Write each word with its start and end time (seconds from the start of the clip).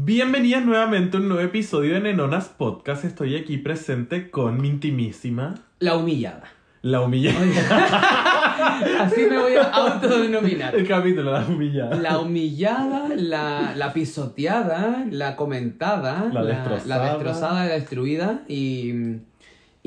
Bienvenidas 0.00 0.64
nuevamente 0.64 1.16
a 1.16 1.20
un 1.20 1.26
nuevo 1.28 1.42
episodio 1.42 1.94
de 1.94 2.00
Nenonas 2.00 2.48
Podcast. 2.50 3.04
Estoy 3.04 3.34
aquí 3.34 3.58
presente 3.58 4.30
con 4.30 4.60
mi 4.60 4.68
intimísima, 4.68 5.56
La 5.80 5.96
humillada. 5.96 6.44
la 6.82 7.00
humillada. 7.00 7.40
Así 9.00 9.22
me 9.28 9.38
voy 9.38 9.54
a 9.56 9.64
autodenominar. 9.64 10.76
El 10.76 10.86
capítulo, 10.86 11.32
la 11.32 11.44
humillada. 11.44 11.96
La 11.96 12.20
humillada, 12.20 13.08
la, 13.16 13.74
la 13.74 13.92
pisoteada, 13.92 15.04
la 15.10 15.34
comentada, 15.34 16.30
La 16.32 16.44
destrozada. 16.44 16.86
la 16.96 17.04
destrozada, 17.14 17.64
la 17.66 17.74
destruida 17.74 18.42
y, 18.46 18.92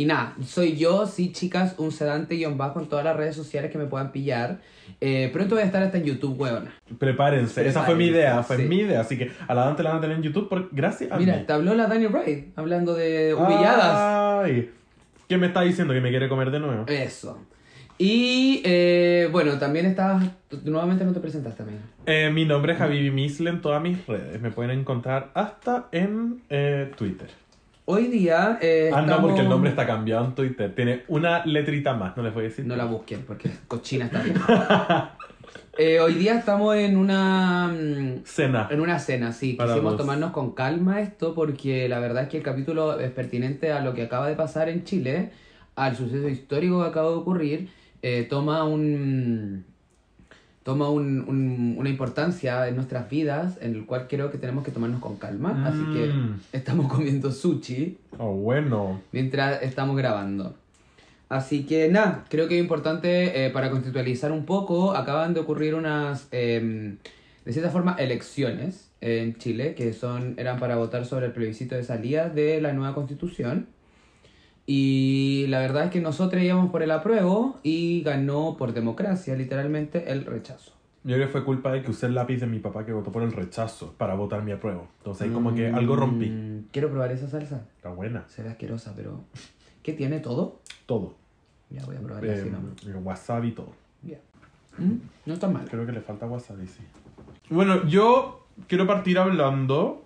y 0.01 0.05
nada, 0.05 0.33
soy 0.43 0.77
yo, 0.77 1.05
sí 1.05 1.31
chicas, 1.31 1.75
un 1.77 1.91
sedante 1.91 2.33
guion 2.33 2.57
bajo 2.57 2.79
en 2.79 2.87
todas 2.87 3.05
las 3.05 3.15
redes 3.15 3.35
sociales 3.35 3.69
que 3.69 3.77
me 3.77 3.85
puedan 3.85 4.11
pillar. 4.11 4.59
Eh, 4.99 5.29
pronto 5.31 5.53
voy 5.53 5.61
a 5.61 5.67
estar 5.67 5.83
hasta 5.83 5.99
en 5.99 6.05
YouTube, 6.05 6.41
huevona. 6.41 6.73
Prepárense. 6.97 7.67
Esa 7.67 7.83
fue 7.83 7.93
mi 7.93 8.07
idea, 8.07 8.41
fue 8.41 8.57
sí. 8.57 8.63
mi 8.63 8.77
idea. 8.77 9.01
Así 9.01 9.15
que 9.15 9.31
a 9.47 9.53
la 9.53 9.65
Dante 9.65 9.83
la 9.83 9.91
van 9.91 9.99
a 9.99 10.01
tener 10.01 10.17
en 10.17 10.23
YouTube 10.23 10.49
por, 10.49 10.69
gracias 10.71 11.11
a 11.11 11.17
Mira, 11.17 11.37
mí. 11.37 11.43
te 11.45 11.53
habló 11.53 11.75
la 11.75 11.85
Dani 11.85 12.07
Wright 12.07 12.57
hablando 12.57 12.95
de 12.95 13.35
humilladas. 13.35 14.43
Ay, 14.43 14.71
¿Qué 15.29 15.37
me 15.37 15.45
está 15.47 15.61
diciendo? 15.61 15.93
¿Que 15.93 16.01
me 16.01 16.09
quiere 16.09 16.27
comer 16.27 16.49
de 16.49 16.59
nuevo? 16.59 16.85
Eso. 16.87 17.39
Y 17.99 18.63
eh, 18.65 19.29
bueno, 19.31 19.59
también 19.59 19.85
estabas. 19.85 20.31
Nuevamente 20.63 21.05
no 21.05 21.13
te 21.13 21.19
presentaste, 21.19 21.61
amiga. 21.61 21.81
Eh, 22.07 22.31
mi 22.33 22.45
nombre 22.45 22.73
es 22.73 22.79
Javi 22.79 23.11
Misle 23.11 23.51
en 23.51 23.61
todas 23.61 23.83
mis 23.83 24.03
redes. 24.07 24.41
Me 24.41 24.49
pueden 24.49 24.71
encontrar 24.71 25.29
hasta 25.35 25.89
en 25.91 26.41
eh, 26.49 26.89
Twitter. 26.97 27.29
Hoy 27.93 28.07
día. 28.07 28.57
eh, 28.61 28.89
Ah, 28.93 29.01
no, 29.01 29.21
porque 29.21 29.41
el 29.41 29.49
nombre 29.49 29.69
está 29.69 29.85
cambiado 29.85 30.23
en 30.25 30.33
Twitter. 30.35 30.73
Tiene 30.73 31.03
una 31.09 31.45
letrita 31.45 31.93
más, 31.93 32.15
no 32.15 32.23
les 32.23 32.33
voy 32.33 32.45
a 32.45 32.47
decir. 32.47 32.65
No 32.65 32.75
la 32.77 32.85
busquen 32.85 33.23
porque 33.27 33.49
cochina 33.67 34.05
está 34.05 34.21
bien. 34.23 34.35
Eh, 35.77 36.01
hoy 36.01 36.15
día 36.15 36.37
estamos 36.37 36.75
en 36.75 36.97
una 36.97 37.69
mm, 37.69 38.23
Cena. 38.25 38.67
en 38.69 38.81
una 38.81 38.99
cena, 38.99 39.31
sí. 39.31 39.53
Para 39.53 39.71
Quisimos 39.73 39.93
dos. 39.93 40.01
tomarnos 40.01 40.31
con 40.31 40.51
calma 40.51 40.99
esto 41.01 41.33
porque 41.33 41.87
la 41.87 41.99
verdad 41.99 42.23
es 42.23 42.29
que 42.29 42.37
el 42.37 42.43
capítulo 42.43 42.99
es 42.99 43.09
pertinente 43.11 43.71
a 43.71 43.79
lo 43.79 43.93
que 43.93 44.03
acaba 44.03 44.27
de 44.27 44.35
pasar 44.35 44.67
en 44.67 44.83
Chile, 44.83 45.31
al 45.75 45.95
suceso 45.95 46.27
histórico 46.27 46.81
que 46.83 46.89
acaba 46.89 47.09
de 47.09 47.15
ocurrir. 47.15 47.69
eh, 48.01 48.27
toma 48.29 48.65
un 48.65 49.65
toma 50.63 50.89
un- 50.89 51.21
un- 51.27 51.75
una 51.77 51.89
importancia 51.89 52.67
en 52.67 52.75
nuestras 52.75 53.09
vidas 53.09 53.57
en 53.61 53.73
el 53.75 53.85
cual 53.85 54.07
creo 54.07 54.29
que 54.31 54.37
tenemos 54.37 54.63
que 54.63 54.71
tomarnos 54.71 54.99
con 55.01 55.17
calma. 55.17 55.63
Así 55.67 55.83
que 55.93 56.07
Mm. 56.13 56.39
estamos 56.53 56.91
comiendo 56.91 57.31
sushi 57.31 57.97
Oh, 58.19 58.33
bueno. 58.33 59.01
mientras 59.11 59.63
estamos 59.63 59.97
grabando. 59.97 60.55
Así 61.29 61.63
que 61.65 61.87
nada, 61.89 62.25
creo 62.29 62.47
que 62.49 62.57
es 62.57 62.61
importante 62.61 63.45
eh, 63.45 63.49
para 63.51 63.69
contextualizar 63.71 64.31
un 64.33 64.45
poco, 64.45 64.91
acaban 64.93 65.33
de 65.33 65.39
ocurrir 65.39 65.75
unas, 65.75 66.27
eh, 66.31 66.97
de 67.45 67.53
cierta 67.53 67.71
forma, 67.71 67.95
elecciones 67.97 68.91
en 68.99 69.35
Chile, 69.37 69.73
que 69.73 69.93
son, 69.93 70.35
eran 70.37 70.59
para 70.59 70.75
votar 70.75 71.05
sobre 71.05 71.27
el 71.27 71.31
plebiscito 71.31 71.73
de 71.75 71.83
salida 71.83 72.29
de 72.29 72.59
la 72.61 72.73
nueva 72.73 72.93
constitución. 72.93 73.67
Y 74.67 75.45
la 75.47 75.59
verdad 75.59 75.85
es 75.85 75.91
que 75.91 76.01
nosotros 76.01 76.41
íbamos 76.41 76.71
por 76.71 76.83
el 76.83 76.91
apruebo 76.91 77.59
y 77.63 78.01
ganó 78.03 78.55
por 78.57 78.73
democracia, 78.73 79.35
literalmente, 79.35 80.11
el 80.11 80.25
rechazo. 80.25 80.73
Yo 81.03 81.15
creo 81.15 81.25
que 81.27 81.31
fue 81.31 81.43
culpa 81.43 81.71
de 81.71 81.81
que 81.81 81.89
usé 81.89 82.05
el 82.05 82.13
lápiz 82.15 82.37
de 82.39 82.45
mi 82.45 82.59
papá 82.59 82.85
que 82.85 82.93
votó 82.93 83.11
por 83.11 83.23
el 83.23 83.31
rechazo 83.31 83.95
para 83.97 84.13
votar 84.13 84.43
mi 84.43 84.51
apruebo. 84.51 84.87
Entonces 84.99 85.27
ahí 85.27 85.33
como 85.33 85.55
que 85.55 85.67
algo 85.67 85.95
rompí. 85.95 86.29
Mm, 86.29 86.65
Quiero 86.71 86.89
probar 86.91 87.11
esa 87.11 87.27
salsa. 87.27 87.65
Está 87.77 87.89
buena. 87.89 88.23
Se 88.27 88.43
ve 88.43 88.49
asquerosa, 88.49 88.93
pero... 88.95 89.23
¿Qué 89.81 89.93
tiene 89.93 90.19
todo? 90.19 90.59
Todo. 90.85 91.15
Ya 91.71 91.83
voy 91.85 91.95
a 91.95 92.01
probar 92.01 92.23
Eh, 92.23 92.33
así 92.33 92.49
nomás. 92.51 93.03
wasabi 93.03 93.47
y 93.47 93.51
todo. 93.53 93.73
Ya. 94.03 94.19
Mm, 94.77 94.97
No 95.25 95.33
está 95.33 95.47
mal. 95.47 95.67
Creo 95.67 95.87
que 95.87 95.91
le 95.91 96.01
falta 96.01 96.27
wasabi, 96.27 96.67
sí. 96.67 96.83
Bueno, 97.49 97.87
yo 97.87 98.45
quiero 98.67 98.85
partir 98.85 99.17
hablando... 99.17 100.05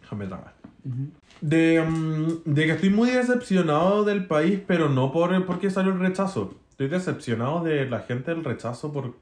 Déjame 0.00 0.26
tragar. 0.26 0.54
Ujú. 0.84 1.08
De, 1.40 1.82
mm, 1.82 2.42
de 2.44 2.66
que 2.66 2.72
estoy 2.72 2.90
muy 2.90 3.10
decepcionado 3.10 4.04
del 4.04 4.26
país, 4.26 4.60
pero 4.66 4.88
no 4.88 5.10
por 5.12 5.46
porque 5.46 5.70
salió 5.70 5.92
el 5.92 5.98
rechazo. 6.00 6.54
Estoy 6.70 6.88
decepcionado 6.88 7.62
de 7.64 7.88
la 7.88 8.00
gente 8.00 8.30
del 8.34 8.44
rechazo 8.44 8.92
por 8.92 9.14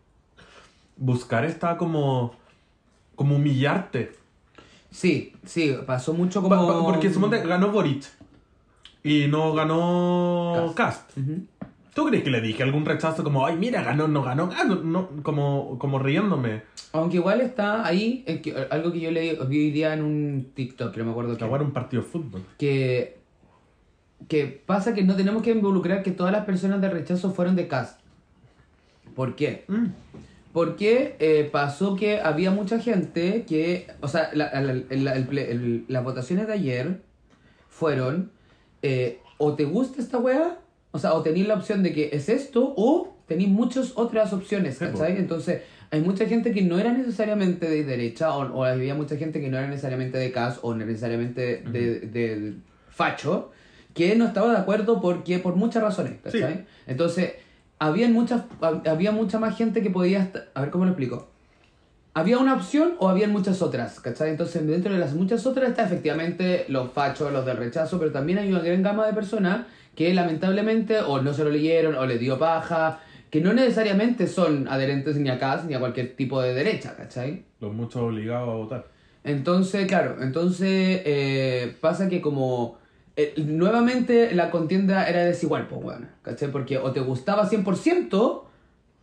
buscar 0.97 1.45
esta 1.45 1.77
como... 1.77 2.35
como 3.15 3.37
humillarte. 3.37 4.13
Sí, 4.91 5.35
sí, 5.45 5.77
pasó 5.87 6.13
mucho 6.15 6.43
como... 6.43 6.55
pa- 6.67 6.85
Porque 6.85 7.13
suponte 7.13 7.41
ganó 7.47 7.71
Boric 7.71 8.05
y 9.05 9.27
no 9.29 9.53
ganó 9.55 10.73
Cast. 10.75 11.11
¿Tú 11.99 12.07
crees 12.07 12.23
que 12.23 12.31
le 12.31 12.41
dije 12.41 12.63
algún 12.63 12.85
rechazo 12.85 13.25
como, 13.25 13.45
ay, 13.45 13.57
mira, 13.57 13.83
ganó, 13.83 14.07
no 14.07 14.23
ganó, 14.23 14.49
ganó, 14.49 14.77
no, 14.77 15.09
como, 15.25 15.81
como 15.81 15.99
riéndome? 15.99 16.63
Aunque 16.93 17.17
igual 17.17 17.41
está 17.41 17.85
ahí, 17.85 18.23
es 18.25 18.41
que, 18.41 18.55
algo 18.71 18.93
que 18.93 19.01
yo 19.01 19.11
leí 19.11 19.37
vi 19.49 19.59
hoy 19.65 19.71
día 19.73 19.95
en 19.95 20.05
un 20.05 20.53
TikTok, 20.55 20.93
que 20.93 21.01
no 21.01 21.07
me 21.07 21.11
acuerdo 21.11 21.37
Que 21.37 21.43
ahora 21.43 21.65
un 21.65 21.73
partido 21.73 22.05
de 22.05 22.09
fútbol. 22.09 22.43
que, 22.57 23.19
que 24.29 24.47
pasa 24.47 24.95
que 24.95 25.03
no 25.03 25.17
tenemos 25.17 25.43
que 25.43 25.51
involucrar 25.51 26.05
que 26.05 26.13
todas 26.13 26.31
las 26.33 26.45
personas 26.45 26.81
de 26.81 26.89
rechazo 26.89 27.33
fueron 27.33 27.57
de 27.57 27.67
cast. 27.67 28.01
¿Por 29.17 29.35
qué? 29.35 29.65
Mm. 29.67 29.87
Porque 30.53 31.17
eh, 31.19 31.49
pasó 31.51 31.97
que 31.97 32.21
había 32.21 32.53
mucha 32.53 32.79
gente 32.79 33.45
que, 33.45 33.89
o 34.01 34.07
sea, 34.07 34.31
la- 34.35 34.53
la- 34.61 34.73
la- 34.89 35.15
el 35.17 35.29
ple- 35.29 35.49
el- 35.51 35.85
las 35.89 36.05
votaciones 36.05 36.47
de 36.47 36.53
ayer 36.53 37.03
fueron, 37.69 38.31
eh, 38.83 39.19
o 39.39 39.55
te 39.55 39.65
gusta 39.65 40.01
esta 40.01 40.19
wea, 40.19 40.59
o 40.91 40.99
sea, 40.99 41.15
o 41.15 41.23
tenéis 41.23 41.47
la 41.47 41.55
opción 41.55 41.83
de 41.83 41.93
que 41.93 42.11
es 42.13 42.29
esto, 42.29 42.75
o 42.77 43.17
tenéis 43.27 43.49
muchas 43.51 43.93
otras 43.97 44.33
opciones, 44.33 44.79
Sí. 44.79 44.87
¿cachai? 44.87 45.17
Entonces, 45.19 45.63
hay 45.91 46.01
mucha 46.01 46.27
gente 46.27 46.53
que 46.53 46.63
no 46.63 46.79
era 46.79 46.93
necesariamente 46.93 47.69
de 47.69 47.85
derecha, 47.85 48.35
o, 48.37 48.43
o 48.55 48.65
había 48.65 48.95
mucha 48.95 49.17
gente 49.17 49.41
que 49.41 49.49
no 49.49 49.59
era 49.59 49.67
necesariamente 49.69 50.19
de 50.19 50.33
CAS, 50.33 50.59
o 50.63 50.75
necesariamente 50.75 51.63
de, 51.71 52.01
de 52.01 52.55
facho, 52.91 53.51
que 53.95 54.15
no 54.17 54.27
estaba 54.27 54.53
de 54.53 54.59
acuerdo 54.59 55.01
porque, 55.01 55.39
por 55.39 55.57
muchas 55.57 55.83
razones, 55.83 56.15
¿cachai? 56.23 56.55
Sí. 56.55 56.61
Entonces, 56.87 57.33
había 57.79 58.09
mucha, 58.09 58.47
había 58.87 59.13
mucha 59.13 59.39
más 59.39 59.57
gente 59.57 59.83
que 59.83 59.91
podía 59.91 60.21
estar... 60.23 60.49
A 60.55 60.61
ver, 60.63 60.71
¿cómo 60.71 60.85
lo 60.85 60.91
explico? 60.91 61.29
Había 62.15 62.39
una 62.39 62.55
opción 62.55 62.95
o 62.99 63.09
habían 63.09 63.31
muchas 63.31 63.63
otras, 63.63 64.01
¿cachai? 64.01 64.31
Entonces, 64.31 64.67
dentro 64.67 64.93
de 64.93 64.99
las 64.99 65.15
muchas 65.15 65.47
otras 65.47 65.71
está 65.71 65.85
efectivamente 65.85 66.65
los 66.69 66.91
fachos, 66.93 67.33
los 67.33 67.47
del 67.47 67.57
rechazo, 67.57 67.99
pero 67.99 68.11
también 68.11 68.39
hay 68.39 68.51
una 68.51 68.61
gran 68.61 68.83
gama 68.83 69.07
de 69.07 69.13
personas 69.13 69.67
que 69.99 70.15
lamentablemente 70.15 71.01
o 71.01 71.21
no 71.21 71.35
se 71.35 71.43
lo 71.43 71.51
leyeron 71.51 71.97
o 71.97 72.07
le 72.07 72.19
dio 72.19 72.39
paja, 72.39 73.01
que 73.31 73.41
no 73.41 73.53
necesariamente 73.53 74.29
son 74.29 74.69
adherentes 74.69 75.17
ni 75.17 75.29
a 75.29 75.41
CAS 75.41 75.65
ni 75.65 75.75
a 75.75 75.81
cualquier 75.81 76.15
tipo 76.15 76.41
de 76.41 76.55
derecha, 76.55 76.95
¿cachai? 76.95 77.43
Los 77.59 77.75
muchos 77.75 78.03
obligados 78.03 78.49
a 78.49 78.53
votar. 78.53 78.87
Entonces, 79.25 79.89
claro, 79.89 80.23
entonces 80.23 81.03
eh, 81.05 81.75
pasa 81.81 82.09
que 82.09 82.21
como 82.21 82.79
eh, 83.17 83.35
nuevamente 83.39 84.33
la 84.37 84.53
contienda 84.53 85.09
era 85.09 85.25
desigual, 85.25 85.67
pues, 85.67 85.83
bueno, 85.83 86.07
¿cachai? 86.23 86.53
Porque 86.53 86.79
o 86.79 86.93
te 86.93 87.01
gustaba 87.01 87.51
100% 87.51 88.43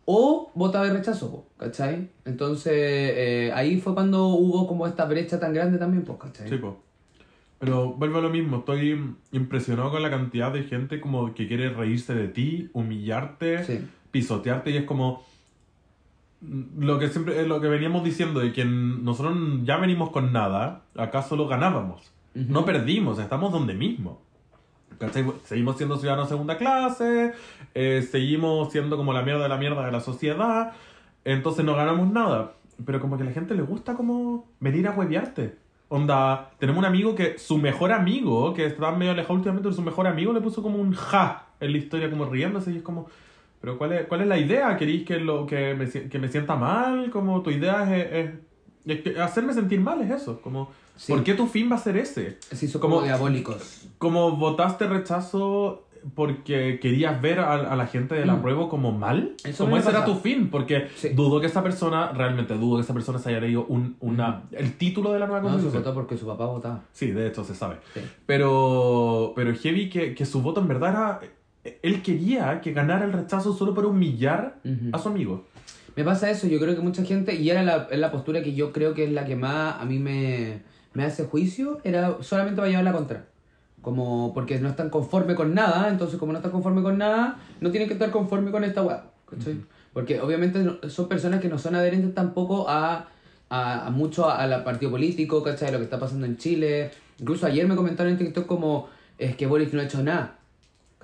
o 0.06 0.50
votaba 0.54 0.86
de 0.86 0.94
rechazo, 0.94 1.30
po, 1.30 1.46
¿cachai? 1.58 2.08
Entonces 2.24 2.72
eh, 2.74 3.52
ahí 3.54 3.78
fue 3.82 3.92
cuando 3.92 4.28
hubo 4.28 4.66
como 4.66 4.86
esta 4.86 5.04
brecha 5.04 5.38
tan 5.38 5.52
grande 5.52 5.76
también, 5.76 6.04
pues, 6.04 6.18
¿cachai? 6.18 6.48
Sí, 6.48 6.56
po. 6.56 6.85
Pero 7.58 7.92
vuelvo 7.94 8.18
a 8.18 8.20
lo 8.20 8.28
mismo, 8.30 8.58
estoy 8.58 9.14
impresionado 9.32 9.90
con 9.90 10.02
la 10.02 10.10
cantidad 10.10 10.52
de 10.52 10.64
gente 10.64 11.00
como 11.00 11.32
que 11.34 11.48
quiere 11.48 11.70
reírse 11.70 12.14
de 12.14 12.28
ti, 12.28 12.68
humillarte, 12.74 13.64
Sí. 13.64 13.86
pisotearte 14.10 14.70
y 14.70 14.76
es 14.76 14.84
como 14.84 15.24
lo 16.42 16.98
que 16.98 17.08
siempre 17.08 17.40
eh, 17.40 17.46
lo 17.46 17.60
que 17.60 17.68
veníamos 17.68 18.04
diciendo 18.04 18.40
de 18.40 18.52
que 18.52 18.64
nosotros 18.64 19.36
ya 19.64 19.78
venimos 19.78 20.10
con 20.10 20.32
nada, 20.32 20.82
acá 20.96 21.22
solo 21.22 21.48
ganábamos. 21.48 22.12
No 22.34 22.66
perdimos, 22.66 23.18
estamos 23.18 23.50
donde 23.50 23.72
mismo. 23.72 24.20
¿Cachai? 24.98 25.24
Seguimos 25.44 25.78
siendo 25.78 25.96
ciudadanos 25.96 26.28
de 26.28 26.34
segunda 26.34 26.58
clase, 26.58 27.32
eh, 27.74 28.06
seguimos 28.10 28.70
siendo 28.72 28.98
como 28.98 29.14
la 29.14 29.22
mierda 29.22 29.42
de 29.44 29.48
la 29.48 29.56
mierda 29.56 29.84
de 29.86 29.92
la 29.92 30.00
sociedad, 30.00 30.72
entonces 31.24 31.64
no 31.64 31.74
ganamos 31.74 32.12
nada. 32.12 32.52
Pero 32.84 33.00
como 33.00 33.16
que 33.16 33.22
a 33.22 33.26
la 33.26 33.32
gente 33.32 33.54
le 33.54 33.62
gusta 33.62 33.94
como 33.94 34.46
venir 34.60 34.86
a 34.86 34.90
huevearte. 34.92 35.56
Onda, 35.88 36.50
tenemos 36.58 36.80
un 36.80 36.84
amigo 36.84 37.14
que 37.14 37.38
su 37.38 37.58
mejor 37.58 37.92
amigo, 37.92 38.52
que 38.54 38.66
está 38.66 38.90
medio 38.92 39.12
alejado 39.12 39.34
últimamente, 39.34 39.72
su 39.72 39.82
mejor 39.82 40.06
amigo 40.06 40.32
le 40.32 40.40
puso 40.40 40.62
como 40.62 40.78
un 40.78 40.92
ja 40.94 41.46
en 41.60 41.72
la 41.72 41.78
historia, 41.78 42.10
como 42.10 42.24
riéndose 42.26 42.72
y 42.72 42.76
es 42.78 42.82
como... 42.82 43.06
Pero 43.60 43.78
¿cuál 43.78 43.92
es, 43.92 44.06
cuál 44.06 44.20
es 44.22 44.26
la 44.26 44.36
idea? 44.38 44.76
¿Queréis 44.76 45.04
que, 45.06 45.18
lo, 45.18 45.46
que, 45.46 45.74
me, 45.74 45.88
que 45.88 46.18
me 46.18 46.28
sienta 46.28 46.56
mal? 46.56 47.10
Como 47.10 47.40
tu 47.42 47.50
idea 47.50 47.96
es, 47.96 48.12
es- 48.12 48.34
es 48.86 49.00
que 49.02 49.20
hacerme 49.20 49.52
sentir 49.54 49.80
mal, 49.80 50.00
es 50.02 50.10
eso. 50.10 50.40
Como, 50.40 50.70
Sí. 50.96 51.12
¿Por 51.12 51.22
qué 51.24 51.34
tu 51.34 51.46
fin 51.46 51.70
va 51.70 51.76
a 51.76 51.78
ser 51.78 51.96
ese? 51.98 52.38
Son 52.40 52.80
como 52.80 52.94
Como- 52.96 53.06
diabólicos. 53.06 53.86
Como 53.98 54.32
votaste 54.36 54.86
rechazo 54.86 55.85
porque 56.14 56.78
querías 56.80 57.20
ver 57.20 57.40
a, 57.40 57.54
a 57.72 57.76
la 57.76 57.86
gente 57.86 58.14
del 58.14 58.26
Mm. 58.28 58.30
apruebo 58.36 58.68
como 58.68 58.92
mal, 58.92 59.34
Eso 59.44 59.64
como 59.64 59.76
ese 59.76 59.90
era 59.90 60.00
pasa. 60.00 60.12
tu 60.12 60.18
fin, 60.20 60.48
porque 60.50 60.88
Sí. 60.96 61.08
dudo 61.10 61.40
que 61.40 61.46
esa 61.46 61.62
persona, 61.62 62.12
realmente 62.12 62.54
dudo 62.54 62.76
que 62.76 62.82
esa 62.82 62.94
persona 62.94 63.18
se 63.18 63.30
haya 63.30 63.40
leído 63.40 63.64
un, 63.66 63.96
una, 64.00 64.42
el 64.52 64.74
título 64.78 65.12
de 65.12 65.18
la 65.18 65.26
nueva 65.26 65.40
No, 65.42 65.48
se 65.48 65.52
constitución. 65.54 65.82
votó 65.82 65.94
porque 65.94 66.16
su 66.16 66.26
papá 66.26 66.46
votaba. 66.46 66.82
Sí, 66.92 67.10
de 67.10 67.26
hecho 67.28 67.44
se 67.44 67.54
sabe. 67.54 67.76
Sí. 67.94 68.00
Pero, 68.26 69.32
pero 69.34 69.54
heavy 69.54 69.88
que, 69.90 70.14
que 70.14 70.24
su 70.26 70.42
voto 70.42 70.60
en 70.60 70.68
verdad 70.68 70.90
era... 70.90 71.20
Él 71.82 72.00
quería 72.02 72.60
que 72.60 72.72
ganara 72.72 73.04
el 73.04 73.12
rechazo 73.12 73.52
solo 73.52 73.74
para 73.74 73.88
humillar 73.88 74.56
Ujú. 74.64 74.90
a 74.92 74.98
su 74.98 75.08
amigo. 75.08 75.44
Me 75.96 76.04
pasa 76.04 76.30
eso, 76.30 76.46
yo 76.46 76.60
creo 76.60 76.74
que 76.76 76.80
mucha 76.82 77.02
gente, 77.04 77.34
y 77.34 77.50
era 77.50 77.62
la, 77.64 77.88
la 77.90 78.12
postura 78.12 78.42
que 78.42 78.54
yo 78.54 78.70
creo 78.72 78.94
que 78.94 79.04
es 79.04 79.10
la 79.12 79.24
que 79.24 79.34
más 79.34 79.80
a 79.80 79.84
mí 79.84 79.98
me, 79.98 80.60
me 80.94 81.02
hace 81.04 81.24
juicio, 81.24 81.78
era 81.82 82.18
solamente 82.20 82.60
va 82.60 82.66
a 82.66 82.70
llevar 82.70 82.84
la 82.84 82.92
contra. 82.92 83.24
Como 83.86 84.34
porque 84.34 84.58
no 84.58 84.68
están 84.68 84.90
conforme 84.90 85.36
con 85.36 85.54
nada, 85.54 85.88
entonces 85.88 86.18
como 86.18 86.32
no 86.32 86.38
están 86.38 86.50
conforme 86.50 86.82
con 86.82 86.98
nada, 86.98 87.36
no 87.60 87.70
tienen 87.70 87.86
que 87.86 87.94
estar 87.94 88.10
conforme 88.10 88.50
con 88.50 88.64
esta 88.64 88.82
weá. 88.82 89.04
¿cachai? 89.30 89.60
Porque 89.92 90.20
obviamente 90.20 90.58
son 90.88 91.06
personas 91.06 91.40
que 91.40 91.48
no 91.48 91.56
son 91.56 91.76
adherentes 91.76 92.12
tampoco 92.12 92.68
a, 92.68 93.06
a, 93.48 93.86
a 93.86 93.90
mucho 93.90 94.28
a- 94.28 94.42
al 94.42 94.64
partido 94.64 94.90
político, 94.90 95.40
¿cachai? 95.40 95.70
Lo 95.70 95.78
que 95.78 95.84
está 95.84 96.00
pasando 96.00 96.26
en 96.26 96.36
Chile. 96.36 96.90
Incluso 97.20 97.46
ayer 97.46 97.68
me 97.68 97.76
comentaron 97.76 98.10
en 98.14 98.18
TikTok 98.18 98.46
como 98.46 98.88
es 99.18 99.36
que 99.36 99.46
Boric 99.46 99.72
no 99.72 99.80
ha 99.80 99.84
hecho 99.84 100.02
nada. 100.02 100.35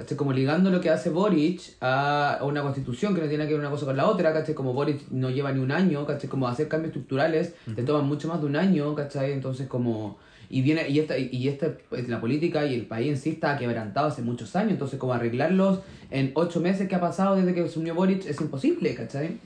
¿Cachai? 0.02 0.16
Como 0.16 0.32
ligando 0.32 0.68
lo 0.70 0.80
que 0.80 0.90
hace 0.90 1.10
Boric 1.10 1.76
a 1.80 2.34
a 2.40 2.44
una 2.44 2.62
constitución 2.62 3.14
que 3.14 3.20
no 3.20 3.28
tiene 3.28 3.46
que 3.46 3.52
ver 3.52 3.60
una 3.60 3.70
cosa 3.70 3.86
con 3.86 3.96
la 3.96 4.06
otra, 4.06 4.32
¿cachai? 4.32 4.54
Como 4.54 4.72
Boric 4.72 5.08
no 5.10 5.30
lleva 5.30 5.52
ni 5.52 5.60
un 5.60 5.70
año, 5.70 6.04
¿cachai? 6.04 6.28
Como 6.28 6.48
hacer 6.48 6.66
cambios 6.66 6.88
estructurales 6.88 7.54
te 7.76 7.82
toman 7.84 8.06
mucho 8.06 8.26
más 8.26 8.40
de 8.40 8.46
un 8.46 8.56
año, 8.56 8.94
¿cachai? 8.94 9.32
Entonces 9.32 9.68
como... 9.68 10.18
Y 10.50 10.60
viene 10.60 10.88
y 10.88 10.98
esta, 10.98 11.16
y 11.16 11.48
esta 11.48 11.68
pues, 11.88 12.08
la 12.08 12.20
política 12.20 12.66
y 12.66 12.74
el 12.74 12.86
país 12.86 13.08
en 13.08 13.16
sí 13.16 13.30
está 13.30 13.56
quebrantado 13.56 14.08
hace 14.08 14.20
muchos 14.20 14.54
años, 14.54 14.72
entonces 14.72 14.98
como 14.98 15.14
arreglarlos 15.14 15.80
en 16.10 16.32
ocho 16.34 16.60
meses 16.60 16.88
que 16.88 16.94
ha 16.94 17.00
pasado 17.00 17.36
desde 17.36 17.54
que 17.54 17.66
se 17.68 17.78
unió 17.78 17.94
Boric 17.94 18.26
es 18.26 18.38
imposible, 18.40 18.94
¿cachai? 18.94 19.38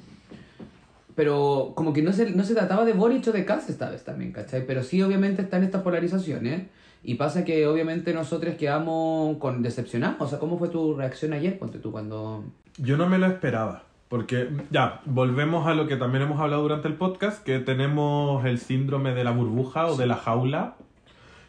Pero 1.14 1.74
como 1.76 1.92
que 1.92 2.02
no 2.02 2.12
se, 2.12 2.30
no 2.30 2.44
se 2.44 2.54
trataba 2.54 2.84
de 2.84 2.92
Boric 2.92 3.28
o 3.28 3.32
de 3.32 3.44
Kass 3.44 3.68
esta 3.68 3.88
vez 3.90 4.02
también, 4.04 4.32
¿cachai? 4.32 4.66
Pero 4.66 4.82
sí 4.82 5.00
obviamente 5.02 5.42
están 5.42 5.62
estas 5.62 5.82
polarizaciones 5.82 6.62
y 7.02 7.14
pasa 7.14 7.44
que 7.44 7.66
obviamente 7.66 8.12
nosotros 8.12 8.54
quedamos 8.56 9.36
con 9.38 9.62
decepcionados. 9.62 10.16
O 10.20 10.26
sea, 10.28 10.38
¿cómo 10.38 10.58
fue 10.58 10.68
tu 10.68 10.94
reacción 10.96 11.32
ayer? 11.32 11.58
Ponte 11.58 11.78
tú 11.78 11.92
cuando... 11.92 12.44
Yo 12.78 12.96
no 12.96 13.08
me 13.08 13.18
lo 13.18 13.26
esperaba. 13.26 13.84
Porque, 14.08 14.48
ya, 14.70 15.00
volvemos 15.04 15.66
a 15.66 15.74
lo 15.74 15.88
que 15.88 15.96
también 15.96 16.22
hemos 16.22 16.38
hablado 16.40 16.62
durante 16.62 16.86
el 16.86 16.94
podcast, 16.94 17.42
que 17.44 17.58
tenemos 17.58 18.44
el 18.44 18.58
síndrome 18.58 19.14
de 19.14 19.24
la 19.24 19.32
burbuja 19.32 19.86
o 19.86 19.96
de 19.96 20.06
la 20.06 20.14
jaula. 20.14 20.76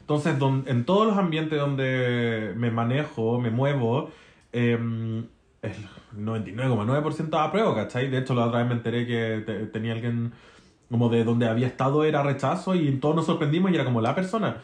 Entonces, 0.02 0.40
don- 0.40 0.64
en 0.68 0.84
todos 0.86 1.06
los 1.06 1.18
ambientes 1.18 1.60
donde 1.60 2.54
me 2.56 2.72
manejo, 2.72 3.40
me 3.40 3.52
muevo, 3.52 4.10
eh, 4.54 4.74
el 5.62 5.74
99,9% 6.18 7.34
apruebo, 7.40 7.76
¿cachai? 7.76 8.10
De 8.10 8.20
hecho, 8.20 8.34
la 8.34 8.46
otra 8.46 8.60
vez 8.60 8.68
me 8.68 8.74
enteré 8.76 9.06
que 9.06 9.44
te- 9.46 9.66
tenía 9.68 9.94
alguien 9.94 10.32
como 10.90 11.10
de 11.10 11.24
donde 11.24 11.48
había 11.48 11.68
estado 11.68 12.04
era 12.06 12.24
rechazo 12.24 12.74
y 12.76 12.92
todos 12.98 13.16
nos 13.16 13.26
sorprendimos 13.26 13.72
y 13.72 13.76
era 13.76 13.84
como 13.86 14.02
la 14.02 14.16
persona. 14.16 14.58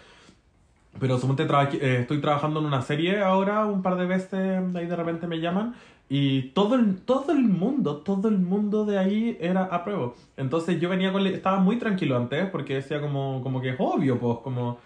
Pero 1.00 1.18
suponte 1.18 1.46
traba- 1.46 1.70
eh, 1.74 2.00
estoy 2.02 2.22
trabajando 2.22 2.60
en 2.60 2.66
una 2.68 2.82
serie 2.82 3.22
ahora, 3.22 3.66
un 3.66 3.82
par 3.82 3.98
de 3.98 4.06
veces 4.06 4.76
ahí 4.76 4.86
de 4.86 4.96
repente 4.96 5.28
me 5.28 5.40
llaman 5.40 5.76
y 6.10 6.50
todo 6.50 6.76
el, 6.76 6.98
todo 7.02 7.32
el 7.32 7.44
mundo, 7.44 7.98
todo 7.98 8.28
el 8.30 8.38
mundo 8.38 8.86
de 8.86 9.00
ahí 9.00 9.38
era 9.40 9.64
a 9.64 9.84
prueba. 9.84 10.14
Entonces 10.38 10.80
yo 10.80 10.90
venía 10.90 11.12
con... 11.12 11.26
Estaba 11.26 11.60
muy 11.60 11.78
tranquilo 11.78 12.16
antes 12.18 12.48
porque 12.52 12.76
decía 12.76 13.02
como, 13.02 13.42
como 13.42 13.62
que 13.62 13.70
es 13.70 13.76
obvio, 13.80 14.20
pues 14.20 14.38
como... 14.44 14.78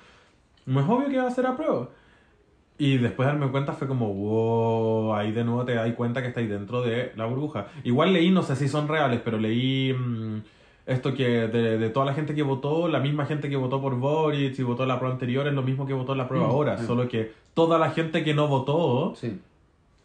No 0.66 0.80
es 0.82 0.88
obvio 0.90 1.10
que 1.10 1.18
va 1.18 1.28
a 1.28 1.32
ser 1.32 1.46
a 1.48 1.56
prueba. 1.58 1.90
Y 2.78 2.98
después 2.98 3.28
de 3.28 3.34
darme 3.34 3.52
cuenta 3.52 3.74
fue 3.74 3.88
como, 3.88 4.14
wow, 4.14 5.16
ahí 5.16 5.32
de 5.32 5.44
nuevo 5.44 5.66
te 5.66 5.74
das 5.74 5.92
cuenta 5.96 6.22
que 6.22 6.28
estáis 6.30 6.50
dentro 6.50 6.82
de 6.84 7.12
la 7.16 7.26
burbuja. 7.26 7.68
Igual 7.84 8.14
leí, 8.14 8.30
no 8.32 8.44
sé 8.44 8.56
si 8.56 8.68
son 8.68 8.88
reales, 8.88 9.20
pero 9.26 9.38
leí 9.40 9.94
mm, 9.94 10.38
esto 10.88 11.14
que 11.14 11.48
de, 11.48 11.78
de 11.78 11.90
toda 11.90 12.06
la 12.06 12.14
gente 12.14 12.34
que 12.34 12.44
votó, 12.44 12.88
la 12.88 13.00
misma 13.00 13.26
gente 13.26 13.50
que 13.50 13.58
votó 13.58 13.82
por 13.82 13.96
Boric 14.00 14.58
y 14.58 14.64
votó 14.64 14.86
la 14.86 14.98
prueba 14.98 15.14
anterior 15.14 15.46
es 15.46 15.54
lo 15.54 15.62
mismo 15.62 15.86
que 15.86 15.94
votó 15.94 16.16
la 16.16 16.28
prueba 16.28 16.48
Mm, 16.48 16.50
ahora, 16.50 16.78
solo 16.78 17.08
que 17.10 17.34
toda 17.54 17.78
la 17.78 17.92
gente 17.92 18.24
que 18.24 18.34
no 18.34 18.48
votó... 18.48 19.14
Sí. 19.16 19.40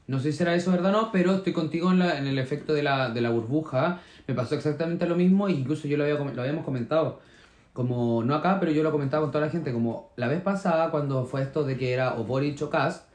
No 0.08 0.18
sé 0.18 0.32
si 0.32 0.38
será 0.38 0.54
eso 0.54 0.72
verdad 0.72 0.92
o 0.92 1.02
no, 1.02 1.12
pero 1.12 1.36
estoy 1.36 1.52
contigo 1.52 1.92
en, 1.92 2.00
la, 2.00 2.18
en 2.18 2.26
el 2.26 2.38
efecto 2.38 2.74
de 2.74 2.82
la, 2.82 3.10
de 3.10 3.20
la 3.20 3.30
burbuja. 3.30 4.00
Me 4.26 4.34
pasó 4.34 4.56
exactamente 4.56 5.06
lo 5.06 5.14
mismo 5.14 5.46
e 5.46 5.52
incluso 5.52 5.86
yo 5.86 5.96
lo, 5.96 6.02
había, 6.02 6.16
lo 6.16 6.42
habíamos 6.42 6.64
comentado. 6.64 7.20
Como, 7.72 8.24
no 8.24 8.34
acá, 8.34 8.58
pero 8.58 8.72
yo 8.72 8.82
lo 8.82 8.90
comentaba 8.90 9.22
con 9.22 9.30
toda 9.30 9.46
la 9.46 9.52
gente. 9.52 9.72
Como 9.72 10.10
la 10.16 10.26
vez 10.26 10.42
pasada, 10.42 10.90
cuando 10.90 11.24
fue 11.24 11.42
esto 11.42 11.62
de 11.62 11.78
que 11.78 11.92
era 11.92 12.18
o 12.18 12.24
Boric 12.24 12.60
o 12.62 12.68
Kass, 12.68 13.06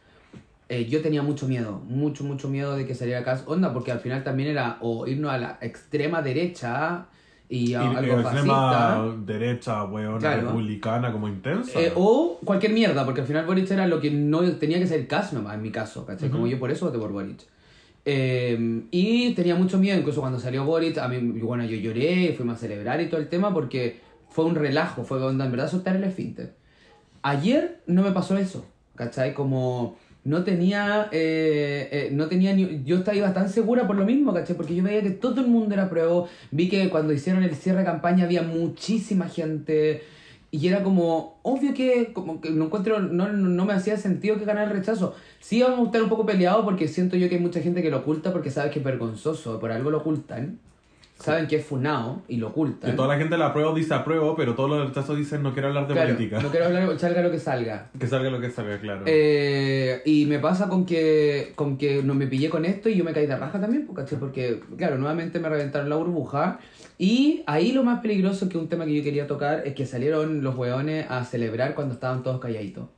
eh, 0.69 0.86
yo 0.86 1.02
tenía 1.02 1.22
mucho 1.22 1.48
miedo, 1.48 1.81
mucho, 1.88 2.24
mucho 2.24 2.48
miedo 2.48 2.75
de 2.78 2.88
que 2.88 2.96
saliera 2.96 3.24
Kass. 3.24 3.44
Onda, 3.46 3.74
porque 3.74 3.92
al 3.92 4.00
final 4.00 4.24
también 4.24 4.50
era 4.50 4.78
o 4.80 5.06
irnos 5.06 5.31
a 5.31 5.38
la 5.38 5.58
extrema 5.62 6.22
derecha 6.22 7.08
y 7.50 7.74
a 7.74 7.84
Y, 7.84 7.96
algo 7.96 8.22
fascista. 8.24 9.04
derecha, 9.26 9.84
weón, 9.86 10.20
Claro. 10.20 10.42
republicana 10.42 11.12
como 11.12 11.28
intensa. 11.28 11.80
Eh, 11.80 11.94
o 11.96 12.40
cualquier 12.44 12.74
mierda, 12.74 13.06
porque 13.06 13.22
al 13.22 13.28
final 13.28 13.46
Boric 13.46 13.70
era 13.72 13.88
lo 13.88 14.00
que 14.02 14.12
no 14.12 14.42
tenía 14.54 14.80
que 14.80 14.88
ser 14.88 15.08
Kass 15.08 15.34
nomás, 15.34 15.56
en 15.56 15.62
mi 15.62 15.72
caso, 15.72 16.06
¿cachai? 16.06 16.30
Como 16.30 16.44
Ujú. 16.44 16.52
yo 16.52 16.60
por 16.60 16.72
eso 16.72 16.86
voté 16.86 16.98
por 16.98 17.12
Boric. 17.12 17.40
Eh, 18.06 18.84
y 18.92 19.34
tenía 19.34 19.56
mucho 19.56 19.78
miedo, 19.78 19.98
incluso 20.00 20.22
cuando 20.22 20.40
salió 20.40 20.64
Boric, 20.66 20.98
a 20.98 21.08
mí, 21.08 21.18
bueno, 21.42 21.66
yo 21.66 21.76
lloré, 21.78 22.34
fuimos 22.36 22.56
a 22.56 22.60
celebrar 22.60 23.02
y 23.02 23.10
todo 23.10 23.20
el 23.20 23.28
tema 23.28 23.54
porque 23.54 24.00
fue 24.30 24.46
un 24.46 24.56
relajo, 24.56 25.04
fue 25.04 25.22
onda, 25.24 25.46
en 25.46 25.52
verdad 25.52 25.70
soltar 25.70 25.96
el 25.96 26.04
esfínter. 26.04 26.54
Ayer 27.22 27.82
no 27.88 28.04
me 28.04 28.12
pasó 28.12 28.38
eso, 28.38 28.66
¿cachai? 28.96 29.34
Como 29.34 29.98
no 30.28 30.44
tenía, 30.44 31.08
eh, 31.14 31.88
eh, 31.90 32.10
no 32.12 32.28
tenía 32.28 32.54
ni, 32.54 32.84
yo 32.84 32.98
estaba 32.98 33.34
tan 33.34 33.48
segura 33.48 33.88
por 33.88 33.96
lo 33.96 34.04
mismo, 34.04 34.34
¿cachai? 34.34 34.58
Porque 34.58 34.76
yo 34.76 34.84
veía 34.84 35.02
que 35.02 35.12
todo 35.12 35.40
el 35.40 35.48
mundo 35.48 35.74
era 35.74 35.90
prueba, 35.90 36.26
vi 36.52 36.68
que 36.68 36.90
cuando 36.90 37.14
hicieron 37.14 37.44
el 37.44 37.56
cierre 37.56 37.80
de 37.80 37.86
campaña 37.86 38.26
había 38.26 38.44
muchísima 38.44 39.30
gente 39.30 40.04
y 40.52 40.68
era 40.68 40.84
como, 40.84 41.40
obvio 41.44 41.74
que, 41.74 42.12
como 42.12 42.42
que 42.42 42.50
no 42.50 42.66
encuentro, 42.66 43.00
no, 43.00 43.32
no, 43.32 43.66
me 43.66 43.72
hacía 43.72 43.96
sentido 43.96 44.38
que 44.38 44.44
ganara 44.44 44.68
el 44.70 44.78
rechazo. 44.78 45.16
Sí 45.40 45.62
vamos 45.62 45.80
a 45.80 45.84
estar 45.84 46.04
un 46.04 46.10
poco 46.10 46.26
peleados 46.26 46.66
porque 46.66 46.90
siento 46.90 47.16
yo 47.16 47.30
que 47.30 47.36
hay 47.36 47.42
mucha 47.42 47.62
gente 47.62 47.82
que 47.82 47.90
lo 47.90 48.00
oculta 48.00 48.34
porque 48.34 48.52
sabe 48.52 48.70
que 48.70 48.80
es 48.80 48.86
vergonzoso, 48.86 49.62
por 49.62 49.72
algo 49.72 49.92
lo 49.92 50.00
ocultan. 50.00 50.60
Saben 51.19 51.48
que 51.48 51.58
es 51.58 51.66
funao 51.66 52.22
y 52.28 52.38
lo 52.38 52.50
ocultan. 52.50 52.92
Que 52.92 52.96
toda 52.96 53.08
la 53.08 53.18
gente 53.18 53.38
la 53.38 53.48
aprueba 53.48 53.74
dice 53.74 53.94
apruebo, 53.94 54.36
pero 54.36 54.56
todos 54.56 54.69
los 54.69 54.88
rechazos 54.88 55.18
dicen 55.18 55.42
no 55.42 55.54
quiero 55.54 55.69
hablar 55.69 55.88
de 55.88 55.94
Claro, 55.94 56.14
política. 56.14 56.42
No 56.42 56.50
quiero 56.50 56.66
hablar, 56.68 57.00
salga 57.00 57.22
lo 57.22 57.31
que 57.31 57.40
salga. 57.40 57.90
Que 58.00 58.08
salga 58.08 58.30
lo 58.30 58.40
que 58.40 58.52
salga, 58.52 58.80
claro. 58.80 59.04
Eh, 59.06 60.02
y 60.06 60.25
me 60.25 60.40
pasa 60.40 60.68
con 60.69 60.86
que, 60.86 61.54
con 61.56 61.78
que 61.78 62.04
no 62.04 62.14
me 62.14 62.28
pillé 62.28 62.50
con 62.50 62.66
esto 62.66 62.90
y 62.90 62.96
yo 62.96 63.04
me 63.04 63.14
caí 63.14 63.25
de 63.25 63.36
raja 63.36 63.60
también, 63.60 63.86
pues, 63.86 63.98
¿cachai? 63.98 64.19
Porque, 64.19 64.62
claro, 64.78 64.98
nuevamente 64.98 65.40
me 65.40 65.50
reventaron 65.50 65.90
la 65.90 65.96
burbuja. 65.96 66.60
Y 67.00 67.44
ahí 67.46 67.72
lo 67.72 67.84
más 67.84 68.00
peligroso, 68.02 68.50
que 68.50 68.58
un 68.58 68.69
tema 68.69 68.86
que 68.86 68.96
yo 68.96 69.04
quería 69.04 69.28
tocar, 69.28 69.64
es 69.66 69.74
que 69.75 69.86
salieron 69.86 70.44
los 70.44 70.56
hueones 70.56 71.06
a 71.10 71.24
celebrar 71.25 71.75
cuando 71.75 71.94
estaban 71.94 72.24
todos 72.24 72.40
calladitos. 72.40 72.90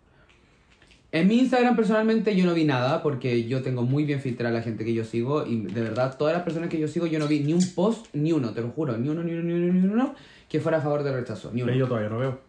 En 1.12 1.28
mi 1.28 1.40
Instagram 1.40 1.76
personalmente 1.76 2.36
yo 2.36 2.46
no 2.46 2.54
vi 2.54 2.66
nada 2.66 3.02
porque 3.02 3.48
yo 3.48 3.64
tengo 3.64 3.82
muy 3.82 4.04
bien 4.04 4.22
filtrada 4.22 4.54
la 4.54 4.62
gente 4.62 4.86
que 4.86 4.94
yo 4.94 5.04
sigo 5.04 5.46
y 5.46 5.58
de 5.62 5.82
verdad 5.82 6.16
todas 6.18 6.36
las 6.36 6.44
personas 6.44 6.70
que 6.70 6.80
yo 6.80 6.88
sigo 6.88 7.08
yo 7.08 7.18
no 7.18 7.28
vi 7.28 7.40
ni 7.40 7.54
un 7.54 7.68
post, 7.74 8.06
ni 8.14 8.32
uno, 8.32 8.52
te 8.52 8.62
lo 8.62 8.70
juro, 8.70 8.96
ni 8.96 9.10
uno, 9.10 9.24
ni 9.24 9.34
uno, 9.34 9.42
ni 9.42 9.54
uno, 9.54 9.74
ni 9.74 9.88
uno 9.88 10.16
que 10.48 10.60
fuera 10.60 10.78
a 10.78 10.82
favor 10.82 11.04
del 11.04 11.16
rechazo, 11.16 11.52
ni 11.52 11.64
uno. 11.64 11.74
Yo 11.74 11.88
todavía 11.88 12.10
no 12.10 12.20
veo. 12.20 12.40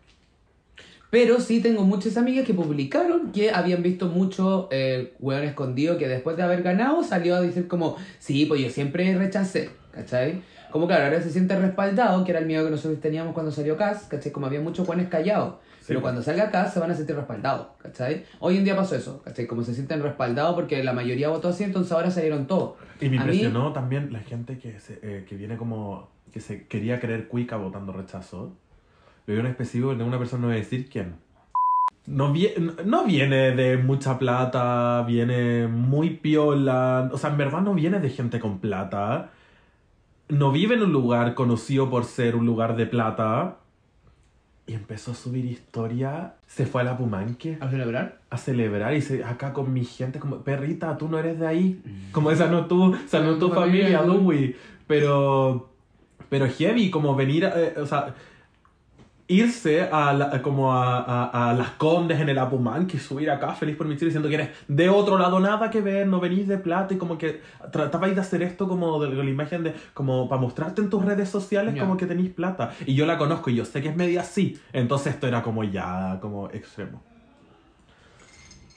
Pero 1.11 1.41
sí 1.41 1.61
tengo 1.61 1.83
muchas 1.85 2.17
amigas 2.19 2.47
que 2.47 2.55
publicaron 2.55 3.33
que 3.33 3.51
habían 3.51 3.83
visto 3.83 4.07
mucho 4.07 4.69
el 4.71 5.13
hueón 5.19 5.45
escondido 5.45 5.99
que 5.99 6.07
después 6.07 6.37
de 6.37 6.43
haber 6.43 6.63
ganado 6.63 7.03
salió 7.03 7.37
a 7.37 7.41
decir 7.41 7.67
como, 7.67 7.97
sí, 8.19 8.45
pues 8.47 8.61
yo 8.61 8.71
siempre 8.71 9.17
rechacé, 9.17 9.71
¿cachai? 9.93 10.43
Como 10.71 10.87
claro, 10.87 11.07
ahora 11.07 11.21
se 11.21 11.31
siente 11.31 11.59
respaldado, 11.59 12.25
que 12.25 12.31
era 12.31 12.41
el 12.41 12.47
miedo 12.47 12.65
que 12.65 12.71
nosotros 12.71 13.01
teníamos 13.01 13.35
cuando 13.35 13.51
salió 13.51 13.77
Cass, 13.77 14.05
¿cachai? 14.05 14.31
Como 14.31 14.47
había 14.47 14.61
muchos 14.61 14.87
hueones 14.87 15.09
callados. 15.09 15.55
Pero 15.87 16.01
pues. 16.01 16.03
cuando 16.03 16.23
salga 16.23 16.51
Cass 16.51 16.75
se 16.75 16.81
van 16.81 16.91
a 16.91 16.95
sentir 16.95 17.17
respaldados, 17.17 17.69
¿cachai? 17.83 18.25
Hoy 18.39 18.57
en 18.59 18.65
día 18.65 18.77
pasó 18.77 18.95
eso, 18.97 19.23
¿cachai? 19.23 19.47
Como 19.47 19.63
se 19.63 19.75
sienten 19.75 20.03
respaldados 20.03 20.55
porque 20.55 20.83
la 20.85 20.93
mayoría 20.93 21.29
votó 21.29 21.49
así, 21.49 21.65
entonces 21.65 21.91
ahora 21.93 22.11
salieron 22.11 22.47
todos. 22.47 22.75
Y 23.01 23.09
me 23.09 23.19
A 23.19 23.25
mí- 23.25 23.33
impresionó 23.33 23.73
también 23.73 24.13
la 24.13 24.21
gente 24.21 24.59
que, 24.59 24.79
se, 24.79 24.99
eh, 25.03 25.25
que 25.29 25.37
viene 25.37 25.57
como. 25.57 26.09
que 26.33 26.39
se 26.41 26.67
quería 26.69 27.01
creer 27.01 27.27
cuica 27.29 27.57
votando 27.57 27.93
rechazo. 27.93 28.53
Lo 29.27 29.35
vi 29.35 29.41
un 29.41 29.47
específico 29.47 29.95
de 29.95 30.05
una 30.05 30.19
persona, 30.19 30.43
no 30.43 30.47
voy 30.49 30.57
a 30.57 30.61
decir 30.61 30.89
quién. 30.89 31.15
No, 32.07 32.33
vie- 32.33 32.55
no 32.85 33.05
viene 33.05 33.53
de 33.57 33.77
mucha 33.77 34.19
plata, 34.19 35.03
viene 35.07 35.67
muy 35.67 36.11
piola. 36.11 37.11
O 37.13 37.19
sea, 37.19 37.31
en 37.31 37.37
verdad 37.37 37.61
no 37.63 37.75
viene 37.75 38.01
de 38.01 38.11
gente 38.11 38.39
con 38.41 38.59
plata. 38.59 39.31
No 40.29 40.53
vive 40.53 40.77
en 40.77 40.83
un 40.83 40.93
lugar 40.93 41.35
conocido 41.35 41.91
por 41.91 42.05
ser 42.05 42.37
un 42.37 42.47
lugar 42.47 42.77
de 42.77 42.87
plata. 42.87 43.57
Y 44.71 44.75
empezó 44.75 45.11
a 45.11 45.15
subir 45.15 45.47
historia. 45.47 46.35
Se 46.47 46.65
fue 46.65 46.83
a 46.83 46.85
la 46.85 46.97
Pumanque 46.97 47.59
¿A 47.61 47.69
celebrar? 47.69 48.21
a 48.31 48.37
celebrar 48.39 48.95
y 48.95 49.03
se, 49.03 49.25
acá 49.25 49.53
con 49.53 49.73
mi 49.73 49.85
gente 49.85 50.21
como, 50.21 50.37
perrita, 50.45 50.97
tú 50.97 51.09
no 51.09 51.19
eres 51.19 51.41
de 51.41 51.47
ahí. 51.49 51.83
Como 52.13 52.31
esa 52.31 52.47
no 52.47 52.67
tú, 52.67 52.95
esa 52.95 53.19
no 53.19 53.37
tu 53.37 53.51
familia. 53.51 54.03
Louis. 54.03 54.55
Pero, 54.87 55.71
pero 56.29 56.47
heavy, 56.47 56.89
como 56.89 57.17
venir, 57.17 57.47
a- 57.47 57.61
eh, 57.61 57.75
o 57.79 57.85
sea, 57.87 58.15
irse 59.31 59.83
a, 59.91 60.13
la- 60.13 60.43
como 60.43 60.73
a, 60.73 60.99
a, 60.99 61.51
a 61.51 61.55
las 61.55 61.71
condes 61.71 62.21
en 62.21 62.29
el 62.29 62.39
Apumán, 62.39 62.87
que 62.87 62.99
subir 62.99 63.31
acá 63.31 63.53
feliz 63.55 63.77
por 63.77 63.87
mi 63.87 63.95
Chile 63.95 64.07
diciendo 64.07 64.29
que 64.29 64.35
eres 64.35 64.49
de 64.69 64.89
otro 64.89 65.17
lado, 65.19 65.39
nada 65.41 65.71
que 65.71 65.81
ver, 65.81 66.07
no 66.07 66.19
venís 66.21 66.49
de 66.49 66.59
plata 66.59 66.95
y 66.95 66.97
como 66.99 67.17
que 67.17 67.41
tratabais 67.71 68.15
de 68.15 68.21
hacer 68.21 68.43
esto 68.43 68.67
como 68.69 69.01
de, 69.03 69.15
de 69.15 69.23
la 69.25 69.31
imagen 69.31 69.63
de, 69.63 69.75
como 69.95 70.29
para 70.29 70.41
mostrarte 70.41 70.83
en 70.83 70.91
tus 70.91 71.05
redes 71.05 71.29
sociales 71.29 71.75
como 71.81 71.97
que 71.97 72.07
tenéis 72.07 72.31
plata. 72.31 72.73
Y 72.87 72.95
yo 72.95 73.07
la 73.07 73.17
conozco 73.19 73.51
y 73.51 73.55
yo 73.55 73.65
sé 73.65 73.81
que 73.81 73.89
es 73.91 73.97
media 73.97 74.23
así. 74.23 74.59
Entonces 74.73 75.15
esto 75.15 75.29
era 75.29 75.43
como 75.43 75.63
ya, 75.65 76.19
como 76.21 76.49
extremo. 76.51 77.03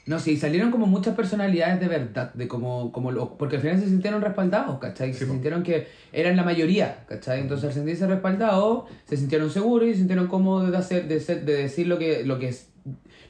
No, 0.06 0.18
sí, 0.18 0.36
salieron 0.36 0.70
como 0.70 0.86
muchas 0.86 1.14
personalidades 1.16 1.80
de 1.80 1.88
verdad, 1.88 2.32
de 2.34 2.46
como, 2.46 2.92
como 2.92 3.10
lo- 3.10 3.38
porque 3.38 3.56
al 3.56 3.62
final 3.62 3.80
se 3.80 3.88
sintieron 3.88 4.20
respaldados, 4.20 4.78
¿cachai? 4.78 5.12
Sí, 5.14 5.20
se 5.20 5.26
po. 5.26 5.32
sintieron 5.32 5.62
que 5.62 5.86
eran 6.12 6.36
la 6.36 6.42
mayoría, 6.42 7.04
¿cachai? 7.08 7.40
Entonces 7.40 7.68
al 7.68 7.72
sentirse 7.72 8.06
respaldados, 8.06 8.84
se 9.06 9.16
sintieron 9.16 9.50
seguros 9.50 9.88
y 9.88 9.92
se 9.92 9.98
sintieron 9.98 10.26
cómodos 10.26 10.70
de 10.70 10.76
hacer, 10.76 11.08
de 11.08 11.20
ser, 11.20 11.44
de 11.46 11.54
decir 11.54 11.86
lo 11.86 11.98
que, 11.98 12.22
lo 12.24 12.38
que 12.38 12.48
es, 12.48 12.68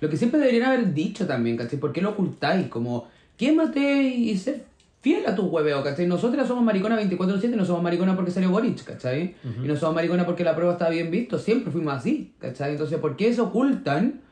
lo 0.01 0.09
que 0.11 0.17
siempre 0.17 0.41
deberían 0.41 0.65
haber 0.65 0.93
dicho 0.93 1.27
también, 1.29 1.57
¿cachai? 1.57 1.79
¿Por 1.79 1.93
qué 1.93 2.01
lo 2.03 2.11
ocultáis? 2.11 2.67
Como, 2.67 3.07
quémate 3.37 4.03
y 4.03 4.37
sé 4.37 4.63
fiel 5.01 5.27
a 5.27 5.35
tu 5.37 5.43
hueveo, 5.47 5.85
¿cachai? 5.85 6.07
Nosotras 6.07 6.49
somos 6.49 6.65
mariconas 6.65 6.99
24-7 6.99 7.53
y 7.53 7.57
no 7.57 7.65
somos 7.67 7.83
mariconas 7.83 8.17
porque 8.17 8.31
salió 8.31 8.51
Boric, 8.51 8.83
¿cachai? 8.85 9.35
Y 9.63 9.69
no 9.69 9.77
somos 9.77 9.95
mariconas 9.95 10.25
porque 10.25 10.43
la 10.45 10.55
prueba 10.57 10.73
estaba 10.73 10.91
bien 10.91 11.11
visto, 11.11 11.39
siempre 11.39 11.71
fuimos 11.71 11.93
así, 11.95 12.33
¿cachai? 12.41 12.73
Entonces, 12.73 12.99
¿por 12.99 13.15
qué 13.15 13.33
se 13.35 13.43
ocultan 13.43 14.23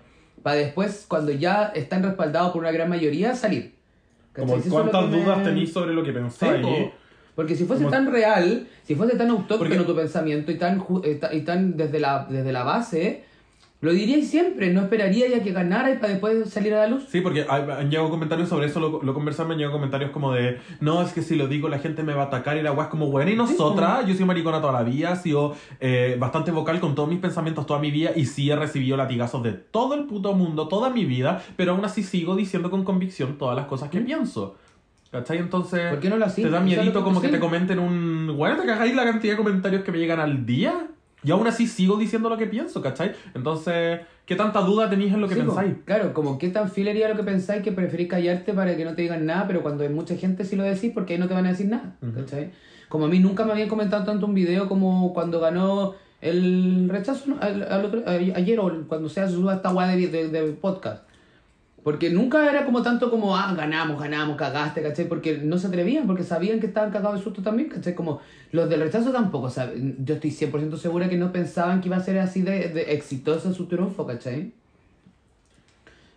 para 0.43 0.57
después, 0.57 1.05
cuando 1.09 1.33
ya 1.33 1.73
están 1.75 2.03
respaldados 2.03 2.53
por 2.53 2.63
una 2.63 2.73
gran 2.73 2.89
mayoría, 2.89 3.35
salir? 3.35 3.75
Como, 4.35 4.57
¿Cuántas 4.71 5.05
que 5.05 5.11
me- 5.17 5.23
dudas 5.25 5.43
tenéis 5.45 5.73
sobre 5.73 5.93
lo 5.95 6.03
que 6.03 6.11
Sí, 6.11 6.15
pensáis? 6.19 6.63
po. 6.67 6.93
Porque 7.35 7.55
si 7.57 7.65
fuese 7.65 7.85
Como- 7.85 7.95
tan 7.97 8.11
real, 8.13 8.67
si 8.83 8.95
fuese 8.95 9.17
tan 9.17 9.31
autóctono 9.31 9.59
Porque- 9.71 9.79
tu 9.85 9.95
pensamiento 9.97 10.53
y 10.53 10.57
tan, 10.59 10.83
eh, 11.05 11.21
y 11.33 11.41
tan 11.43 11.77
desde, 11.77 11.99
la, 12.01 12.27
desde 12.29 12.53
la 12.53 12.63
base, 12.63 13.25
lo 13.83 13.93
diríais 13.93 14.31
siempre, 14.31 14.73
no 14.73 14.83
esperaría 14.83 15.29
ya 15.29 15.43
que 15.43 15.51
ganara 15.51 15.91
y 15.91 15.97
para 15.97 16.13
después 16.13 16.49
salir 16.49 16.73
a 16.73 16.83
la 16.83 16.87
luz. 16.87 17.05
Sí, 17.09 17.21
porque 17.21 17.45
han 17.49 17.91
llegado 17.91 18.11
comentarios 18.11 18.49
sobre 18.49 18.69
eso, 18.69 18.79
lo, 18.79 19.03
lo 19.03 19.13
conversamos, 19.13 19.53
han 19.53 19.59
llegado 19.59 19.75
comentarios 19.75 20.13
como 20.13 20.33
de, 20.33 20.61
no, 20.79 21.03
es 21.03 21.13
que 21.13 21.21
si 21.21 21.35
lo 21.35 21.49
digo 21.49 21.69
la 21.69 21.81
gente 21.81 22.05
me 22.05 22.15
va 22.15 22.23
a 22.23 22.27
atacar 22.27 22.57
y 22.57 22.63
la 22.63 22.71
weá 22.71 22.85
es 22.85 22.91
como, 22.91 23.09
bueno, 23.09 23.33
y 23.33 23.35
nosotras, 23.35 24.07
yo 24.07 24.15
soy 24.15 24.25
maricona 24.25 24.61
toda 24.61 24.73
la 24.73 24.85
vida, 24.85 25.15
he 25.15 25.17
sido 25.17 25.57
eh, 25.81 26.17
bastante 26.17 26.53
vocal 26.53 26.79
con 26.79 26.95
todos 26.95 27.09
mis 27.09 27.19
pensamientos 27.19 27.67
toda 27.67 27.81
mi 27.81 27.91
vida 27.91 28.13
y 28.15 28.27
sí 28.27 28.49
he 28.49 28.55
recibido 28.55 28.97
latigazos 28.97 29.43
de 29.43 29.53
todo 29.53 29.95
el 29.95 30.05
puto 30.05 30.33
mundo, 30.33 30.69
toda 30.69 30.89
mi 30.89 31.05
vida, 31.05 31.43
pero 31.57 31.73
aún 31.73 31.85
así 31.85 32.05
sigo 32.05 32.37
diciendo 32.37 32.71
con 32.71 32.85
convicción 32.85 33.37
todas 33.37 33.57
las 33.57 33.67
cosas 33.67 33.91
que 33.91 34.01
pienso. 34.01 34.55
¿Cachai? 35.11 35.39
Entonces, 35.39 35.91
¿Por 35.91 35.99
qué 35.99 36.09
no 36.09 36.17
lo 36.17 36.27
te 36.27 36.49
da 36.49 36.61
miedito 36.61 37.03
como 37.03 37.21
que 37.21 37.27
sí. 37.27 37.33
te 37.33 37.41
comenten 37.41 37.81
un, 37.81 38.33
bueno, 38.37 38.61
te 38.61 38.65
cagáis 38.65 38.95
la 38.95 39.05
cantidad 39.05 39.33
de 39.35 39.37
comentarios 39.37 39.83
que 39.83 39.91
me 39.91 39.99
llegan 39.99 40.21
al 40.21 40.47
día. 40.47 40.87
Y 41.25 41.31
aún 41.31 41.47
así 41.47 41.67
sigo 41.67 41.97
diciendo 41.97 42.29
lo 42.29 42.37
que 42.37 42.47
pienso, 42.47 42.83
¿cachai? 42.83 43.13
Entonces, 43.35 44.01
¿qué 44.27 44.35
tanta 44.35 44.61
duda 44.61 44.91
tenéis 44.91 45.13
en 45.15 45.21
lo 45.21 45.29
que 45.29 45.35
Sí, 45.35 45.41
pensáis? 45.41 45.75
Claro, 45.85 46.13
como 46.13 46.37
qué 46.39 46.49
tan 46.49 46.69
fiel 46.71 46.89
sería 46.89 47.09
lo 47.09 47.17
que 47.17 47.23
pensáis 47.23 47.63
que 47.63 47.71
preferís 47.73 48.09
callarte 48.09 48.53
para 48.53 48.77
que 48.77 48.85
no 48.85 48.95
te 48.95 49.03
digan 49.03 49.25
nada, 49.27 49.47
pero 49.47 49.63
cuando 49.63 49.85
hay 49.85 49.89
mucha 49.89 50.17
gente 50.17 50.45
sí 50.45 50.57
lo 50.57 50.65
decís 50.65 50.91
porque 50.93 51.15
ahí 51.15 51.19
no 51.21 51.29
te 51.29 51.35
van 51.35 51.47
a 51.47 51.51
decir 51.51 51.69
nada. 51.69 51.95
¿cachai? 52.15 52.51
Como 52.89 53.05
a 53.07 53.09
mí 53.09 53.21
nunca 53.21 53.45
me 53.45 53.53
habían 53.53 53.69
comentado 53.69 54.05
tanto 54.05 54.27
un 54.27 54.35
video 54.35 54.69
como 54.69 55.13
cuando 55.15 55.39
ganó 55.41 55.95
el 56.21 56.89
rechazo 56.89 57.31
¿no? 57.31 57.37
al- 57.41 57.63
al 57.71 57.85
otro- 57.85 58.03
a- 58.07 58.13
ayer 58.13 58.59
o 58.61 58.85
cuando 58.89 59.09
se 59.09 59.27
suba 59.29 59.55
esta 59.55 59.73
weá 59.73 59.89
de, 59.89 60.09
de, 60.09 60.29
de 60.29 60.43
podcast. 60.53 61.05
Porque 61.83 62.11
nunca 62.11 62.49
era 62.49 62.65
como 62.65 62.81
tanto 62.83 63.11
como, 63.11 63.37
ah, 63.37 63.53
ganamos, 63.57 64.01
ganamos, 64.01 64.37
cagaste, 64.37 64.83
¿cachai? 64.83 65.07
Porque 65.09 65.39
no 65.39 65.59
se 65.59 65.67
atrevían, 65.67 66.07
porque 66.07 66.23
sabían 66.23 66.61
que 66.61 66.67
estaban 66.67 66.93
cagados 66.93 67.19
de 67.19 67.25
susto 67.25 67.43
también, 67.43 67.69
¿cachai? 67.69 67.95
Como 67.97 68.21
los 68.53 68.69
del 68.71 68.81
rechazo 68.81 69.11
tampoco, 69.11 69.49
sab- 69.49 69.73
yo 70.05 70.15
estoy 70.15 70.31
100% 70.31 70.77
segura 70.77 71.09
que 71.09 71.17
no 71.17 71.33
pensaban 71.33 71.81
que 71.81 71.89
iba 71.89 71.97
a 71.97 72.01
ser 72.01 72.19
así 72.21 72.43
de, 72.43 72.69
de 72.69 72.93
exitoso 72.95 73.53
su 73.53 73.67
triunfo, 73.67 74.07
¿cachai? 74.07 74.53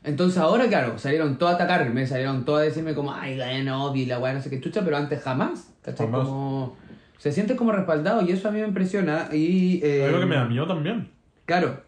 Entonces 0.03 0.37
ahora, 0.37 0.67
claro, 0.67 0.99
salieron 0.99 1.37
todos 1.39 1.53
a 1.53 1.55
atacarme, 1.55 2.05
salieron 2.05 2.45
todos 2.45 2.59
a 2.59 2.63
decirme 2.63 2.93
como, 2.93 3.11
ay, 3.13 3.37
ganó, 3.37 3.95
y 3.95 4.05
la 4.05 4.19
weá 4.19 4.33
no 4.33 4.41
sé 4.41 4.51
qué 4.51 4.61
chucha, 4.61 4.83
pero 4.85 4.97
antes 4.97 5.21
jamás, 5.23 5.71
¿cachai? 5.81 6.05
Jamás. 6.05 6.27
Como, 6.27 6.77
se 7.17 7.31
siente 7.31 7.55
como 7.55 7.71
respaldado 7.71 8.21
y 8.21 8.31
eso 8.31 8.47
a 8.47 8.51
mí 8.51 8.59
me 8.61 8.67
impresiona 8.67 9.29
y... 9.33 9.79
eh, 9.83 10.05
Es 10.05 10.11
lo 10.11 10.19
que 10.19 10.25
me 10.27 10.35
da 10.35 10.45
miedo 10.45 10.67
también. 10.67 11.09
Claro, 11.45 11.81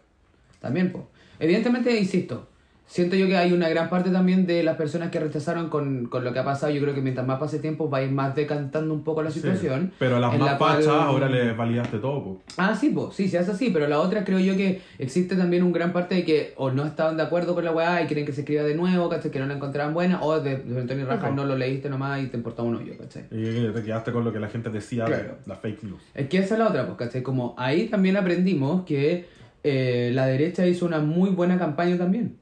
también, 0.58 0.90
pues. 0.90 1.04
Evidentemente, 1.38 1.96
insisto, 1.96 2.48
siento 2.88 3.14
yo 3.16 3.26
que 3.26 3.36
hay 3.36 3.52
una 3.52 3.68
gran 3.68 3.88
parte 3.90 4.10
también 4.10 4.46
de 4.46 4.62
las 4.64 4.76
personas 4.76 5.10
que 5.10 5.20
rechazaron 5.20 5.68
con, 5.68 6.06
con 6.06 6.24
lo 6.24 6.32
que 6.32 6.38
ha 6.40 6.44
pasado. 6.44 6.72
Yo 6.72 6.80
creo 6.82 6.94
que 6.94 7.02
mientras 7.02 7.24
más 7.26 7.38
pase 7.38 7.58
tiempo 7.60 7.88
va 7.88 7.98
a 7.98 8.02
ir 8.02 8.10
más 8.10 8.34
decantando 8.34 8.92
un 8.94 9.04
poco 9.04 9.22
la 9.22 9.30
situación. 9.30 9.88
Sí, 9.90 9.96
Pero 10.00 10.16
a 10.16 10.20
las 10.20 10.32
más 10.36 10.52
la 10.52 10.58
cual- 10.58 10.76
fachas 10.76 10.88
ahora 10.88 11.28
le 11.28 11.52
validaste 11.52 11.98
todo, 11.98 12.24
po. 12.24 12.42
Ah, 12.56 12.74
sí, 12.74 12.90
pues, 12.90 13.14
sí, 13.14 13.28
se 13.28 13.38
hace 13.38 13.52
así, 13.52 13.70
pero 13.70 13.86
la 13.86 14.00
otra 14.00 14.24
creo 14.24 14.38
yo 14.40 14.56
que 14.56 14.80
existe 14.98 15.36
también 15.36 15.62
un 15.62 15.72
gran 15.72 15.92
parte 15.92 16.14
de 16.16 16.24
que 16.24 16.54
o 16.56 16.70
no 16.70 16.84
estaban 16.86 17.16
de 17.16 17.22
acuerdo 17.22 17.54
con 17.54 17.64
la 17.64 17.72
weá 17.72 18.02
y 18.02 18.06
quieren 18.06 18.24
que 18.26 18.32
se 18.32 18.40
escriba 18.40 18.62
de 18.64 18.74
nuevo, 18.74 19.08
¿cachai? 19.08 19.30
Que 19.30 19.38
no 19.38 19.46
la 19.46 19.54
encontraban 19.54 19.92
buena, 19.94 20.22
o 20.22 20.40
de, 20.40 20.56
de 20.56 20.80
Antonio 20.80 21.06
Rajas 21.06 21.34
no 21.34 21.44
lo 21.44 21.56
leíste 21.56 21.90
nomás 21.90 22.22
y 22.22 22.26
te 22.28 22.36
importaba 22.38 22.66
un 22.68 22.76
hoyo, 22.76 22.94
¿cachai? 22.98 23.24
Y 23.30 23.70
te 23.72 23.82
quedaste 23.82 24.10
con 24.12 24.24
lo 24.24 24.32
que 24.32 24.40
la 24.40 24.48
gente 24.48 24.70
decía 24.70 25.04
de 25.04 25.34
la 25.46 25.54
fake 25.56 25.82
news. 25.84 26.00
Es 26.14 26.28
que 26.28 26.38
esa 26.38 26.54
es 26.54 26.58
la 26.58 26.68
otra, 26.68 26.86
pues, 26.86 26.96
¿cachai? 26.96 27.22
Como 27.22 27.54
ahí 27.58 27.88
también 27.88 28.16
aprendimos 28.16 28.84
que 28.86 29.26
eh, 29.62 30.10
la 30.14 30.26
derecha 30.26 30.66
hizo 30.66 30.86
una 30.86 31.00
muy 31.00 31.30
buena 31.30 31.58
campaña 31.58 31.98
también, 31.98 32.36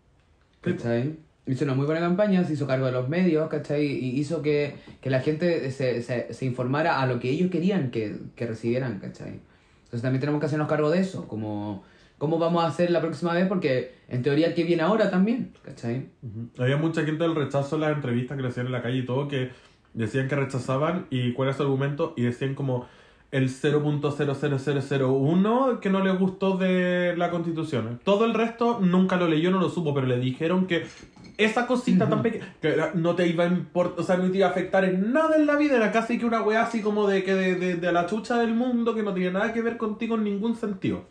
¿cachai? 0.73 1.17
Hizo 1.47 1.65
una 1.65 1.75
muy 1.75 1.87
buena 1.87 2.01
campaña, 2.01 2.43
se 2.45 2.55
hizo 2.55 2.67
cargo 2.67 2.87
de 2.87 2.93
los 2.93 3.09
medios, 3.09 3.49
¿cachai? 3.49 3.87
Y 3.87 4.19
hizo 4.19 4.43
que, 4.43 4.75
que 5.01 5.11
la 5.11 5.21
gente 5.21 5.71
se, 5.71 6.03
se, 6.03 6.33
se 6.33 6.45
informara 6.45 7.01
a 7.01 7.07
lo 7.07 7.21
que 7.21 7.31
ellos 7.31 7.51
querían 7.51 7.91
que, 7.91 8.17
que 8.35 8.47
recibieran, 8.47 8.99
¿cachai? 8.99 9.41
Entonces 9.85 10.03
también 10.03 10.21
tenemos 10.21 10.41
que 10.41 10.47
hacernos 10.47 10.69
cargo 10.69 10.91
de 10.91 11.01
eso, 11.01 11.29
como 11.29 11.85
cómo 12.19 12.39
vamos 12.39 12.65
a 12.65 12.69
hacer 12.69 12.91
la 12.91 13.01
próxima 13.01 13.35
vez, 13.35 13.47
porque 13.47 13.93
en 14.09 14.23
teoría, 14.23 14.55
¿qué 14.55 14.65
viene 14.65 14.83
ahora 14.83 15.11
también? 15.11 15.53
¿cachai? 15.63 16.09
Ujú. 16.23 16.63
Había 16.63 16.77
mucha 16.77 17.05
gente 17.05 17.23
del 17.23 17.35
rechazo 17.35 17.77
en 17.77 17.83
las 17.83 17.95
entrevistas 17.95 18.37
que 18.37 18.43
le 18.43 18.49
hacían 18.49 18.67
en 18.67 18.73
la 18.73 18.83
calle 18.83 18.99
y 18.99 19.05
todo, 19.05 19.29
que 19.29 19.51
decían 19.95 20.29
que 20.29 20.37
rechazaban 20.37 21.07
y 21.11 21.33
cuál 21.33 21.49
era 21.49 21.57
su 21.57 21.63
argumento, 21.63 22.15
y 22.17 22.23
decían 22.23 22.55
como 22.55 22.87
el 23.37 23.51
0.00001 23.51 25.81
que 25.81 25.91
no 25.91 26.03
le 26.03 26.13
gustó 26.13 26.57
de 26.57 27.15
la 27.17 27.31
constitución. 27.31 28.01
Todo 28.03 28.25
el 28.25 28.33
resto 28.33 28.79
nunca 28.81 29.17
lo 29.17 29.29
leyó, 29.29 29.51
no 29.51 29.61
lo 29.61 29.69
supo, 29.69 29.93
pero 29.93 30.07
le 30.07 30.19
dijeron 30.19 30.67
que 30.67 30.87
esa 31.37 31.67
cosita 31.67 32.09
tan 32.09 32.23
pequeña, 32.23 32.55
que 32.63 32.75
no 32.95 33.15
te 33.15 33.29
iba 33.29 33.45
a 33.45 33.49
importar, 33.49 34.01
o 34.01 34.03
sea, 34.03 34.17
no 34.17 34.31
te 34.31 34.39
iba 34.39 34.47
a 34.47 34.51
afectar 34.51 34.87
en 34.87 35.13
nada 35.13 35.37
en 35.37 35.47
la 35.47 35.57
vida, 35.57 35.77
era 35.77 35.93
casi 35.93 36.19
que 36.19 36.25
una 36.25 36.41
weá 36.41 36.63
así 36.63 36.81
como 36.81 37.07
de 37.07 37.25
que 37.25 37.35
de, 37.35 37.57
de, 37.57 37.77
de 37.77 37.93
la 37.93 38.07
chucha 38.07 38.39
del 38.39 38.55
mundo, 38.55 38.95
que 38.95 39.03
no 39.03 39.13
tiene 39.13 39.33
nada 39.33 39.53
que 39.53 39.61
ver 39.61 39.77
contigo 39.77 40.15
en 40.15 40.25
ningún 40.25 40.57
sentido. 40.57 41.05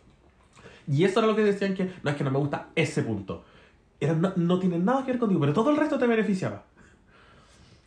Y 0.88 1.04
eso 1.04 1.20
era 1.20 1.28
lo 1.28 1.36
que 1.36 1.44
decían 1.44 1.74
que, 1.74 1.92
no 2.02 2.10
es 2.10 2.16
que 2.16 2.24
no 2.24 2.32
me 2.32 2.38
gusta 2.38 2.70
ese 2.74 3.04
punto. 3.04 3.44
Era, 4.00 4.14
no, 4.14 4.32
no 4.34 4.58
tiene 4.58 4.80
nada 4.80 5.04
que 5.04 5.12
ver 5.12 5.20
contigo, 5.20 5.40
pero 5.40 5.52
todo 5.52 5.70
el 5.70 5.76
resto 5.76 5.96
te 5.96 6.08
beneficiaba. 6.08 6.64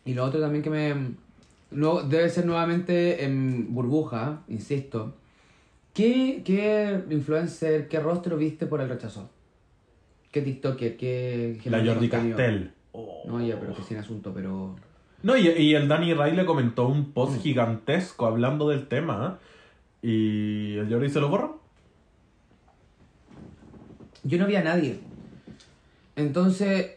Y 0.06 0.14
lo 0.14 0.24
otro 0.24 0.40
también 0.40 0.62
que 0.62 0.70
me... 0.70 1.29
No, 1.70 2.02
debe 2.02 2.28
ser 2.28 2.46
nuevamente 2.46 3.24
en 3.24 3.72
burbuja, 3.72 4.42
insisto. 4.48 5.14
¿Qué, 5.94 6.42
¿Qué 6.44 7.02
influencer, 7.10 7.88
qué 7.88 8.00
rostro 8.00 8.36
viste 8.36 8.66
por 8.66 8.80
el 8.80 8.88
rechazo? 8.88 9.30
¿Qué 10.30 10.42
TikToker? 10.42 10.96
¿Qué 10.96 11.60
La 11.64 11.78
Jordi 11.78 12.08
contenido? 12.08 12.36
Castel. 12.36 12.72
No, 13.26 13.40
ya, 13.44 13.58
pero 13.58 13.74
que 13.74 13.82
sin 13.82 13.98
asunto, 13.98 14.32
pero... 14.34 14.76
No, 15.22 15.36
y, 15.36 15.48
y 15.48 15.74
el 15.74 15.86
Danny 15.88 16.14
Ray 16.14 16.34
le 16.34 16.46
comentó 16.46 16.88
un 16.88 17.12
post 17.12 17.40
gigantesco 17.42 18.26
hablando 18.26 18.68
del 18.68 18.86
tema. 18.86 19.38
¿eh? 20.02 20.06
Y 20.08 20.78
el 20.78 20.90
Jordi 20.90 21.10
se 21.10 21.20
lo 21.20 21.28
borró. 21.28 21.60
Yo 24.24 24.38
no 24.38 24.46
vi 24.46 24.56
a 24.56 24.62
nadie. 24.62 25.00
Entonces, 26.16 26.96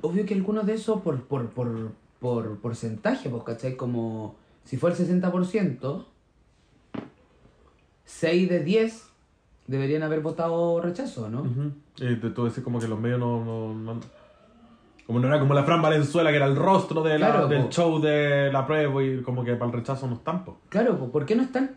obvio 0.00 0.26
que 0.26 0.34
algunos 0.34 0.66
de 0.66 0.74
esos 0.74 1.00
por, 1.02 1.22
por, 1.24 1.50
por, 1.50 1.92
por 2.20 2.58
porcentaje, 2.58 3.28
pues, 3.28 3.42
¿cachai? 3.44 3.76
Como 3.76 4.36
si 4.64 4.76
fue 4.76 4.90
el 4.90 4.96
60%, 4.96 6.04
6 8.04 8.48
de 8.48 8.62
10 8.64 9.02
deberían 9.66 10.02
haber 10.02 10.20
votado 10.20 10.80
rechazo, 10.80 11.28
¿no? 11.28 11.40
Ujú. 11.42 11.72
Y 11.98 12.16
te- 12.16 12.30
tú 12.30 12.44
decís 12.44 12.62
como 12.62 12.78
que 12.78 12.86
los 12.88 12.98
medios 13.00 13.18
no, 13.18 13.44
no, 13.44 13.74
no- 13.74 14.00
Como 15.06 15.20
no 15.20 15.28
era 15.28 15.38
como 15.38 15.54
la 15.54 15.62
Fran 15.62 15.80
Valenzuela, 15.82 16.30
que 16.30 16.36
era 16.36 16.46
el 16.46 16.56
rostro 16.56 17.00
de 17.04 17.16
la- 17.16 17.28
Claro, 17.30 17.46
del 17.48 17.62
po. 17.64 17.70
show 17.70 18.00
de 18.00 18.50
la 18.52 18.66
prueba 18.66 19.04
y 19.04 19.22
como 19.22 19.44
que 19.44 19.54
para 19.54 19.70
el 19.70 19.76
rechazo 19.76 20.08
no 20.08 20.14
están, 20.16 20.44
po. 20.44 20.58
Claro, 20.68 20.98
pues, 20.98 21.10
¿por 21.12 21.24
qué 21.26 21.36
no 21.36 21.44
están? 21.44 21.76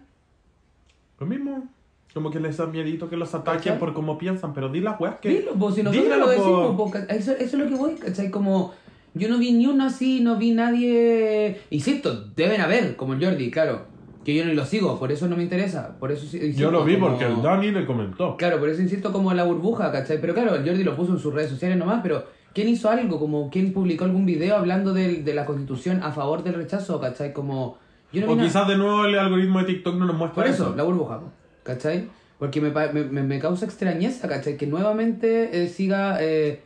Lo 1.20 1.28
mismo. 1.28 1.68
Como 2.12 2.32
que 2.32 2.40
les 2.40 2.58
da 2.58 2.66
miedito 2.66 3.08
que 3.08 3.16
los 3.18 3.36
ataquen 3.36 3.60
¿Cachai? 3.60 3.78
por 3.80 3.94
cómo 3.94 4.18
piensan, 4.18 4.52
pero 4.54 4.70
di 4.70 4.80
las 4.80 5.00
weas 5.00 5.20
que... 5.20 5.30
Dilo, 5.30 5.54
pues, 5.54 5.76
si 5.76 5.84
nosotros 5.84 6.04
Dilo, 6.12 6.18
lo 6.18 6.28
decimos, 6.28 6.76
po. 6.76 6.92
eso, 7.08 7.32
eso 7.34 7.44
es 7.44 7.54
lo 7.54 7.68
que 7.68 7.76
voy, 7.76 7.96
¿cachai? 7.98 8.32
Como, 8.32 8.74
yo 9.14 9.28
no 9.30 9.38
vi 9.38 9.52
ni 9.54 9.66
uno 9.68 9.86
así, 9.86 10.20
no 10.22 10.38
vi 10.38 10.52
nadie... 10.52 11.60
Insisto, 11.70 12.26
deben 12.36 12.62
haber, 12.62 12.96
como 12.96 13.14
el 13.14 13.24
Jordi, 13.24 13.52
claro, 13.52 13.88
que 14.24 14.36
yo 14.36 14.46
no 14.46 14.54
lo 14.54 14.66
sigo, 14.66 15.00
por 15.00 15.12
eso 15.12 15.28
no 15.28 15.36
me 15.36 15.44
interesa, 15.44 15.98
por 16.00 16.12
eso 16.12 16.24
insisto, 16.26 16.60
Yo 16.62 16.72
lo 16.72 16.84
vi 16.84 16.96
como- 16.96 17.10
porque 17.10 17.26
el 17.26 17.42
Danny 17.42 17.72
le 17.72 17.86
comentó. 17.86 18.38
Claro, 18.38 18.60
por 18.60 18.70
eso 18.70 18.82
insisto 18.82 19.12
como 19.12 19.34
la 19.34 19.44
burbuja, 19.44 19.92
¿cachai? 19.92 20.20
Pero 20.22 20.34
claro, 20.34 20.56
el 20.56 20.66
Jordi 20.66 20.84
lo 20.84 20.96
puso 20.96 21.14
en 21.14 21.20
sus 21.20 21.34
redes 21.34 21.50
sociales 21.50 21.78
nomás, 21.78 22.02
pero 22.04 22.26
¿quién 22.54 22.68
hizo 22.68 22.90
algo? 22.90 23.20
Como, 23.20 23.50
¿quién 23.50 23.74
publicó 23.74 24.06
algún 24.06 24.26
video 24.26 24.56
hablando 24.58 24.94
del- 24.94 25.24
de, 25.26 25.34
la 25.34 25.46
constitución 25.46 26.04
a 26.04 26.12
favor 26.12 26.44
del 26.44 26.54
rechazo, 26.56 27.00
¿cachai? 27.00 27.34
Como, 27.34 27.78
yo 28.14 28.26
no 28.26 28.34
O 28.34 28.38
quizás 28.38 28.68
de 28.68 28.78
nuevo 28.78 29.06
el 29.06 29.18
algoritmo 29.18 29.60
de 29.60 29.66
TikTok 29.66 29.96
no 29.96 30.06
nos 30.06 30.16
muestra 30.16 30.36
Por 30.44 30.48
eso, 30.52 30.64
eso. 30.68 30.76
la 30.76 30.84
burbuja, 30.84 31.22
¿cachai? 31.64 32.08
Porque 32.38 32.62
me, 32.62 32.72
me- 32.72 33.24
me 33.24 33.40
causa 33.40 33.66
extrañeza, 33.66 34.28
¿cachai? 34.28 34.56
Que 34.58 34.66
nuevamente 34.68 35.64
eh, 35.64 35.68
siga 35.68 36.18
eh, 36.22 36.62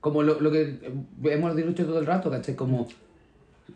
como 0.00 0.22
lo, 0.22 0.40
lo 0.40 0.50
que 0.50 0.78
hemos 1.24 1.56
dicho 1.56 1.84
todo 1.86 1.98
el 1.98 2.06
rato, 2.06 2.30
¿cachai? 2.30 2.54
Como 2.56 2.86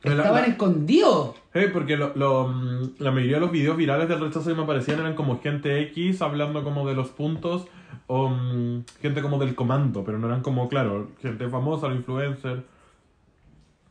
estaban 0.02 0.42
la- 0.42 0.46
escondidos. 0.46 1.36
Eh, 1.54 1.68
porque 1.72 1.96
lo, 1.96 2.14
lo, 2.16 2.48
mm, 2.48 2.94
la 2.98 3.10
mayoría 3.10 3.36
de 3.36 3.40
los 3.40 3.52
videos 3.52 3.76
virales 3.76 4.08
del 4.08 4.20
rechazo 4.20 4.48
que 4.48 4.54
me 4.56 4.62
aparecían 4.62 5.00
eran 5.00 5.14
como 5.14 5.40
gente 5.40 5.80
X 5.82 6.22
hablando 6.22 6.64
como 6.64 6.86
de 6.88 6.94
los 6.94 7.08
puntos 7.10 7.66
o 8.06 8.28
mm, 8.30 8.84
gente 9.00 9.20
como 9.22 9.38
del 9.38 9.54
comando, 9.54 10.02
pero 10.04 10.18
no 10.18 10.26
eran 10.28 10.42
como, 10.42 10.68
claro, 10.68 11.08
gente 11.20 11.48
famosa, 11.48 11.88
los 11.88 11.96
influencers. 11.98 12.62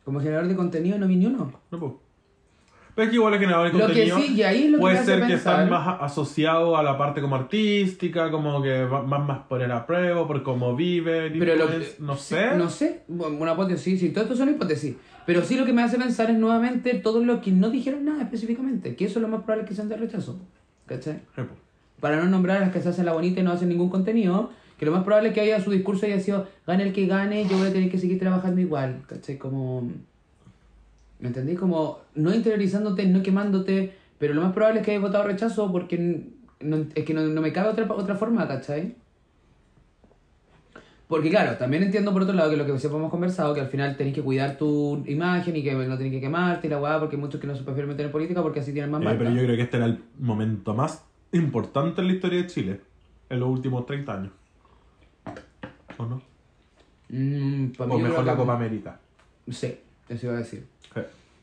Como 0.04 0.20
generador 0.20 0.48
de 0.48 0.56
contenido 0.56 0.98
no 0.98 1.08
vi 1.08 1.16
ni 1.18 1.28
uno. 1.28 1.52
No, 1.70 1.80
pues. 1.80 1.92
Es 3.01 3.10
que 3.10 3.15
igual 3.15 3.34
el 3.34 3.39
generador 3.39 3.67
de 3.72 3.74
Lo 3.74 3.79
que 3.79 3.93
contenido 3.93 4.17
sí, 4.20 4.34
y 4.36 4.43
ahí 4.43 4.63
es 4.65 4.70
lo 4.72 4.77
que 4.77 4.81
puede 4.81 4.98
hace 4.98 5.05
ser 5.05 5.22
que 5.22 5.27
pensar- 5.27 5.53
están 5.63 5.70
más 5.70 5.98
asociados 6.01 6.77
a 6.77 6.84
la 6.84 6.98
parte 6.98 7.22
como 7.22 7.36
artística, 7.36 8.29
como 8.31 8.62
que 8.62 8.84
va- 8.86 9.01
van 9.01 9.25
más 9.25 9.39
por 9.48 9.62
el 9.62 9.72
apruebo, 9.72 10.27
por 10.27 10.43
cómo 10.43 10.75
viven, 10.75 11.34
Pero 11.39 11.55
lo 11.55 11.67
que- 11.67 11.96
no 12.00 12.15
sí, 12.17 12.36
sé. 12.36 12.55
No 12.58 12.70
sé, 12.70 13.01
una 13.08 13.53
hipótesis, 13.53 14.00
sí, 14.00 14.10
todo 14.10 14.25
esto 14.25 14.36
son 14.36 14.50
hipótesis. 14.50 14.96
Pero 15.25 15.43
sí 15.43 15.55
lo 15.55 15.65
que 15.65 15.74
me 15.74 15.84
hace 15.84 15.98
pensar 15.98 16.29
es 16.29 16.38
nuevamente 16.38 16.93
todo 16.96 17.24
lo 17.24 17.41
que 17.41 17.51
no 17.51 17.70
dijeron 17.70 18.05
nada 18.05 18.24
específicamente, 18.24 18.96
que 18.96 19.05
eso 19.05 19.20
es 19.20 19.22
lo 19.24 19.27
más 19.27 19.41
probable 19.43 19.67
que 19.67 19.75
sean 19.75 19.88
de 19.89 19.98
rechazo. 19.98 20.39
¿Cachai? 20.86 21.20
Pues. 21.36 21.48
Para 22.00 22.17
no 22.17 22.25
nombrar 22.25 22.58
a 22.58 22.60
las 22.62 22.72
que 22.74 22.81
se 22.81 22.89
hacen 22.89 23.05
la 23.05 23.13
bonita 23.13 23.39
y 23.39 23.43
no 23.43 23.51
hacen 23.51 23.70
ningún 23.70 23.89
contenido, 23.89 24.50
que 24.79 24.86
lo 24.88 24.91
más 24.91 25.03
probable 25.03 25.29
es 25.29 25.36
que 25.36 25.41
haya 25.41 25.62
su 25.62 25.70
discurso 25.70 26.08
haya 26.08 26.20
sido, 26.20 26.48
gane 26.65 26.84
el 26.84 26.91
que 26.93 27.05
gane, 27.05 27.46
yo 27.48 27.58
voy 27.58 27.67
a 27.67 27.72
tener 27.74 27.89
que 27.91 28.00
seguir 28.00 28.17
trabajando 28.20 28.60
igual. 28.62 29.03
¿Cachai? 29.08 29.38
Como... 29.38 29.89
¿Me 31.22 31.28
entendí? 31.28 31.56
Como 31.56 32.00
no 32.16 32.34
interiorizándote, 32.34 33.06
no 33.06 33.22
quemándote, 33.24 33.94
pero 34.18 34.34
lo 34.34 34.42
más 34.42 34.54
probable 34.54 34.80
es 34.82 34.86
que 34.86 34.92
hayas 34.92 35.04
votado 35.04 35.24
rechazo 35.24 35.72
porque 35.72 36.25
no- 36.60 36.86
es 36.94 37.06
que 37.06 37.13
no, 37.13 37.22
no 37.22 37.42
me 37.42 37.54
cabe 37.54 37.70
otra, 37.70 37.86
otra 37.94 38.16
forma, 38.16 38.48
¿cachai? 38.48 38.96
Porque 41.08 41.30
claro, 41.30 41.58
también 41.58 41.84
entiendo 41.84 42.13
por 42.13 42.22
otro 42.24 42.34
lado 42.34 42.50
que 42.50 42.56
lo 42.58 42.66
que 42.66 42.78
siempre 42.80 42.98
hemos 42.98 43.12
conversado, 43.12 43.54
que 43.54 43.60
al 43.60 43.68
final 43.68 43.98
tenés 43.98 44.13
que 44.16 44.22
cuidar 44.22 44.58
tu 44.58 45.04
imagen 45.06 45.56
y 45.58 45.62
que 45.63 45.74
no 45.74 45.98
tenés 45.98 46.13
que 46.13 46.22
quemarte 46.22 46.68
y 46.68 46.70
la 46.70 46.80
weá, 46.80 47.00
porque 47.00 47.18
hay 47.18 47.22
muchos 47.22 47.40
que 47.42 47.48
no 47.48 47.56
se 47.56 47.63
prefieren 47.63 47.90
meter 47.90 48.06
en 48.06 48.12
política 48.13 48.42
porque 48.42 48.62
así 48.62 48.72
tienen 48.72 48.90
más 48.92 49.01
Eh, 49.01 49.06
marca. 49.06 49.20
pero 49.20 49.32
yo 49.32 49.44
creo 49.44 49.56
que 49.58 49.62
este 49.63 49.78
era 49.78 49.88
el 49.88 50.01
momento 50.20 50.74
más 50.74 51.04
importante 51.34 52.00
en 52.01 52.08
la 52.08 52.13
historia 52.13 52.42
de 52.42 52.48
Chile, 52.48 52.82
en 53.30 53.40
los 53.42 53.50
últimos 53.50 53.86
30 53.86 54.13
años. 54.13 54.32
¿O 55.98 56.06
no? 56.06 56.22
Mm, 57.10 57.72
O 57.78 57.98
mejor 58.00 58.25
la 58.25 58.36
Copa 58.38 58.54
América. 58.56 59.00
Sí, 59.50 59.78
eso 60.08 60.28
iba 60.28 60.36
a 60.36 60.40
decir. 60.40 60.66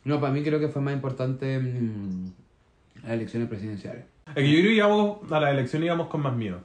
No, 0.04 0.20
para 0.20 0.32
mí 0.32 0.42
creo 0.42 0.60
que 0.60 0.68
fue 0.68 0.82
más 0.82 0.94
importante 0.94 1.58
mm, 1.58 2.32
las 3.02 3.12
elecciones 3.12 3.48
presidenciales. 3.48 4.04
Es 4.28 4.34
que 4.34 4.50
yo 4.50 4.58
creo 4.58 4.70
que 4.70 4.76
íbamos 4.76 5.32
a 5.32 5.40
la 5.40 5.50
elección 5.50 5.84
íbamos 5.84 6.08
con 6.08 6.22
más 6.22 6.34
miedo. 6.34 6.60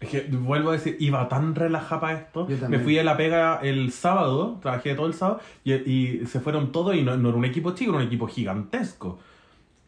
Es 0.00 0.10
que 0.10 0.20
vuelvo 0.30 0.70
a 0.70 0.72
decir, 0.74 0.96
iba 1.00 1.28
tan 1.28 1.54
relajada 1.56 2.00
para 2.00 2.18
esto. 2.18 2.46
Me 2.68 2.78
fui 2.78 2.98
a 2.98 3.04
la 3.04 3.16
pega 3.16 3.58
el 3.62 3.90
sábado, 3.90 4.58
trabajé 4.62 4.94
todo 4.94 5.06
el 5.06 5.14
sábado, 5.14 5.40
y, 5.64 5.72
y 5.72 6.26
se 6.26 6.38
fueron 6.38 6.70
todos, 6.70 6.94
y 6.94 7.02
no, 7.02 7.16
no 7.16 7.30
era 7.30 7.38
un 7.38 7.44
equipo 7.44 7.72
chico, 7.72 7.90
era 7.90 8.00
un 8.00 8.06
equipo 8.06 8.28
gigantesco. 8.28 9.18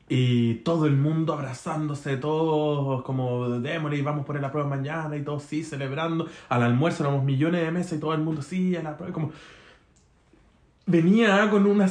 Y 0.09 0.55
todo 0.57 0.87
el 0.87 0.97
mundo 0.97 1.35
abrazándose, 1.35 2.17
todos 2.17 3.03
como, 3.03 3.61
démosle 3.61 3.99
y 3.99 4.03
vamos 4.03 4.27
por 4.27 4.37
el 4.37 4.45
apruebo 4.45 4.69
mañana, 4.69 5.17
y 5.17 5.23
todos 5.23 5.45
sí, 5.45 5.63
celebrando. 5.63 6.27
Al 6.49 6.65
almuerzo 6.65 7.05
éramos 7.05 7.23
millones 7.23 7.63
de 7.63 7.71
mesas 7.71 7.93
y 7.93 8.01
todo 8.01 8.13
el 8.13 8.21
mundo 8.21 8.43
sí, 8.43 8.75
el 8.75 8.87
apruebo, 8.87 9.13
como... 9.15 9.33
Venía 10.87 11.49
con 11.51 11.67
una, 11.67 11.89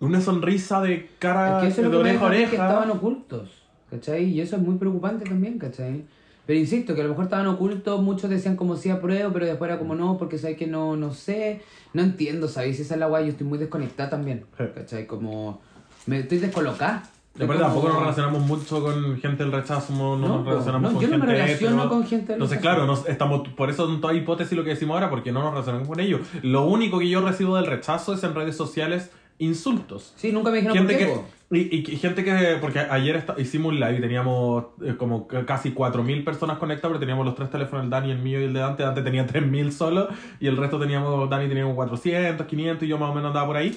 una 0.00 0.20
sonrisa 0.20 0.80
de 0.80 1.10
cara 1.18 1.66
es 1.66 1.74
que 1.74 1.82
de 1.82 1.88
oreja 1.88 2.10
a 2.10 2.12
dijo 2.12 2.26
a 2.26 2.30
mí, 2.30 2.36
que 2.36 2.44
oreja. 2.46 2.68
estaban 2.68 2.90
ocultos, 2.90 3.50
¿cachai? 3.90 4.24
Y 4.24 4.40
eso 4.40 4.56
es 4.56 4.62
muy 4.62 4.76
preocupante 4.76 5.24
también, 5.24 5.58
¿cachai? 5.58 6.04
Pero 6.46 6.58
insisto, 6.60 6.94
que 6.94 7.00
a 7.00 7.04
lo 7.04 7.10
mejor 7.10 7.24
estaban 7.24 7.48
ocultos, 7.48 8.00
muchos 8.00 8.30
decían 8.30 8.54
como 8.54 8.76
sí 8.76 8.88
apruebo, 8.88 9.32
pero 9.32 9.46
después 9.46 9.68
era 9.68 9.78
como 9.78 9.96
no, 9.96 10.16
porque 10.16 10.38
sabes 10.38 10.56
que 10.56 10.68
no, 10.68 10.96
no 10.96 11.12
sé, 11.12 11.60
no 11.92 12.02
entiendo, 12.02 12.46
¿sabes? 12.46 12.78
Esa 12.78 12.94
es 12.94 13.00
la 13.00 13.08
guay, 13.08 13.24
yo 13.24 13.30
estoy 13.32 13.46
muy 13.46 13.58
desconectada 13.58 14.10
también. 14.10 14.44
¿cachai? 14.56 15.06
Como, 15.06 15.60
me 16.06 16.20
estoy 16.20 16.38
descolocada. 16.38 17.02
Aparte 17.36 17.46
Como- 17.46 17.58
tampoco 17.58 17.88
nos 17.88 17.98
relacionamos 18.00 18.42
mucho 18.42 18.82
con 18.82 19.18
gente 19.20 19.42
del 19.44 19.52
rechazo, 19.52 19.92
no, 19.92 20.16
no 20.16 20.28
No, 20.28 20.36
nos 20.38 20.46
relacionamos 20.46 20.92
No, 20.92 20.98
con 20.98 21.02
yo 21.02 21.08
no 21.08 21.14
gente 21.14 21.26
me 21.26 21.38
relaciono 21.38 21.88
con 21.88 22.02
gente 22.06 22.26
del 22.26 22.34
Entonces, 22.34 22.56
rechazo. 22.58 22.74
claro, 22.76 22.86
nos- 22.86 23.08
estamos, 23.08 23.48
por 23.50 23.70
eso 23.70 23.88
en 23.92 24.00
toda 24.00 24.14
hipótesis 24.14 24.56
lo 24.56 24.64
que 24.64 24.70
decimos 24.70 24.94
ahora, 24.94 25.10
porque 25.10 25.32
no 25.32 25.40
nos 25.42 25.52
relacionamos 25.52 25.86
con 25.88 26.00
ellos. 26.00 26.20
Lo 26.42 26.64
único 26.64 26.98
que 26.98 27.08
yo 27.08 27.20
recibo 27.20 27.56
del 27.56 27.66
rechazo 27.66 28.14
es 28.14 28.24
en 28.24 28.34
redes 28.34 28.56
sociales 28.56 29.10
insultos. 29.38 30.14
Sí, 30.16 30.32
nunca 30.32 30.50
me 30.50 30.56
dijeron 30.56 30.78
Gente 30.78 30.94
por 30.94 30.98
qué, 31.14 31.20
que, 31.50 31.58
y, 31.58 31.76
y- 31.90 31.92
y 31.94 31.96
gente 31.98 32.24
que, 32.24 32.56
porque 32.60 32.78
ayer 32.80 33.16
esta- 33.16 33.34
hicimos 33.38 33.72
un 33.72 33.80
live 33.80 33.98
y 33.98 34.00
teníamos 34.00 34.64
eh, 34.82 34.94
como 34.96 35.26
casi 35.28 35.72
4.000 35.72 36.24
personas 36.24 36.56
conectadas, 36.58 36.92
pero 36.92 37.00
teníamos 37.00 37.26
los 37.26 37.34
tres 37.34 37.50
teléfonos, 37.50 37.84
el 37.84 37.90
Dani, 37.90 38.10
el 38.12 38.18
mío 38.18 38.40
y 38.40 38.44
el 38.44 38.54
de 38.54 38.60
Dante. 38.60 38.82
Dante 38.82 39.02
tenía 39.02 39.26
3.000 39.26 39.72
solo 39.72 40.08
y 40.40 40.46
el 40.46 40.56
resto 40.56 40.78
teníamos, 40.80 41.28
Dani 41.28 41.48
tenía 41.48 41.64
como 41.64 41.76
400, 41.76 42.46
500 42.46 42.84
y 42.84 42.88
yo 42.88 42.96
más 42.98 43.10
o 43.10 43.14
menos 43.14 43.28
andaba 43.28 43.46
por 43.46 43.56
ahí. 43.58 43.76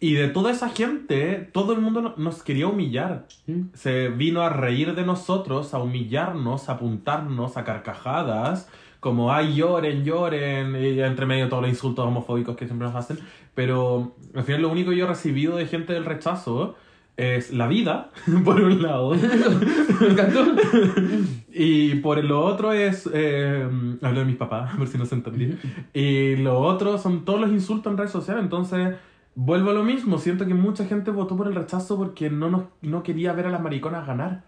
Y 0.00 0.14
de 0.14 0.28
toda 0.28 0.50
esa 0.52 0.68
gente, 0.68 1.48
todo 1.52 1.72
el 1.72 1.80
mundo 1.80 2.02
no- 2.02 2.14
nos 2.16 2.42
quería 2.42 2.66
humillar. 2.66 3.26
¿Mm? 3.46 3.60
Se 3.74 4.08
vino 4.08 4.42
a 4.42 4.50
reír 4.50 4.94
de 4.94 5.04
nosotros, 5.06 5.72
a 5.74 5.78
humillarnos, 5.78 6.68
a 6.68 6.72
apuntarnos 6.72 7.56
a 7.56 7.64
carcajadas, 7.64 8.68
como 9.00 9.32
ay 9.32 9.54
lloren, 9.54 10.04
lloren, 10.04 10.76
y 10.82 11.00
entre 11.00 11.26
medio 11.26 11.48
todos 11.48 11.62
los 11.62 11.70
insultos 11.70 12.06
homofóbicos 12.06 12.56
que 12.56 12.66
siempre 12.66 12.86
nos 12.88 12.96
hacen. 12.96 13.18
Pero 13.54 14.14
al 14.34 14.42
final 14.44 14.62
lo 14.62 14.68
único 14.70 14.90
que 14.90 14.96
yo 14.96 15.04
he 15.04 15.08
recibido 15.08 15.56
de 15.56 15.66
gente 15.66 15.92
del 15.92 16.04
rechazo 16.04 16.74
es 17.16 17.52
la 17.52 17.68
vida, 17.68 18.10
por 18.44 18.60
un 18.60 18.82
lado, 18.82 19.10
Me 20.00 20.06
encantó. 20.08 20.44
y 21.52 21.94
por 21.96 22.22
lo 22.24 22.44
otro 22.44 22.72
es, 22.72 23.08
eh, 23.12 23.68
hablo 24.02 24.20
de 24.20 24.24
mis 24.26 24.36
papás, 24.36 24.74
a 24.74 24.76
ver 24.76 24.88
si 24.88 24.98
no 24.98 25.06
se 25.06 25.14
entendí, 25.14 25.56
y 25.92 26.36
lo 26.36 26.58
otro 26.60 26.98
son 26.98 27.24
todos 27.24 27.40
los 27.40 27.50
insultos 27.50 27.90
en 27.92 27.98
redes 27.98 28.10
sociales, 28.10 28.42
entonces 28.42 28.96
vuelvo 29.34 29.70
a 29.70 29.74
lo 29.74 29.82
mismo, 29.84 30.18
siento 30.18 30.46
que 30.46 30.54
mucha 30.54 30.84
gente 30.86 31.10
votó 31.10 31.36
por 31.36 31.46
el 31.48 31.54
rechazo 31.54 31.96
porque 31.96 32.30
no, 32.30 32.50
nos, 32.50 32.62
no 32.82 33.02
quería 33.02 33.32
ver 33.32 33.46
a 33.46 33.50
las 33.50 33.60
mariconas 33.60 34.06
ganar. 34.06 34.42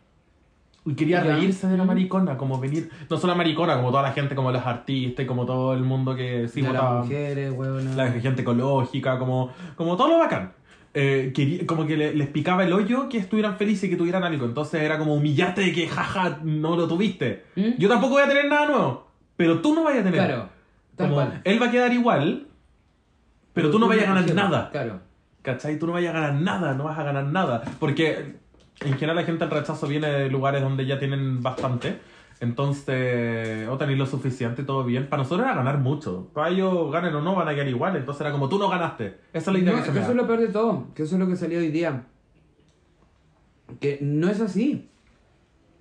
Y 0.85 0.95
quería 0.95 1.25
Ya. 1.25 1.35
reírse 1.35 1.67
de 1.67 1.77
la 1.77 1.83
maricona, 1.85 2.37
como 2.37 2.61
venir, 2.61 2.89
no 3.11 3.17
solo 3.17 3.33
la 3.33 3.37
maricona, 3.39 3.75
como 3.77 3.91
toda 3.91 4.03
la 4.05 4.13
gente, 4.13 4.37
como 4.37 4.53
los 4.53 4.65
artistas 4.65 5.25
y 5.25 5.27
como 5.27 5.45
todo 5.45 5.75
el 5.75 5.83
mundo 5.83 6.15
que 6.15 6.47
sí 6.47 6.61
de 6.63 6.69
las 6.73 6.81
votaba, 6.81 7.03
mujeres, 7.03 7.53
weón. 7.57 7.97
la 7.97 8.13
gente 8.13 8.43
ecológica, 8.43 9.19
como, 9.19 9.51
como 9.75 9.97
todo 9.97 10.09
lo 10.11 10.19
bacán. 10.19 10.53
Eh, 10.95 11.33
quería- 11.35 11.67
como 11.67 11.87
que 11.87 11.97
le- 11.97 12.15
les 12.15 12.29
picaba 12.29 12.63
el 12.65 12.73
hoyo 12.73 13.09
que 13.09 13.19
estuvieran 13.19 13.57
felices 13.57 13.85
y 13.85 13.91
que 13.91 13.97
tuvieran 13.97 14.23
algo. 14.23 14.47
Entonces 14.47 14.81
era 14.81 14.97
como 14.97 15.15
humillarte 15.15 15.61
de 15.63 15.73
que 15.73 15.89
jaja, 15.89 16.39
no 16.45 16.77
lo 16.77 16.87
tuviste. 16.87 17.45
¿Mm? 17.57 17.71
Yo 17.79 17.89
tampoco 17.89 18.15
voy 18.15 18.23
a 18.23 18.29
tener 18.29 18.49
nada 18.49 18.67
nuevo, 18.67 19.09
pero 19.37 19.61
tú 19.61 19.75
no 19.75 19.83
vayas 19.83 20.03
a 20.03 20.05
tener. 20.05 20.25
Claro, 20.25 20.49
Como, 20.97 21.21
él 21.43 21.61
va 21.61 21.67
a 21.67 21.71
quedar 21.73 21.93
igual, 21.93 22.47
pero 23.57 23.71
tú 23.73 23.79
no 23.81 23.89
vayas 23.89 24.05
a 24.09 24.15
ganar 24.15 24.35
nada. 24.35 24.71
Claro. 24.71 25.01
¿Cachai? 25.43 25.79
Tú 25.79 25.87
no 25.87 25.93
vayas 25.95 26.15
a 26.15 26.21
ganar 26.21 26.35
nada, 26.41 26.75
no 26.75 26.85
vas 26.85 26.99
a 26.99 27.03
ganar 27.03 27.25
nada. 27.25 27.63
Porque 27.81 28.37
en 28.81 28.93
general 28.95 29.17
la 29.17 29.23
gente 29.25 29.45
al 29.45 29.51
rechazo 29.51 29.87
viene 29.89 30.09
de 30.09 30.29
lugares 30.31 30.63
donde 30.63 30.87
ya 30.87 30.99
tienen 30.99 31.43
bastante. 31.43 31.99
Entonces, 32.39 33.67
o 33.69 33.79
tenéis 33.79 33.99
lo 33.99 34.07
suficiente, 34.07 34.63
todo 34.63 34.85
bien. 34.85 35.07
Para 35.09 35.23
nosotros 35.23 35.47
era 35.47 35.57
ganar 35.57 35.79
mucho. 35.79 36.29
Para 36.35 36.51
ellos, 36.51 36.93
ganen 36.93 37.15
o 37.15 37.23
no, 37.23 37.35
van 37.35 37.49
a 37.49 37.55
quedar 37.55 37.69
igual. 37.69 37.97
Entonces 37.97 38.21
era 38.21 38.33
como, 38.33 38.49
tú 38.49 38.59
no 38.59 38.69
ganaste. 38.69 39.19
Esa 39.33 39.51
es 39.51 39.55
la 39.55 39.59
idea 39.59 39.73
No, 39.73 39.79
que 39.79 39.85
se 39.85 39.89
que 39.89 39.95
me 39.95 40.01
eso 40.01 40.09
da. 40.09 40.13
es 40.13 40.17
lo 40.17 40.27
peor 40.27 40.41
de 40.41 40.49
todo, 40.49 40.87
que 40.95 41.03
eso 41.05 41.15
es 41.15 41.21
lo 41.21 41.27
que 41.29 41.37
salió 41.37 41.59
hoy 41.61 41.71
día. 41.71 42.03
Que 43.81 43.99
no 44.03 44.29
es 44.29 44.41
así. 44.41 44.91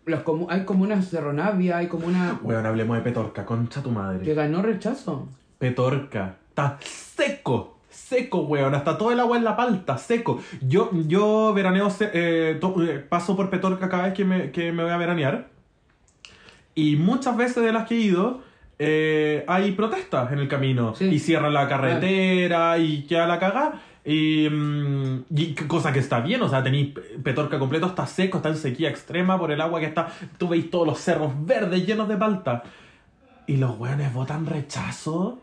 Comu- 0.05 0.47
hay 0.49 0.63
comunas 0.65 1.09
de 1.11 1.19
Ronavia, 1.19 1.77
hay 1.77 1.87
comuna 1.87 2.39
Weón, 2.43 2.65
hablemos 2.65 2.95
de 2.97 3.03
Petorca, 3.03 3.43
concha 3.45 3.81
tu 3.81 3.89
que 3.89 3.95
madre. 3.95 4.33
ganó 4.35 4.61
rechazo. 4.61 5.27
Petorca. 5.57 6.35
Está 6.55 6.77
seco. 6.81 7.75
Seco, 7.89 8.43
weón. 8.43 8.73
Hasta 8.75 8.97
todo 8.97 9.11
el 9.11 9.19
agua 9.19 9.35
en 9.37 9.43
la 9.43 9.57
palta, 9.57 9.97
seco. 9.97 10.41
Yo, 10.61 10.89
yo 11.05 11.53
veraneo, 11.53 11.89
eh, 11.99 12.57
to- 12.61 12.81
eh, 12.81 12.99
paso 12.99 13.35
por 13.35 13.49
Petorca 13.49 13.89
cada 13.89 14.03
vez 14.03 14.13
que 14.13 14.23
me, 14.23 14.51
que 14.51 14.71
me 14.71 14.83
voy 14.83 14.91
a 14.93 14.95
veranear. 14.97 15.49
Y 16.73 16.95
muchas 16.95 17.35
veces 17.35 17.61
de 17.61 17.73
las 17.73 17.87
que 17.89 17.95
he 17.95 17.99
ido, 17.99 18.39
eh, 18.79 19.43
hay 19.49 19.73
protestas 19.73 20.31
en 20.31 20.39
el 20.39 20.47
camino. 20.47 20.95
Sí. 20.95 21.05
Y 21.09 21.19
cierran 21.19 21.53
la 21.53 21.67
carretera 21.67 22.77
y 22.77 23.03
queda 23.03 23.27
la 23.27 23.37
cagada. 23.37 23.81
Y, 24.05 24.47
mm, 24.49 25.25
y 25.35 25.55
cosa 25.67 25.91
que 25.91 25.99
está 25.99 26.21
bien, 26.21 26.41
o 26.41 26.47
sea, 26.47 26.63
tenéis 26.63 26.93
Petorca 27.21 27.59
completo, 27.59 27.87
está 27.87 28.05
seco, 28.07 28.37
está 28.37 28.47
en 28.49 28.55
sequía 28.57 28.89
extrema 28.89 29.37
por 29.37 29.51
el 29.51 29.59
agua 29.59 29.81
que 29.81 29.87
está. 29.87 30.07
Tú 30.37 30.47
veis 30.47 30.69
todos 30.69 30.87
los 30.87 30.99
cerros 30.99 31.33
verdes 31.45 31.85
llenos 31.85 32.07
de 32.07 32.15
palta. 32.15 32.63
Y 33.45 33.57
los 33.57 33.77
weones 33.77 34.13
votan 34.13 34.45
rechazo. 34.45 35.39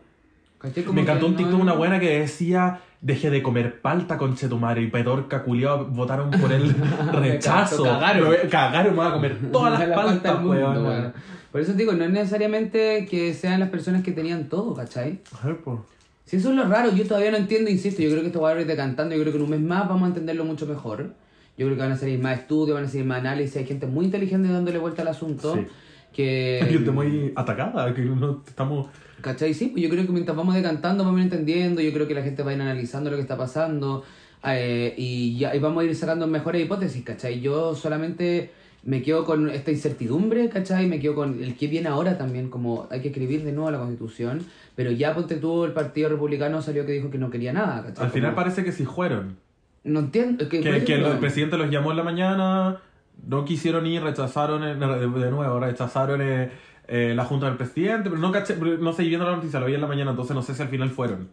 Me 0.93 1.01
encantó 1.01 1.25
un 1.27 1.33
no- 1.33 1.37
TikTok 1.37 1.55
de 1.57 1.61
una 1.61 1.73
buena 1.73 1.99
que 1.99 2.19
decía: 2.19 2.79
Deje 3.01 3.29
de 3.29 3.41
comer 3.43 3.81
palta, 3.81 4.17
conche 4.17 4.47
tu 4.47 4.57
madre. 4.57 4.81
Y 4.83 4.87
Petorca, 4.87 5.43
culiao, 5.43 5.85
votaron 5.85 6.31
por 6.31 6.51
el 6.51 6.73
rechazo. 7.13 7.83
cagaron. 7.83 8.29
Me- 8.29 8.49
Cagaron, 8.49 8.91
me 8.93 8.97
voy 9.03 9.07
a 9.07 9.13
comer 9.13 9.37
todas 9.51 9.77
las 9.79 9.89
La 9.89 9.95
palta 9.95 10.11
paltas, 10.23 10.41
mundo, 10.41 10.83
weón. 10.83 11.13
Por 11.51 11.61
eso 11.61 11.73
digo, 11.73 11.91
no 11.93 12.03
es 12.05 12.09
necesariamente 12.09 13.05
que 13.09 13.33
sean 13.33 13.59
las 13.59 13.69
personas 13.69 14.01
que 14.03 14.11
tenían 14.11 14.49
todo, 14.49 14.73
¿cachai? 14.73 15.19
Ay, 15.43 15.55
pues. 15.63 15.79
Si 16.25 16.37
eso 16.37 16.49
es 16.49 16.55
lo 16.55 16.63
raro, 16.65 16.91
yo 16.95 17.05
todavía 17.05 17.29
no 17.31 17.37
entiendo, 17.37 17.69
insisto, 17.69 18.01
yo 18.01 18.09
creo 18.09 18.21
que 18.21 18.27
esto 18.27 18.41
va 18.41 18.51
a 18.51 18.59
ir 18.59 18.65
decantando, 18.65 19.13
yo 19.13 19.21
creo 19.21 19.33
que 19.33 19.37
en 19.37 19.43
un 19.43 19.49
mes 19.51 19.59
más 19.61 19.87
vamos 19.87 20.03
a 20.03 20.07
entenderlo 20.07 20.45
mucho 20.45 20.65
mejor. 20.65 21.13
Yo 21.57 21.67
creo 21.67 21.75
que 21.75 21.81
van 21.83 21.91
a 21.91 21.97
salir 21.97 22.17
más 22.19 22.39
estudios, 22.39 22.73
van 22.73 22.85
a 22.85 22.87
salir 22.87 23.05
más 23.05 23.19
análisis, 23.19 23.57
hay 23.57 23.65
gente 23.65 23.85
muy 23.85 24.05
inteligente 24.05 24.47
dándole 24.47 24.79
vuelta 24.79 25.03
al 25.03 25.09
asunto. 25.09 25.53
Sí. 25.55 25.67
Que... 26.13 26.59
Hay 26.63 26.73
gente 26.73 26.89
muy 26.91 27.33
atacada, 27.35 27.93
que 27.93 28.01
no 28.01 28.41
estamos. 28.47 28.87
¿Cachai? 29.23 29.53
Sí, 29.53 29.67
pues 29.67 29.81
yo 29.81 29.89
creo 29.89 30.05
que 30.05 30.11
mientras 30.11 30.35
vamos 30.35 30.53
decantando, 30.53 31.05
vamos 31.05 31.17
a 31.17 31.23
ir 31.23 31.31
entendiendo, 31.31 31.81
yo 31.81 31.93
creo 31.93 32.07
que 32.07 32.13
la 32.13 32.21
gente 32.23 32.43
va 32.43 32.51
a 32.51 32.53
ir 32.55 32.61
analizando 32.61 33.09
lo 33.09 33.15
que 33.15 33.21
está 33.21 33.37
pasando 33.37 34.03
eh, 34.45 34.93
y, 34.97 35.37
ya, 35.37 35.55
y 35.55 35.59
vamos 35.59 35.81
a 35.81 35.85
ir 35.85 35.95
sacando 35.95 36.27
mejores 36.27 36.63
hipótesis, 36.63 37.03
¿cachai? 37.05 37.39
Yo 37.39 37.73
solamente 37.73 38.51
me 38.83 39.01
quedo 39.01 39.23
con 39.23 39.49
esta 39.49 39.71
incertidumbre, 39.71 40.49
¿cachai? 40.49 40.87
Me 40.87 40.99
quedo 40.99 41.15
con 41.15 41.41
el 41.41 41.55
que 41.55 41.67
viene 41.67 41.87
ahora 41.87 42.17
también, 42.17 42.49
como 42.49 42.87
hay 42.91 42.99
que 42.99 43.07
escribir 43.07 43.45
de 43.45 43.53
nuevo 43.53 43.71
la 43.71 43.79
constitución, 43.79 44.41
pero 44.75 44.91
ya 44.91 45.15
ponte 45.15 45.37
tú, 45.37 45.63
el 45.63 45.71
Partido 45.71 46.09
Republicano 46.09 46.61
salió 46.61 46.85
que 46.85 46.91
dijo 46.91 47.09
que 47.09 47.17
no 47.17 47.29
quería 47.29 47.53
nada, 47.53 47.81
¿cachai? 47.81 48.05
Al 48.05 48.11
final 48.11 48.31
Como- 48.31 48.43
parece 48.43 48.65
que 48.65 48.73
sí 48.73 48.83
fueron. 48.83 49.37
No 49.85 49.99
entiendo. 49.99 50.49
Que, 50.49 50.59
Que, 50.59 50.95
el 50.95 51.19
presidente 51.19 51.57
los 51.57 51.69
llamó 51.71 51.91
en 51.91 51.97
la 51.97 52.03
mañana, 52.03 52.81
no 53.25 53.45
quisieron 53.45 53.87
ir, 53.87 54.01
rechazaron, 54.03 54.63
eh, 54.63 54.75
de, 54.75 55.31
nuevo, 55.31 55.59
rechazaron 55.61 56.21
eh, 56.21 56.51
eh, 56.87 57.13
la 57.15 57.25
junta 57.25 57.45
del 57.47 57.55
presidente, 57.57 58.09
pero 58.09 58.21
no 58.21 58.31
caché, 58.31 58.55
no 58.57 58.93
seguí 58.93 59.09
viendo 59.09 59.25
la 59.29 59.35
noticia, 59.37 59.59
lo 59.59 59.65
vi 59.67 59.73
en 59.75 59.81
la 59.81 59.87
mañana, 59.87 60.11
entonces 60.11 60.35
no 60.35 60.41
sé 60.41 60.53
si 60.53 60.61
al 60.61 60.69
final 60.69 60.89
fueron. 60.89 61.29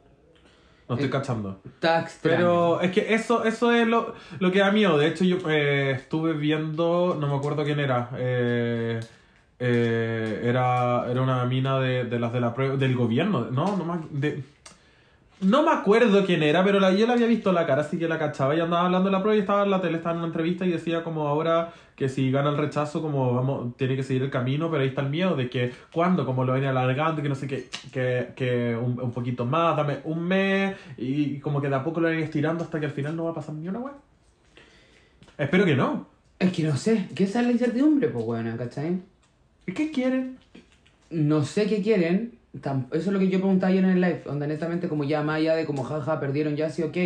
No 0.88 0.94
estoy 0.96 1.08
Eh, 1.08 1.10
cachando. 1.12 1.60
Está 1.64 2.00
extraño. 2.00 2.36
Pero 2.36 2.80
es 2.80 2.90
que 2.90 3.14
eso, 3.14 3.44
eso 3.44 3.72
es 3.72 3.86
lo, 3.86 4.14
lo 4.40 4.50
que 4.50 4.58
da 4.58 4.72
miedo. 4.72 4.98
De 4.98 5.06
hecho, 5.06 5.24
yo 5.24 5.36
eh, 5.48 5.92
estuve 5.92 6.32
viendo, 6.32 7.16
no 7.20 7.28
me 7.28 7.36
acuerdo 7.36 7.62
quién 7.64 7.78
era. 7.80 8.10
eh, 8.16 8.98
eh, 9.58 10.40
era, 10.44 11.04
era 11.10 11.20
una 11.22 11.44
mina 11.44 11.78
de, 11.78 12.04
de 12.04 12.18
las 12.18 12.32
de 12.32 12.40
la 12.40 12.54
prueba, 12.54 12.76
del 12.76 12.96
gobierno. 12.96 13.46
No, 13.50 13.76
no 13.76 13.84
me, 13.84 14.00
de- 14.18 14.42
no 15.40 15.62
me 15.62 15.70
acuerdo 15.70 16.24
quién 16.24 16.42
era, 16.42 16.62
pero 16.64 16.80
la, 16.80 16.92
yo 16.92 17.06
la 17.06 17.14
había 17.14 17.26
visto 17.26 17.52
la 17.52 17.66
cara, 17.66 17.82
así 17.82 17.98
que 17.98 18.08
la 18.08 18.18
cachaba. 18.18 18.54
Y 18.54 18.60
andaba 18.60 18.86
hablando 18.86 19.08
de 19.08 19.12
la 19.12 19.22
prueba 19.22 19.36
y 19.36 19.40
estaba 19.40 19.64
en 19.64 19.70
la 19.70 19.80
tele, 19.80 19.96
estaba 19.96 20.12
en 20.12 20.18
una 20.18 20.26
entrevista 20.28 20.66
y 20.66 20.70
decía 20.70 21.02
como 21.02 21.26
ahora 21.28 21.72
que 21.96 22.08
si 22.08 22.30
gana 22.30 22.50
el 22.50 22.56
rechazo, 22.56 23.02
como 23.02 23.34
vamos, 23.34 23.76
tiene 23.76 23.96
que 23.96 24.02
seguir 24.02 24.22
el 24.22 24.30
camino, 24.30 24.70
pero 24.70 24.82
ahí 24.82 24.88
está 24.88 25.02
el 25.02 25.10
miedo 25.10 25.36
de 25.36 25.50
que 25.50 25.72
cuando, 25.92 26.24
como 26.24 26.44
lo 26.44 26.54
ven 26.54 26.64
alargando, 26.64 27.22
que 27.22 27.28
no 27.28 27.34
sé 27.34 27.46
qué, 27.46 27.68
que, 27.92 28.28
que 28.34 28.76
un, 28.76 29.00
un 29.00 29.12
poquito 29.12 29.44
más, 29.44 29.76
dame 29.76 29.98
un 30.04 30.22
mes, 30.22 30.76
y 30.96 31.38
como 31.40 31.60
que 31.60 31.68
de 31.68 31.74
a 31.76 31.84
poco 31.84 32.00
lo 32.00 32.08
van 32.08 32.18
estirando 32.18 32.64
hasta 32.64 32.80
que 32.80 32.86
al 32.86 32.92
final 32.92 33.16
no 33.16 33.24
va 33.24 33.30
a 33.32 33.34
pasar 33.34 33.54
ni 33.54 33.68
una 33.68 33.80
wea. 33.80 33.94
Espero 35.36 35.64
que 35.64 35.74
no. 35.74 36.06
Es 36.38 36.52
que 36.52 36.62
no 36.62 36.76
sé, 36.76 37.08
¿qué 37.14 37.24
es 37.24 37.34
la 37.34 37.50
incertidumbre? 37.50 38.08
Pues 38.08 38.24
bueno, 38.24 38.56
¿cachai? 38.56 39.00
¿Y 39.66 39.72
qué 39.72 39.90
quieren? 39.90 40.38
No 41.10 41.44
sé 41.44 41.66
qué 41.66 41.82
quieren. 41.82 42.39
Eso 42.52 42.88
es 42.92 43.06
lo 43.06 43.18
que 43.18 43.28
yo 43.28 43.38
preguntaba 43.38 43.70
ayer 43.70 43.84
en 43.84 43.90
el 43.90 44.00
live. 44.00 44.22
Onda, 44.26 44.46
netamente, 44.46 44.88
como 44.88 45.04
ya 45.04 45.22
más 45.22 45.36
allá 45.36 45.54
de 45.54 45.66
como 45.66 45.84
jaja, 45.84 46.18
perdieron 46.18 46.56
ya, 46.56 46.68
sí, 46.68 46.82
ok. 46.82 46.96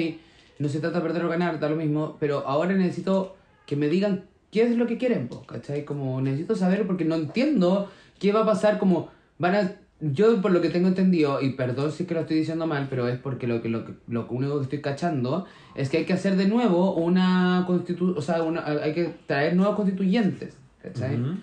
No 0.59 0.68
se 0.68 0.80
trata 0.80 0.98
de 0.98 1.04
perder 1.04 1.24
o 1.24 1.28
ganar, 1.28 1.61
da 1.61 1.68
lo 1.68 1.76
mismo. 1.76 2.16
Pero 2.18 2.46
ahora 2.46 2.74
necesito 2.74 3.37
que 3.66 3.76
me 3.76 3.88
digan 3.88 4.24
qué 4.50 4.62
es 4.62 4.76
lo 4.76 4.87
que 4.87 4.96
quieren, 4.96 5.28
pues, 5.28 5.42
¿cachai? 5.46 5.85
Como 5.85 6.20
necesito 6.20 6.57
saber 6.57 6.87
porque 6.87 7.04
no 7.04 7.16
entiendo 7.16 7.90
qué 8.18 8.33
va 8.33 8.42
a 8.42 8.46
pasar. 8.46 8.78
Como 8.78 9.11
van 9.38 9.54
a. 9.54 9.72
Yo, 10.00 10.40
por 10.42 10.50
lo 10.50 10.61
que 10.61 10.70
tengo 10.70 10.88
entendido, 10.88 11.40
y 11.40 11.50
perdón 11.50 11.92
si 11.92 12.02
es 12.02 12.09
que 12.09 12.14
lo 12.14 12.20
estoy 12.20 12.37
diciendo 12.38 12.66
mal, 12.66 12.88
pero 12.90 13.09
es 13.09 13.18
porque 13.18 13.46
lo 13.46 13.62
que 13.62 13.68
lo, 13.68 13.85
lo 14.09 14.26
único 14.28 14.59
que 14.59 14.64
estoy 14.64 14.80
cachando 14.80 15.46
es 15.74 15.88
que 15.88 15.98
hay 15.98 16.04
que 16.04 16.12
hacer 16.12 16.37
de 16.37 16.46
nuevo 16.46 16.94
una 16.94 17.64
constitución. 17.66 18.18
O 18.18 18.22
sea, 18.22 18.42
una, 18.42 18.66
hay 18.66 18.92
que 18.92 19.14
traer 19.26 19.57
nuevos 19.57 19.76
constituyentes, 19.76 20.57
¿cachai? 20.83 21.20
Ujú. 21.20 21.35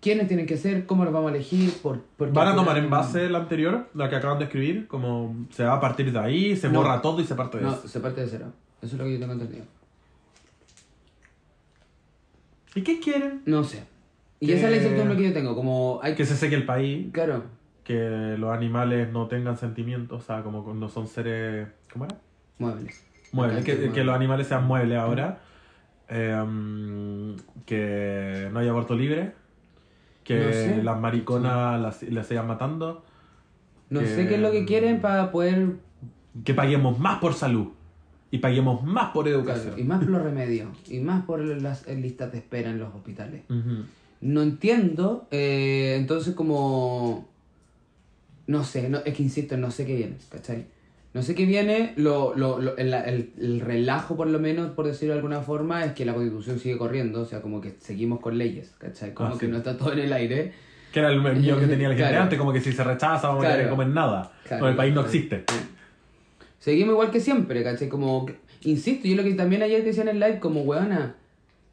Quiénes 0.00 0.28
tienen 0.28 0.46
que 0.46 0.56
ser, 0.56 0.86
cómo 0.86 1.04
los 1.04 1.12
vamos 1.12 1.32
a 1.32 1.34
elegir, 1.34 1.72
por, 1.82 2.00
porque 2.16 2.32
¿Van 2.32 2.48
a 2.48 2.54
tomar 2.54 2.78
en 2.78 2.88
base 2.90 3.28
la 3.28 3.38
anterior, 3.38 3.88
la 3.94 4.08
que 4.08 4.16
acaban 4.16 4.38
de 4.38 4.44
escribir? 4.44 4.86
Como 4.86 5.46
se 5.50 5.64
va 5.64 5.74
a 5.74 5.80
partir 5.80 6.12
de 6.12 6.18
ahí, 6.18 6.56
se 6.56 6.68
No. 6.68 6.80
borra 6.80 7.00
todo 7.02 7.20
y 7.20 7.24
se 7.24 7.34
parte 7.34 7.58
de 7.58 7.64
No, 7.64 7.72
eso. 7.72 7.88
se 7.88 8.00
parte 8.00 8.20
de 8.20 8.26
cero. 8.28 8.52
Eso 8.80 8.94
es 8.94 8.98
lo 8.98 9.04
que 9.04 9.14
yo 9.14 9.18
tengo 9.20 9.32
entendido. 9.32 9.64
¿Y 12.74 12.82
qué 12.82 13.00
quieren? 13.00 13.42
No 13.46 13.64
sé. 13.64 13.84
Y 14.40 14.46
Que- 14.46 14.54
esa 14.54 14.66
es 14.66 14.70
la 14.70 14.76
incertidumbre 14.76 15.16
que 15.16 15.24
yo 15.24 15.32
tengo, 15.32 15.54
como 15.54 16.00
hay 16.02 16.14
Que 16.14 16.24
se 16.24 16.36
seque 16.36 16.54
el 16.54 16.64
país, 16.66 17.08
Claro, 17.12 17.42
que 17.82 18.36
los 18.38 18.52
animales 18.54 19.10
no 19.12 19.26
tengan 19.26 19.56
sentimientos, 19.56 20.22
o 20.22 20.24
sea, 20.26 20.42
como 20.42 20.74
no 20.74 20.88
son 20.88 21.08
seres... 21.08 21.68
¿Cómo 21.92 22.04
era? 22.04 22.16
muebles. 22.58 23.04
Muebles, 23.32 23.64
que, 23.64 23.72
Muebles. 23.72 23.94
que 23.94 24.04
los 24.04 24.14
animales 24.14 24.46
sean 24.46 24.64
muebles 24.66 24.98
ahora. 24.98 25.40
Eh, 26.08 26.34
mm, 26.46 27.34
que 27.66 28.48
no 28.52 28.58
haya 28.60 28.70
aborto 28.70 28.94
libre. 28.94 29.32
Que 30.28 30.38
No 30.44 30.52
sé. 30.52 30.82
las 30.82 31.00
mariconas 31.00 31.80
las, 31.80 32.02
las 32.02 32.26
sigan 32.26 32.46
matando. 32.46 33.02
No 33.90 34.00
que- 34.00 34.06
sé 34.06 34.28
qué 34.28 34.34
es 34.34 34.40
lo 34.40 34.50
que 34.52 34.64
quieren 34.66 35.00
para 35.00 35.30
poder... 35.32 35.76
Que 36.44 36.52
paguemos 36.54 36.98
más 36.98 37.18
por 37.18 37.32
salud. 37.34 37.68
Y 38.30 38.38
paguemos 38.38 38.82
más 38.84 39.10
por 39.12 39.24
claro, 39.24 39.38
educación. 39.40 39.74
y 39.78 39.84
más 39.84 40.00
por 40.00 40.10
los 40.10 40.22
remedios. 40.22 40.68
Y 40.90 40.98
más 41.00 41.24
por 41.24 41.40
las 41.40 41.86
listas 41.88 42.30
de 42.30 42.38
espera 42.38 42.68
en 42.68 42.78
los 42.78 42.94
hospitales. 42.94 43.42
No 44.20 44.42
entiendo. 44.42 45.26
eh, 45.30 45.96
entonces 45.98 46.34
como... 46.34 47.26
No 48.46 48.64
sé, 48.64 48.88
no, 48.90 48.98
es 48.98 49.14
que 49.14 49.22
insisto, 49.22 49.56
no 49.56 49.70
sé 49.70 49.86
qué 49.86 49.96
viene, 49.96 50.16
¿cachai? 50.30 50.66
No 51.14 51.22
sé 51.22 51.34
qué 51.34 51.46
viene, 51.46 51.94
lo, 51.96 52.34
lo, 52.36 52.58
lo- 52.60 52.76
el, 52.76 52.92
el- 52.92 53.32
el 53.40 53.60
relajo 53.60 54.16
por 54.16 54.28
lo 54.28 54.38
menos, 54.38 54.70
por 54.72 54.86
decirlo 54.86 55.14
de 55.14 55.20
alguna 55.20 55.40
forma, 55.40 55.84
es 55.84 55.92
que 55.92 56.04
la 56.04 56.12
constitución 56.14 56.58
sigue 56.58 56.76
corriendo, 56.76 57.22
o 57.22 57.24
sea, 57.24 57.40
como 57.40 57.60
que 57.60 57.74
seguimos 57.80 58.20
con 58.20 58.36
leyes, 58.36 58.74
¿cachai? 58.78 59.14
Como 59.14 59.34
Ah, 59.34 59.38
que 59.38 59.48
no 59.48 59.56
está 59.56 59.76
todo 59.76 59.92
en 59.94 60.00
el 60.00 60.12
aire. 60.12 60.52
Que 60.92 61.00
era 61.00 61.10
el 61.10 61.20
mío 61.20 61.58
que 61.58 61.66
tenía 61.66 61.88
la 61.88 61.94
gente 61.94 62.08
Claro. 62.10 62.22
antes, 62.24 62.38
como 62.38 62.52
que 62.52 62.60
si 62.60 62.72
se 62.72 62.84
rechaza 62.84 63.28
vamos 63.28 63.44
a 63.44 63.54
Claro. 63.54 63.70
comer 63.70 63.88
nada. 63.88 64.32
Claro. 64.46 64.64
No, 64.64 64.70
el 64.70 64.76
país 64.76 64.94
no 64.94 65.00
existe. 65.00 65.44
Seguimos 66.58 66.92
igual 66.92 67.10
que 67.10 67.20
siempre, 67.20 67.62
¿cachai? 67.64 67.88
Como, 67.88 68.26
insisto, 68.62 69.08
yo 69.08 69.16
lo 69.16 69.22
que 69.24 69.32
también 69.34 69.62
ayer 69.62 69.82
decía 69.84 70.02
en 70.02 70.08
el 70.10 70.20
live, 70.20 70.40
como, 70.40 70.62
weona, 70.62 71.14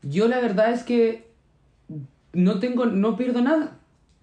yo 0.02 0.28
la 0.28 0.40
verdad 0.40 0.72
es 0.72 0.84
que 0.84 1.28
no 2.34 2.60
tengo, 2.60 2.86
no 2.86 3.18
pierdo 3.18 3.42
nada, 3.42 3.75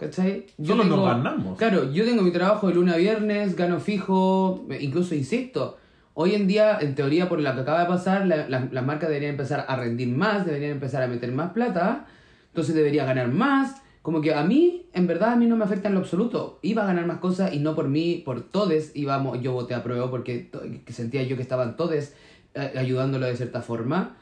¿cachai? 0.03 0.47
Yo 0.59 0.75
Solo 0.77 0.85
nos 0.85 1.05
ganamos. 1.07 1.59
Claro, 1.59 1.93
yo 1.93 2.05
tengo 2.05 2.23
mi 2.23 2.31
trabajo 2.31 2.69
de 2.69 2.75
lunes 2.75 2.95
a 2.95 2.99
viernes, 2.99 3.57
gano 3.57 3.79
fijo, 3.81 4.65
eh, 4.71 4.79
incluso 4.81 5.15
insisto, 5.15 5.79
hoy 6.15 6.35
en 6.35 6.47
día, 6.47 6.79
en 6.81 6.95
teoría, 6.95 7.29
por 7.29 7.41
lo 7.41 7.55
que 7.55 7.61
acaba 7.61 7.81
de 7.81 7.87
pasar, 7.87 8.27
la- 8.27 8.49
la- 8.49 8.69
las 8.71 8.85
marcas 8.85 9.09
deberían 9.09 9.31
empezar 9.33 9.65
a 9.69 9.77
rendir 9.77 10.09
más, 10.09 10.45
deberían 10.45 10.73
empezar 10.73 11.03
a 11.03 11.07
meter 11.09 11.31
más 11.33 11.53
plata, 11.53 12.07
entonces 12.49 12.75
debería 12.75 13.05
ganar 13.05 13.29
más. 13.29 13.77
Como 14.03 14.21
que 14.21 14.35
a 14.35 14.43
mí, 14.43 14.87
en 14.95 15.07
verdad, 15.07 15.35
a 15.35 15.37
mí 15.37 15.47
no 15.47 15.57
me 15.57 15.65
afecta 15.65 15.87
en 15.89 15.95
lo 15.95 16.01
absoluto. 16.01 16.59
Iba 16.63 16.83
a 16.83 16.87
ganar 16.87 17.07
más 17.07 17.19
cosas 17.19 17.55
y 17.55 17.61
no 17.61 17.77
por 17.77 17.87
mí, 17.89 18.21
por 18.25 18.43
todes. 18.43 18.91
Íbamos, 18.97 19.41
yo 19.41 19.53
voté 19.53 19.75
a 19.75 19.85
prueba 19.85 20.11
porque 20.11 20.51
sentía 20.89 21.23
yo 21.23 21.37
que 21.37 21.43
estaban 21.43 21.77
todes 21.77 22.15
eh, 22.55 22.73
ayudándolo 22.77 23.27
de 23.27 23.37
cierta 23.37 23.63
forma. 23.63 24.17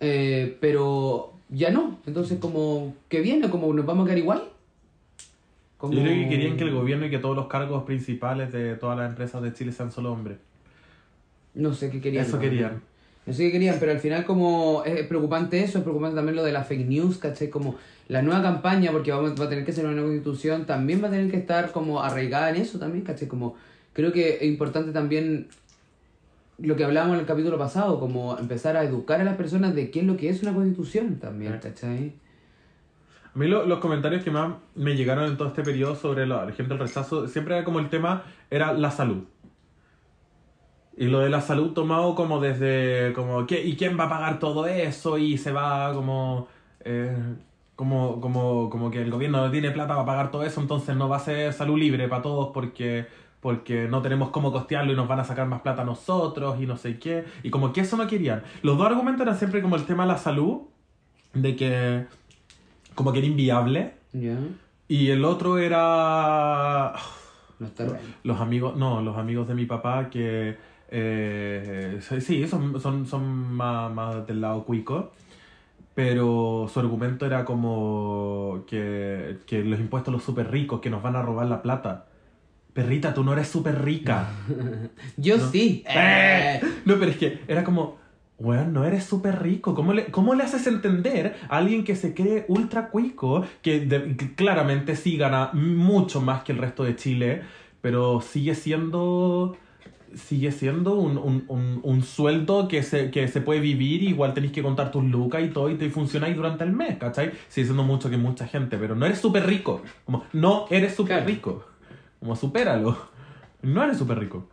Eh, 0.00 0.56
pero 0.60 1.34
ya 1.48 1.70
no. 1.70 1.98
Entonces, 2.06 2.38
como 2.40 2.94
que 3.08 3.20
viene, 3.20 3.48
como 3.50 3.72
nos 3.72 3.86
vamos 3.86 4.02
a 4.02 4.06
quedar 4.06 4.18
igual. 4.18 4.42
Como- 5.80 5.94
Yo 5.94 6.02
creo 6.02 6.14
que 6.14 6.28
querían 6.28 6.56
que 6.58 6.64
el 6.64 6.74
gobierno 6.74 7.06
y 7.06 7.10
que 7.10 7.18
todos 7.18 7.34
los 7.34 7.46
cargos 7.46 7.84
principales 7.84 8.52
de 8.52 8.76
todas 8.76 8.98
las 8.98 9.08
empresas 9.08 9.42
de 9.42 9.54
Chile 9.54 9.72
sean 9.72 9.90
solo 9.90 10.12
hombres. 10.12 10.36
No 11.54 11.72
sé 11.72 11.90
qué 11.90 12.02
querían. 12.02 12.26
Eso 12.26 12.36
¿no? 12.36 12.42
querían. 12.42 12.82
No 13.24 13.32
sé 13.32 13.44
qué 13.44 13.52
querían, 13.52 13.76
pero 13.80 13.92
al 13.92 13.98
final 13.98 14.26
como 14.26 14.82
es 14.84 15.06
preocupante 15.06 15.62
eso, 15.62 15.78
es 15.78 15.84
preocupante 15.84 16.16
también 16.16 16.36
lo 16.36 16.44
de 16.44 16.52
la 16.52 16.64
fake 16.64 16.86
news, 16.86 17.16
¿cachai? 17.16 17.48
Como 17.48 17.76
la 18.08 18.20
nueva 18.20 18.42
campaña, 18.42 18.92
porque 18.92 19.10
vamos, 19.10 19.40
va 19.40 19.46
a 19.46 19.48
tener 19.48 19.64
que 19.64 19.72
ser 19.72 19.86
una 19.86 19.94
nueva 19.94 20.08
constitución, 20.08 20.66
también 20.66 21.02
va 21.02 21.08
a 21.08 21.10
tener 21.10 21.30
que 21.30 21.38
estar 21.38 21.72
como 21.72 22.02
arraigada 22.02 22.50
en 22.50 22.56
eso 22.56 22.78
también, 22.78 23.02
¿cachai? 23.04 23.26
Como 23.26 23.56
creo 23.94 24.12
que 24.12 24.36
es 24.36 24.42
importante 24.42 24.92
también 24.92 25.48
lo 26.58 26.76
que 26.76 26.84
hablábamos 26.84 27.14
en 27.14 27.20
el 27.20 27.26
capítulo 27.26 27.56
pasado, 27.56 27.98
como 27.98 28.36
empezar 28.38 28.76
a 28.76 28.84
educar 28.84 29.20
a 29.20 29.24
las 29.24 29.36
personas 29.36 29.74
de 29.74 29.90
qué 29.90 30.00
es 30.00 30.06
lo 30.06 30.18
que 30.18 30.28
es 30.28 30.42
una 30.42 30.52
constitución 30.52 31.18
también, 31.18 31.58
¿cachai? 31.58 32.12
A 33.34 33.38
mí 33.38 33.46
lo- 33.48 33.64
los 33.66 33.78
comentarios 33.78 34.24
que 34.24 34.30
más 34.30 34.54
me 34.74 34.96
llegaron 34.96 35.24
en 35.26 35.36
todo 35.36 35.48
este 35.48 35.62
periodo 35.62 35.94
sobre 35.96 36.26
la, 36.26 36.46
gente 36.52 36.74
del 36.74 36.78
rechazo, 36.78 37.28
siempre 37.28 37.54
era 37.56 37.64
como 37.64 37.78
el 37.80 37.88
tema, 37.88 38.24
era 38.50 38.72
la 38.72 38.90
salud. 38.90 39.24
Y 40.96 41.06
lo 41.06 41.20
de 41.20 41.30
la 41.30 41.40
salud 41.40 41.72
tomado 41.72 42.14
como 42.14 42.40
desde, 42.40 43.12
como, 43.14 43.46
¿qué, 43.46 43.64
¿y 43.64 43.76
quién 43.76 43.98
va 43.98 44.04
a 44.04 44.08
pagar 44.08 44.38
todo 44.38 44.66
eso? 44.66 45.16
Y 45.18 45.38
se 45.38 45.52
va 45.52 45.94
como, 45.94 46.48
eh, 46.80 47.16
como, 47.76 48.20
como, 48.20 48.68
como 48.68 48.90
que 48.90 49.00
el 49.00 49.10
gobierno 49.10 49.38
no 49.40 49.50
tiene 49.50 49.70
plata 49.70 49.94
para 49.94 50.04
pagar 50.04 50.30
todo 50.30 50.44
eso, 50.44 50.60
entonces 50.60 50.96
no 50.96 51.08
va 51.08 51.16
a 51.16 51.20
ser 51.20 51.52
salud 51.54 51.78
libre 51.78 52.08
para 52.08 52.20
todos 52.22 52.50
porque, 52.52 53.06
porque 53.40 53.88
no 53.88 54.02
tenemos 54.02 54.30
cómo 54.30 54.52
costearlo 54.52 54.92
y 54.92 54.96
nos 54.96 55.08
van 55.08 55.20
a 55.20 55.24
sacar 55.24 55.46
más 55.46 55.62
plata 55.62 55.84
nosotros 55.84 56.60
y 56.60 56.66
no 56.66 56.76
sé 56.76 56.98
qué. 56.98 57.24
Y 57.42 57.50
como 57.50 57.72
que 57.72 57.80
eso 57.82 57.96
no 57.96 58.06
querían. 58.06 58.42
Los 58.62 58.76
dos 58.76 58.86
argumentos 58.86 59.22
eran 59.22 59.38
siempre 59.38 59.62
como 59.62 59.76
el 59.76 59.86
tema 59.86 60.02
de 60.02 60.08
la 60.12 60.18
salud, 60.18 60.62
de 61.32 61.56
que 61.56 62.06
como 63.00 63.12
que 63.14 63.20
era 63.20 63.28
inviable. 63.28 63.94
Y 64.86 65.08
el 65.08 65.24
otro 65.24 65.56
era 65.56 66.92
No 67.58 67.66
está 67.66 67.84
bien. 67.84 67.96
los 68.24 68.38
amigos, 68.42 68.76
no, 68.76 69.00
los 69.00 69.16
amigos 69.16 69.48
de 69.48 69.54
mi 69.54 69.64
papá 69.64 70.10
que 70.10 70.58
eh, 70.90 71.98
sí, 72.20 72.46
son, 72.46 72.78
son, 72.78 73.06
son 73.06 73.24
más, 73.54 73.90
más 73.90 74.26
del 74.26 74.42
lado 74.42 74.64
cuico. 74.64 75.12
Pero 75.94 76.68
su 76.70 76.78
argumento 76.78 77.24
era 77.24 77.46
como 77.46 78.64
que, 78.66 79.38
que 79.46 79.64
los 79.64 79.80
impuestos 79.80 80.12
a 80.12 80.16
los 80.16 80.22
súper 80.22 80.50
ricos, 80.50 80.80
que 80.82 80.90
nos 80.90 81.02
van 81.02 81.16
a 81.16 81.22
robar 81.22 81.46
la 81.46 81.62
plata. 81.62 82.04
Perrita, 82.74 83.14
tú 83.14 83.24
no 83.24 83.32
eres 83.32 83.48
súper 83.48 83.82
rica. 83.82 84.28
Yo 85.16 85.38
No. 85.38 85.50
sí. 85.50 85.84
¡Eh! 85.88 86.60
No, 86.84 86.96
pero 86.98 87.12
es 87.12 87.16
que 87.16 87.40
era 87.48 87.64
como, 87.64 87.96
weón, 88.40 88.72
no 88.72 88.84
eres 88.84 89.04
súper 89.04 89.40
rico. 89.42 89.74
¿Cómo 89.74 89.92
le, 89.92 90.06
¿Cómo 90.06 90.34
le 90.34 90.42
haces 90.42 90.66
entender 90.66 91.36
a 91.48 91.58
alguien 91.58 91.84
que 91.84 91.94
se 91.94 92.14
cree 92.14 92.44
ultra 92.48 92.88
cuico, 92.88 93.44
que, 93.62 93.80
de- 93.80 94.16
que 94.16 94.34
claramente 94.34 94.96
sí 94.96 95.16
gana 95.16 95.50
mucho 95.52 96.20
más 96.20 96.42
que 96.42 96.52
el 96.52 96.58
resto 96.58 96.82
de 96.82 96.96
Chile, 96.96 97.42
pero 97.80 98.20
sigue 98.20 98.54
siendo 98.54 99.56
sigue 100.12 100.50
siendo 100.50 100.94
un, 100.94 101.16
un, 101.18 101.44
un, 101.46 101.78
un 101.84 102.02
sueldo 102.02 102.66
que 102.66 102.82
se, 102.82 103.12
que 103.12 103.28
se 103.28 103.40
puede 103.40 103.60
vivir, 103.60 104.02
igual 104.02 104.34
tenéis 104.34 104.52
que 104.52 104.60
contar 104.60 104.90
tus 104.90 105.04
lucas 105.04 105.40
y 105.44 105.50
todo 105.50 105.70
y 105.70 105.76
te 105.76 105.88
funcionáis 105.88 106.34
durante 106.34 106.64
el 106.64 106.72
mes, 106.72 106.98
¿cachai? 106.98 107.30
Sigue 107.48 107.66
siendo 107.66 107.84
mucho 107.84 108.10
que 108.10 108.16
mucha 108.16 108.44
gente, 108.48 108.76
pero 108.76 108.96
no 108.96 109.06
eres 109.06 109.20
súper 109.20 109.46
rico. 109.46 109.82
Como, 110.04 110.24
no 110.32 110.66
eres 110.68 110.96
súper 110.96 111.24
rico. 111.24 111.64
Como, 112.18 112.34
supéralo. 112.34 112.96
No 113.62 113.84
eres 113.84 113.98
súper 113.98 114.18
rico. 114.18 114.48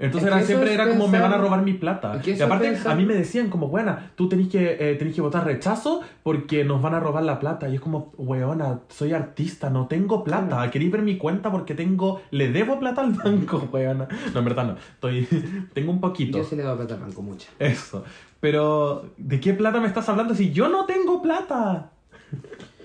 Entonces 0.00 0.28
era, 0.28 0.40
siempre 0.42 0.72
era 0.74 0.88
como 0.88 1.08
me 1.08 1.18
van 1.18 1.32
a 1.32 1.38
robar 1.38 1.62
mi 1.62 1.72
plata. 1.74 2.20
Y 2.24 2.40
aparte 2.40 2.68
pensar- 2.70 2.92
a 2.92 2.94
mí 2.94 3.04
me 3.04 3.14
decían 3.14 3.50
como, 3.50 3.66
buena, 3.68 4.12
tú 4.14 4.28
tenés 4.28 4.48
que, 4.48 4.76
eh, 4.78 4.94
tenés 4.94 5.14
que 5.14 5.20
votar 5.20 5.44
rechazo 5.44 6.02
porque 6.22 6.64
nos 6.64 6.80
van 6.80 6.94
a 6.94 7.00
robar 7.00 7.24
la 7.24 7.40
plata. 7.40 7.68
Y 7.68 7.74
es 7.74 7.80
como, 7.80 8.12
weona, 8.16 8.80
soy 8.88 9.12
artista, 9.12 9.70
no 9.70 9.88
tengo 9.88 10.22
plata. 10.22 10.70
¿Queréis 10.70 10.92
ver 10.92 11.02
mi 11.02 11.16
cuenta 11.18 11.50
porque 11.50 11.74
tengo, 11.74 12.20
le 12.30 12.52
debo 12.52 12.78
plata 12.78 13.00
al 13.00 13.12
banco, 13.12 13.68
weona? 13.72 14.06
No, 14.32 14.38
en 14.38 14.44
verdad 14.44 14.66
no. 14.66 14.76
Estoy, 14.94 15.26
tengo 15.74 15.90
un 15.90 16.00
poquito. 16.00 16.38
Yo 16.38 16.44
sí 16.44 16.54
le 16.54 16.62
doy 16.62 16.76
plata 16.76 16.94
al 16.94 17.00
banco, 17.00 17.20
mucha. 17.22 17.48
Eso. 17.58 18.04
Pero, 18.40 19.10
¿de 19.16 19.40
qué 19.40 19.52
plata 19.52 19.80
me 19.80 19.88
estás 19.88 20.08
hablando 20.08 20.32
si 20.34 20.52
yo 20.52 20.68
no 20.68 20.84
tengo 20.86 21.20
plata? 21.20 21.90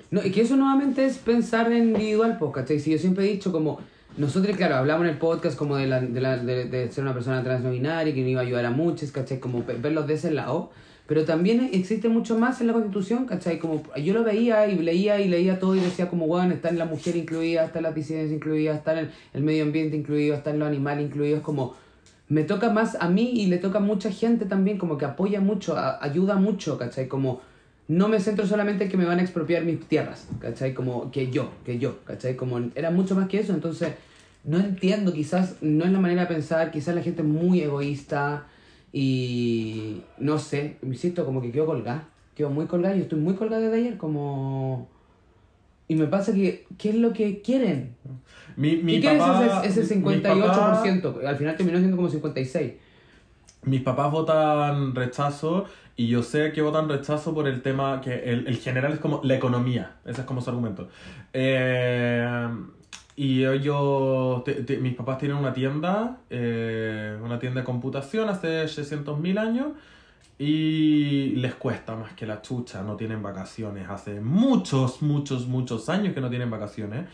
No, 0.10 0.24
y 0.26 0.32
que 0.32 0.42
eso 0.42 0.56
nuevamente 0.56 1.06
es 1.06 1.18
pensar 1.18 1.72
en 1.72 1.90
individual, 1.90 2.38
pues, 2.40 2.52
¿cachai? 2.54 2.80
Si 2.80 2.92
yo 2.92 2.98
siempre 2.98 3.26
he 3.26 3.32
dicho 3.34 3.52
como, 3.52 3.80
nosotros, 4.18 4.56
claro, 4.58 4.76
hablamos 4.76 5.06
en 5.06 5.14
el 5.14 5.18
podcast 5.18 5.58
como 5.58 5.76
de, 5.76 5.88
la, 5.88 6.00
de, 6.00 6.22
la- 6.22 6.38
de, 6.38 6.92
ser 6.92 7.04
una 7.04 7.14
persona 7.14 7.44
trans 7.44 7.64
no 7.64 7.72
que 7.72 7.80
no 8.22 8.28
iba 8.28 8.42
a 8.42 8.44
ayudar 8.44 8.66
a 8.66 8.72
muchos, 8.72 9.12
¿cachai? 9.12 9.40
Como 9.40 9.64
verlos 9.64 10.08
de 10.08 10.14
ese 10.14 10.32
lado. 10.32 10.72
Pero 11.08 11.26
también 11.26 11.70
existe 11.74 12.08
mucho 12.08 12.38
más 12.38 12.62
en 12.62 12.68
la 12.68 12.74
constitución, 12.74 13.26
¿cachai? 13.26 13.60
Como 13.60 13.84
yo 13.98 14.14
lo 14.14 14.24
veía 14.24 14.68
y 14.68 14.78
leía 14.78 15.20
y 15.20 15.28
leía 15.28 15.60
todo 15.60 15.76
y 15.76 15.80
decía 15.80 16.10
como, 16.10 16.28
bueno, 16.28 16.54
está 16.54 16.70
en 16.70 16.78
la 16.78 16.86
mujer 16.86 17.16
incluida, 17.18 17.66
está 17.66 17.80
en 17.80 17.84
las 17.84 17.96
disidencias 17.96 18.36
incluidas, 18.36 18.78
está 18.78 19.00
en 19.00 19.10
el, 19.34 19.44
medio 19.44 19.64
ambiente 19.64 19.98
incluido, 19.98 20.36
está 20.36 20.52
en 20.52 20.60
los 20.60 20.68
animales 20.68 21.06
incluidos, 21.08 21.42
como 21.42 21.76
me 22.30 22.44
toca 22.44 22.70
más 22.70 22.96
a 23.02 23.10
mí 23.10 23.32
y 23.36 23.48
le 23.48 23.58
toca 23.58 23.80
a 23.80 23.82
mucha 23.82 24.12
gente 24.12 24.46
también, 24.46 24.78
como 24.78 24.98
que 24.98 25.06
apoya 25.06 25.42
mucho, 25.42 25.76
ayuda 25.78 26.36
mucho, 26.36 26.78
¿cachai? 26.78 27.08
Como 27.08 27.42
no 27.88 28.08
me 28.08 28.20
centro 28.20 28.48
solamente 28.48 28.86
en 28.86 28.90
que 28.90 28.98
me 28.98 29.06
van 29.06 29.20
a 29.20 29.22
expropiar 29.22 29.64
mis 29.66 29.80
tierras, 29.88 30.28
¿cachai? 30.40 30.74
Como 30.74 31.12
que 31.12 31.30
yo, 31.32 31.52
que 31.66 31.80
yo, 31.80 32.00
¿cachai? 32.06 32.36
Como 32.36 32.60
era 32.76 32.92
mucho 32.92 33.16
más 33.16 33.28
que 33.28 33.40
eso, 33.40 33.54
entonces 33.54 33.94
no 34.46 34.58
entiendo, 34.60 35.14
quizás 35.14 35.58
no 35.62 35.86
es 35.86 35.92
la 35.92 36.00
manera 36.00 36.22
de 36.22 36.28
pensar, 36.28 36.72
quizás 36.72 36.96
la 36.96 37.02
gente 37.02 37.22
es 37.22 37.28
muy 37.28 37.62
egoísta 37.62 38.46
y 38.92 40.02
no 40.18 40.38
sé, 40.40 40.78
me 40.82 40.90
insisto, 40.96 41.26
como 41.26 41.42
que 41.42 41.52
quedo 41.52 41.66
colgada, 41.66 42.08
quedo 42.36 42.50
muy 42.50 42.66
colgada, 42.68 42.96
yo 42.96 43.04
estoy 43.04 43.20
muy 43.20 43.34
colgada 43.36 43.62
desde 43.62 43.78
ayer, 43.78 43.98
como... 43.98 44.90
Y 45.88 45.96
me 45.96 46.08
pasa 46.08 46.34
que, 46.34 46.66
¿qué 46.78 46.90
es 46.90 46.96
lo 46.96 47.12
que 47.12 47.42
quieren? 47.42 47.96
Mi, 48.56 48.78
mi 48.78 48.94
¿Qué 48.96 49.02
quieren 49.02 49.20
papá, 49.20 49.62
ese, 49.66 49.82
ese 49.82 49.96
mi 49.98 50.18
papá- 50.18 50.82
58%? 50.84 51.26
Al 51.26 51.36
final 51.38 51.58
terminó 51.58 51.78
siendo 51.80 51.98
como 51.98 52.10
56%. 52.10 52.74
Mis 53.66 53.82
papás 53.82 54.12
votan 54.12 54.94
rechazo 54.96 55.66
y 55.96 56.08
yo 56.08 56.22
sé 56.24 56.52
que 56.52 56.62
votan 56.62 56.90
rechazo 56.90 57.34
por 57.34 57.48
el 57.48 57.62
tema 57.62 58.02
que 58.02 58.14
el, 58.32 58.48
el 58.48 58.58
general 58.58 58.94
es 58.94 59.00
como 59.00 59.22
la 59.24 59.36
economía. 59.36 59.96
Ese 60.06 60.22
es 60.22 60.28
como 60.28 60.42
su 60.42 60.50
argumento. 60.50 60.90
Eh, 61.34 62.48
y 63.16 63.46
ellos, 63.46 64.44
te- 64.44 64.78
mis 64.78 64.96
papás 64.96 65.20
tienen 65.20 65.38
una 65.38 65.54
tienda, 65.54 66.18
eh, 66.30 67.18
una 67.24 67.40
tienda 67.40 67.62
de 67.62 67.66
computación 67.66 68.28
hace 68.30 68.68
600.000 68.68 69.38
años 69.38 69.68
y 70.40 71.36
les 71.36 71.54
cuesta 71.56 71.96
más 71.96 72.14
que 72.14 72.26
la 72.26 72.42
chucha, 72.42 72.82
no 72.82 72.96
tienen 72.96 73.22
vacaciones. 73.22 73.88
Hace 73.90 74.20
muchos, 74.20 75.02
muchos, 75.02 75.48
muchos 75.48 75.90
años 75.90 76.14
que 76.14 76.22
no 76.22 76.30
tienen 76.30 76.50
vacaciones. 76.50 77.06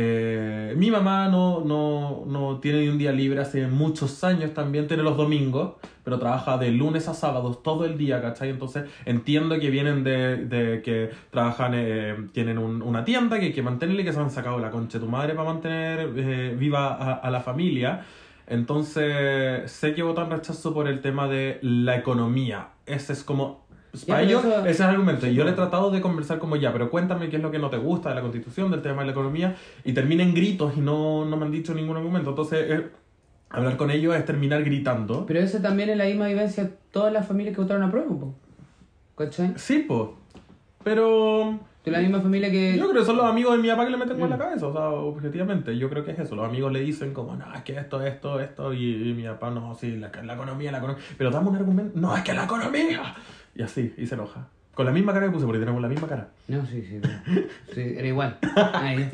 Eh, 0.00 0.74
mi 0.76 0.92
mamá 0.92 1.26
no, 1.28 1.64
no, 1.64 2.22
no 2.24 2.58
tiene 2.60 2.82
ni 2.82 2.88
un 2.88 2.98
día 2.98 3.10
libre 3.10 3.40
hace 3.40 3.66
muchos 3.66 4.22
años 4.22 4.54
también, 4.54 4.86
tiene 4.86 5.02
los 5.02 5.16
domingos, 5.16 5.72
pero 6.04 6.20
trabaja 6.20 6.56
de 6.56 6.70
lunes 6.70 7.08
a 7.08 7.14
sábados 7.14 7.64
todo 7.64 7.84
el 7.84 7.98
día, 7.98 8.22
¿cachai? 8.22 8.50
Entonces 8.50 8.84
entiendo 9.06 9.58
que 9.58 9.70
vienen 9.70 10.04
de, 10.04 10.36
de 10.36 10.82
que 10.82 11.10
trabajan, 11.32 11.72
eh, 11.74 12.14
tienen 12.32 12.58
un- 12.58 12.80
una 12.82 13.04
tienda 13.04 13.40
que 13.40 13.46
hay 13.46 13.52
que 13.52 13.62
mantenerle, 13.62 14.04
que 14.04 14.12
se 14.12 14.20
han 14.20 14.30
sacado 14.30 14.60
la 14.60 14.70
concha 14.70 14.98
de 14.98 15.04
tu 15.04 15.10
madre 15.10 15.34
para 15.34 15.52
mantener 15.52 16.12
eh, 16.16 16.54
viva 16.56 16.94
a, 16.94 17.14
a 17.14 17.30
la 17.32 17.40
familia. 17.40 18.04
Entonces 18.46 19.70
sé 19.70 19.94
que 19.94 20.02
votan 20.04 20.30
rechazo 20.30 20.72
por 20.72 20.86
el 20.86 21.00
tema 21.00 21.26
de 21.28 21.58
la 21.62 21.96
economía. 21.96 22.68
Ese 22.86 23.12
es 23.14 23.24
como... 23.24 23.66
pues, 24.04 24.16
para 24.16 24.22
ellos, 24.22 24.44
eso- 24.44 24.60
ese 24.60 24.70
es 24.70 24.80
el 24.80 24.86
argumento. 24.86 25.26
Y 25.26 25.34
yo 25.34 25.44
le 25.44 25.50
he 25.50 25.54
pues. 25.54 25.68
tratado 25.68 25.90
de 25.90 26.00
conversar 26.00 26.38
como 26.38 26.56
ya, 26.56 26.72
pero 26.72 26.90
cuéntame 26.90 27.28
qué 27.28 27.36
es 27.36 27.42
lo 27.42 27.50
que 27.50 27.58
no 27.58 27.70
te 27.70 27.76
gusta 27.78 28.08
de 28.10 28.14
la 28.16 28.20
constitución, 28.22 28.70
del 28.70 28.82
tema 28.82 29.00
de 29.02 29.06
la 29.06 29.12
economía, 29.12 29.56
y 29.84 29.92
termina 29.92 30.22
en 30.22 30.34
gritos 30.34 30.74
y 30.76 30.80
no, 30.80 31.24
no 31.24 31.36
me 31.36 31.46
han 31.46 31.52
dicho 31.52 31.74
ningún 31.74 31.96
argumento. 31.96 32.30
Entonces, 32.30 32.66
eh, 32.70 32.86
hablar 33.50 33.76
con 33.76 33.90
ellos 33.90 34.14
es 34.16 34.24
terminar 34.24 34.62
gritando. 34.64 35.24
Pero 35.26 35.40
esa 35.40 35.60
también 35.62 35.88
es 35.90 35.96
la 35.96 36.04
misma 36.04 36.26
vivencia 36.28 36.64
de 36.64 36.70
todas 36.92 37.12
las 37.12 37.26
familias 37.26 37.54
que 37.54 37.60
votaron 37.62 37.82
a 37.82 37.90
prueba, 37.90 38.08
po. 38.08 38.34
¿cachai? 39.16 39.52
Sí, 39.56 39.84
pues. 39.88 40.10
Pero 40.84 41.58
De 41.84 41.90
la 41.90 42.00
misma 42.00 42.20
familia 42.20 42.50
que... 42.50 42.76
yo 42.76 42.88
creo 42.90 43.00
que 43.02 43.06
son 43.06 43.16
los 43.16 43.26
amigos 43.26 43.56
de 43.56 43.62
mi 43.62 43.68
papá 43.68 43.84
que 43.84 43.90
le 43.90 43.96
meten 43.96 44.18
con 44.18 44.28
la 44.30 44.36
Mm. 44.36 44.38
cabeza. 44.38 44.66
O 44.66 44.72
sea, 44.72 44.88
objetivamente, 44.90 45.76
yo 45.78 45.88
creo 45.88 46.04
que 46.04 46.12
es 46.12 46.18
eso. 46.18 46.36
Los 46.36 46.46
amigos 46.46 46.70
le 46.72 46.80
dicen 46.80 47.12
como, 47.14 47.34
no, 47.34 47.52
es 47.54 47.62
que 47.62 47.76
esto, 47.76 48.02
esto, 48.04 48.40
esto, 48.40 48.72
y, 48.74 49.10
y 49.10 49.14
mi 49.14 49.24
papá, 49.24 49.50
no, 49.50 49.74
sí, 49.74 49.96
la, 49.96 50.10
la 50.22 50.34
economía, 50.34 50.70
la 50.70 50.78
economía. 50.78 51.02
Pero 51.16 51.30
dame 51.30 51.48
un 51.48 51.56
argumento, 51.56 51.98
no, 51.98 52.14
es 52.16 52.22
que 52.22 52.34
la 52.34 52.44
economía. 52.44 53.14
Y 53.58 53.62
así, 53.62 53.92
y 53.98 54.06
se 54.06 54.14
enoja. 54.14 54.48
Con 54.72 54.86
la 54.86 54.92
misma 54.92 55.12
cara 55.12 55.26
que 55.26 55.32
puse, 55.32 55.44
porque 55.44 55.58
tenemos 55.58 55.82
la 55.82 55.88
misma 55.88 56.06
cara. 56.06 56.28
No, 56.46 56.64
sí, 56.64 56.80
sí. 56.88 57.00
sí 57.74 57.80
era 57.96 58.06
igual. 58.06 58.38
Ahí. 58.72 59.10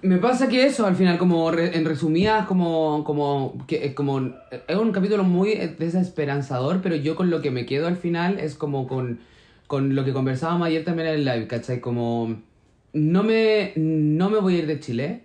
Me 0.00 0.16
pasa 0.16 0.48
que 0.48 0.64
eso, 0.64 0.86
al 0.86 0.96
final, 0.96 1.18
como 1.18 1.52
en 1.52 1.84
resumidas, 1.84 2.46
como, 2.46 3.04
como, 3.04 3.62
que, 3.66 3.84
es 3.84 3.94
como, 3.94 4.32
es 4.50 4.76
un 4.76 4.92
capítulo 4.92 5.24
muy 5.24 5.54
desesperanzador, 5.78 6.80
pero 6.80 6.96
yo 6.96 7.14
con 7.16 7.28
lo 7.28 7.42
que 7.42 7.50
me 7.50 7.66
quedo 7.66 7.86
al 7.86 7.98
final 7.98 8.40
es 8.40 8.54
como 8.54 8.88
con, 8.88 9.20
con 9.66 9.94
lo 9.94 10.04
que 10.06 10.14
conversábamos 10.14 10.66
ayer 10.66 10.84
también 10.84 11.08
en 11.08 11.14
el 11.16 11.24
live, 11.26 11.46
¿cachai? 11.48 11.80
Como, 11.80 12.36
no 12.94 13.22
me, 13.22 13.74
no 13.76 14.30
me 14.30 14.38
voy 14.38 14.56
a 14.56 14.58
ir 14.60 14.66
de 14.66 14.80
Chile, 14.80 15.24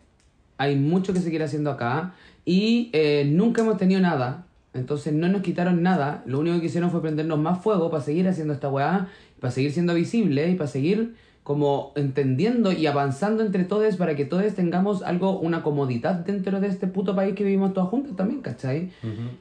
hay 0.57 0.75
mucho 0.75 1.13
que 1.13 1.21
seguir 1.21 1.41
haciendo 1.41 1.71
acá, 1.71 2.13
y 2.43 2.89
eh, 2.91 3.25
nunca 3.25 3.61
hemos 3.61 3.77
tenido 3.77 4.01
nada, 4.01 4.46
entonces 4.77 5.13
no 5.13 5.27
nos 5.27 5.41
quitaron 5.41 5.81
nada, 5.83 6.23
lo 6.25 6.39
único 6.39 6.59
que 6.59 6.67
hicieron 6.67 6.91
fue 6.91 7.01
prendernos 7.01 7.39
más 7.39 7.61
fuego 7.61 7.89
para 7.89 8.03
seguir 8.03 8.27
haciendo 8.27 8.53
esta 8.53 8.69
weá, 8.69 9.07
para 9.39 9.51
seguir 9.51 9.71
siendo 9.71 9.93
visible 9.93 10.49
y 10.49 10.55
para 10.55 10.67
seguir 10.67 11.15
como 11.43 11.93
entendiendo 11.95 12.73
y 12.73 12.87
avanzando 12.87 13.41
entre 13.41 13.63
todos 13.63 13.95
para 13.95 14.17
que 14.17 14.25
todos 14.25 14.53
tengamos 14.53 15.01
algo, 15.01 15.39
una 15.39 15.63
comodidad 15.63 16.15
dentro 16.15 16.59
de 16.59 16.67
este 16.67 16.87
puto 16.87 17.15
país 17.15 17.35
que 17.35 17.45
vivimos 17.45 17.73
todos 17.73 17.87
juntos 17.87 18.17
también, 18.17 18.41
¿cachai? 18.41 18.89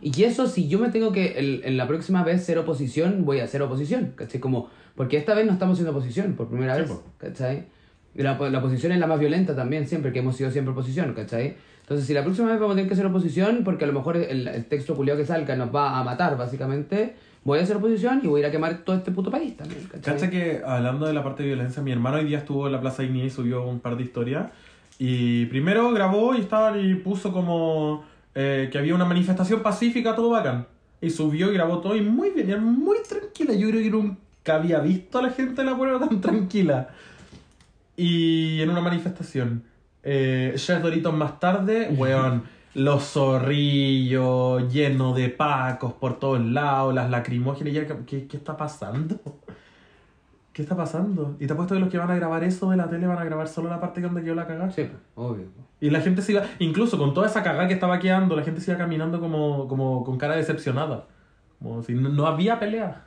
Y 0.00 0.22
eso, 0.22 0.46
si 0.46 0.68
yo 0.68 0.78
me 0.78 0.90
tengo 0.90 1.10
que 1.10 1.32
el- 1.38 1.62
en 1.64 1.76
la 1.76 1.88
próxima 1.88 2.22
vez 2.22 2.44
ser 2.44 2.58
oposición, 2.58 3.24
voy 3.24 3.40
a 3.40 3.46
ser 3.48 3.60
oposición, 3.62 4.12
¿cachai? 4.14 4.40
Como, 4.40 4.68
porque 4.94 5.16
esta 5.16 5.34
vez 5.34 5.46
no 5.46 5.52
estamos 5.52 5.78
siendo 5.78 5.90
oposición 5.90 6.34
por 6.34 6.46
primera 6.48 6.76
Sí, 6.76 6.82
vez, 6.82 6.90
po. 6.92 7.02
¿cachai? 7.18 7.64
La, 8.14 8.38
la 8.38 8.58
oposición 8.60 8.92
es 8.92 8.98
la 9.00 9.08
más 9.08 9.18
violenta 9.18 9.56
también, 9.56 9.88
siempre, 9.88 10.12
que 10.12 10.20
hemos 10.20 10.36
sido 10.36 10.52
siempre 10.52 10.70
oposición, 10.72 11.12
¿cachai? 11.12 11.56
Entonces, 11.86 12.04
si 12.04 12.14
la 12.14 12.24
próxima 12.24 12.48
vez 12.48 12.58
vamos 12.58 12.74
a 12.74 12.76
tener 12.76 12.88
que 12.88 12.96
ser 12.96 13.06
oposición, 13.06 13.62
porque 13.62 13.84
a 13.84 13.86
lo 13.86 13.92
mejor 13.92 14.16
el, 14.16 14.48
el 14.48 14.64
texto 14.64 14.96
culiado 14.96 15.20
que 15.20 15.24
salga 15.24 15.54
nos 15.54 15.72
va 15.72 15.96
a 15.96 16.02
matar, 16.02 16.36
básicamente, 16.36 17.14
voy 17.44 17.60
a 17.60 17.64
ser 17.64 17.76
oposición 17.76 18.22
y 18.24 18.26
voy 18.26 18.40
a 18.40 18.42
ir 18.42 18.46
a 18.48 18.50
quemar 18.50 18.78
todo 18.78 18.96
este 18.96 19.12
puto 19.12 19.30
país 19.30 19.56
también, 19.56 19.84
¿cachai? 19.84 20.14
Cacha 20.14 20.28
que 20.28 20.62
hablando 20.66 21.06
de 21.06 21.12
la 21.12 21.22
parte 21.22 21.44
de 21.44 21.50
violencia, 21.50 21.80
mi 21.84 21.92
hermano 21.92 22.16
hoy 22.16 22.24
día 22.24 22.38
estuvo 22.38 22.66
en 22.66 22.72
la 22.72 22.80
Plaza 22.80 23.04
Ignea 23.04 23.26
y 23.26 23.30
subió 23.30 23.64
un 23.64 23.78
par 23.78 23.96
de 23.96 24.02
historias. 24.02 24.50
Y 24.98 25.46
primero 25.46 25.92
grabó 25.92 26.34
y 26.34 26.40
estaba 26.40 26.76
y 26.76 26.96
puso 26.96 27.32
como 27.32 28.04
eh, 28.34 28.68
que 28.72 28.78
había 28.78 28.96
una 28.96 29.04
manifestación 29.04 29.62
pacífica, 29.62 30.16
todo 30.16 30.30
bacán. 30.30 30.66
Y 31.00 31.10
subió 31.10 31.52
y 31.52 31.54
grabó 31.54 31.78
todo 31.78 31.94
y 31.94 32.00
muy 32.00 32.30
bien, 32.30 32.64
muy 32.64 32.96
tranquila. 33.08 33.54
Yo 33.54 33.68
creo 33.68 33.80
que 33.80 33.90
nunca 33.90 34.56
había 34.56 34.80
visto 34.80 35.20
a 35.20 35.22
la 35.22 35.30
gente 35.30 35.62
de 35.62 35.70
la 35.70 35.76
puebla 35.76 36.00
tan 36.00 36.20
tranquila. 36.20 36.88
Y 37.96 38.60
en 38.60 38.70
una 38.70 38.80
manifestación. 38.80 39.62
Eh, 40.08 40.52
Chef 40.54 40.80
Doritos 40.80 41.12
más 41.12 41.40
tarde, 41.40 41.88
weón, 41.90 42.44
los 42.74 43.02
zorrillos 43.02 44.72
llenos 44.72 45.16
de 45.16 45.30
pacos 45.30 45.94
por 45.94 46.20
todos 46.20 46.40
lados, 46.40 46.94
las 46.94 47.10
lacrimógenas. 47.10 47.74
¿Qué, 48.06 48.28
¿Qué 48.28 48.36
está 48.36 48.56
pasando? 48.56 49.18
¿Qué 50.52 50.62
está 50.62 50.76
pasando? 50.76 51.34
Y 51.40 51.48
te 51.48 51.54
apuesto 51.54 51.74
que 51.74 51.80
los 51.80 51.88
que 51.88 51.98
van 51.98 52.12
a 52.12 52.14
grabar 52.14 52.44
eso 52.44 52.70
de 52.70 52.76
la 52.76 52.88
tele 52.88 53.08
van 53.08 53.18
a 53.18 53.24
grabar 53.24 53.48
solo 53.48 53.68
la 53.68 53.80
parte 53.80 54.00
donde 54.00 54.22
quedó 54.22 54.36
la 54.36 54.46
cagada. 54.46 54.70
Sí, 54.70 54.88
obvio. 55.16 55.46
Y 55.80 55.90
la 55.90 56.00
gente 56.00 56.22
se 56.22 56.32
iba, 56.32 56.44
incluso 56.60 56.98
con 56.98 57.12
toda 57.12 57.26
esa 57.26 57.42
cagada 57.42 57.66
que 57.66 57.74
estaba 57.74 57.98
quedando, 57.98 58.36
la 58.36 58.44
gente 58.44 58.60
se 58.60 58.70
iba 58.70 58.78
caminando 58.78 59.18
como, 59.18 59.66
como 59.66 60.04
con 60.04 60.18
cara 60.18 60.36
decepcionada. 60.36 61.06
Como 61.58 61.82
si 61.82 61.94
no, 61.94 62.10
no 62.10 62.28
había 62.28 62.60
pelea. 62.60 63.06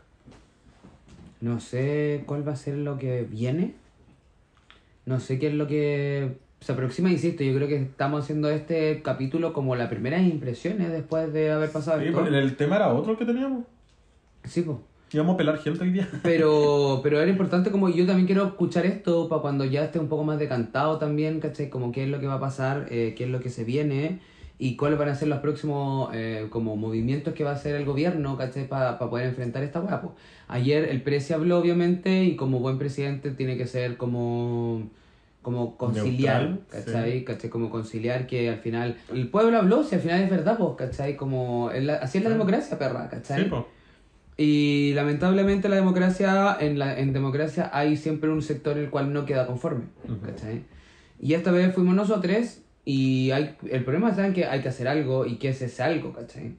No 1.39 1.61
sé 1.61 2.23
cuál 2.25 2.45
va 2.45 2.51
a 2.51 2.57
ser 2.57 2.77
lo 2.77 2.97
que 2.97 3.23
viene. 3.23 3.75
No 5.05 5.21
sé 5.21 5.39
qué 5.39 5.47
es 5.47 5.53
lo 5.53 5.65
que 5.65 6.48
se 6.61 6.71
aproxima, 6.73 7.09
insisto. 7.09 7.43
Yo 7.43 7.53
creo 7.55 7.67
que 7.67 7.77
estamos 7.77 8.23
haciendo 8.23 8.49
este 8.49 9.01
capítulo 9.01 9.53
como 9.53 9.75
las 9.75 9.87
primeras 9.89 10.21
impresiones 10.23 10.91
después 10.91 11.31
de 11.33 11.51
haber 11.51 11.71
pasado 11.71 11.99
Sí, 11.99 12.05
esto. 12.07 12.17
porque 12.19 12.37
el 12.37 12.55
tema 12.55 12.75
era 12.77 12.93
otro 12.93 13.17
que 13.17 13.25
teníamos. 13.25 13.63
Sí, 14.43 14.61
pues. 14.61 14.77
Íbamos 15.11 15.33
a 15.33 15.37
pelar 15.37 15.57
gente 15.57 15.83
hoy 15.83 15.91
día. 15.91 16.07
Pero, 16.23 16.99
pero 17.01 17.19
era 17.19 17.31
importante 17.31 17.71
como 17.71 17.89
yo 17.89 18.05
también 18.05 18.27
quiero 18.27 18.45
escuchar 18.45 18.85
esto 18.85 19.27
para 19.27 19.41
cuando 19.41 19.65
ya 19.65 19.83
esté 19.85 19.97
un 19.97 20.07
poco 20.07 20.23
más 20.23 20.37
decantado 20.37 20.99
también, 20.99 21.39
¿cachai? 21.39 21.67
Como 21.69 21.91
qué 21.91 22.03
es 22.03 22.09
lo 22.09 22.19
que 22.19 22.27
va 22.27 22.35
a 22.35 22.39
pasar, 22.39 22.85
eh, 22.91 23.15
qué 23.17 23.23
es 23.23 23.29
lo 23.31 23.39
que 23.39 23.49
se 23.49 23.63
viene. 23.63 24.19
y 24.61 24.75
cuáles 24.75 24.99
van 24.99 25.07
a 25.09 25.15
ser 25.15 25.29
los 25.29 25.39
próximos 25.39 26.09
eh, 26.13 26.47
como 26.51 26.75
movimientos 26.75 27.33
que 27.33 27.43
va 27.45 27.51
a 27.51 27.53
hacer 27.53 27.75
el 27.75 27.85
gobierno, 27.85 28.37
¿cachai? 28.37 28.67
Para 28.67 28.99
poder 28.99 29.25
enfrentar 29.27 29.63
esta 29.63 29.79
hueá. 29.79 30.01
pues. 30.01 30.13
Ayer 30.49 30.89
el 30.89 31.01
presi 31.01 31.33
habló, 31.33 31.57
obviamente, 31.57 32.25
y 32.25 32.35
como 32.35 32.59
buen 32.59 32.77
presidente 32.77 33.31
tiene 33.31 33.57
que 33.57 33.65
ser 33.65 33.95
como 33.97 34.83
como 35.41 35.77
conciliar, 35.77 36.43
Neutral, 36.49 36.67
¿cachai? 36.85 37.19
sí. 37.19 37.23
¿cachai? 37.25 37.49
Como 37.49 37.69
conciliar 37.69 38.27
que 38.27 38.49
al 38.49 38.57
final 38.59 38.97
el 39.13 39.29
pueblo 39.29 39.57
habló, 39.57 39.83
si 39.83 39.95
al 39.95 40.01
final 40.01 40.21
es 40.21 40.29
verdad, 40.29 40.57
pues, 40.57 40.71
¿cachai? 40.77 41.15
Como 41.15 41.71
es 41.71 41.83
la- 41.83 41.95
así 41.95 42.17
es 42.17 42.23
la 42.23 42.29
democracia, 42.29 42.77
perra, 42.77 43.07
¿cachai? 43.09 43.43
Sí, 43.43 43.49
po. 43.49 43.67
Y 44.37 44.93
lamentablemente 44.93 45.67
la 45.69 45.75
democracia, 45.75 46.55
en, 46.59 46.79
la, 46.79 46.97
en 46.99 47.11
democracia 47.13 47.69
hay 47.73 47.97
siempre 47.97 48.29
un 48.29 48.41
sector 48.41 48.77
el 48.77 48.89
cual 48.89 49.11
no 49.11 49.25
queda 49.25 49.45
conforme, 49.47 49.85
Ujú. 50.07 50.19
¿cachai? 50.21 50.63
Y 51.21 51.33
esta 51.33 51.51
vez 51.51 51.73
fuimos 51.73 51.95
nosotros 51.95 52.59
y 52.85 53.31
hay, 53.31 53.55
el 53.69 53.83
problema 53.83 54.13
en 54.25 54.33
que 54.33 54.45
hay 54.45 54.61
que 54.61 54.69
hacer 54.69 54.87
algo 54.87 55.25
y 55.25 55.35
que 55.37 55.49
es 55.49 55.61
ese 55.61 55.83
algo, 55.83 56.13
¿cachai? 56.13 56.55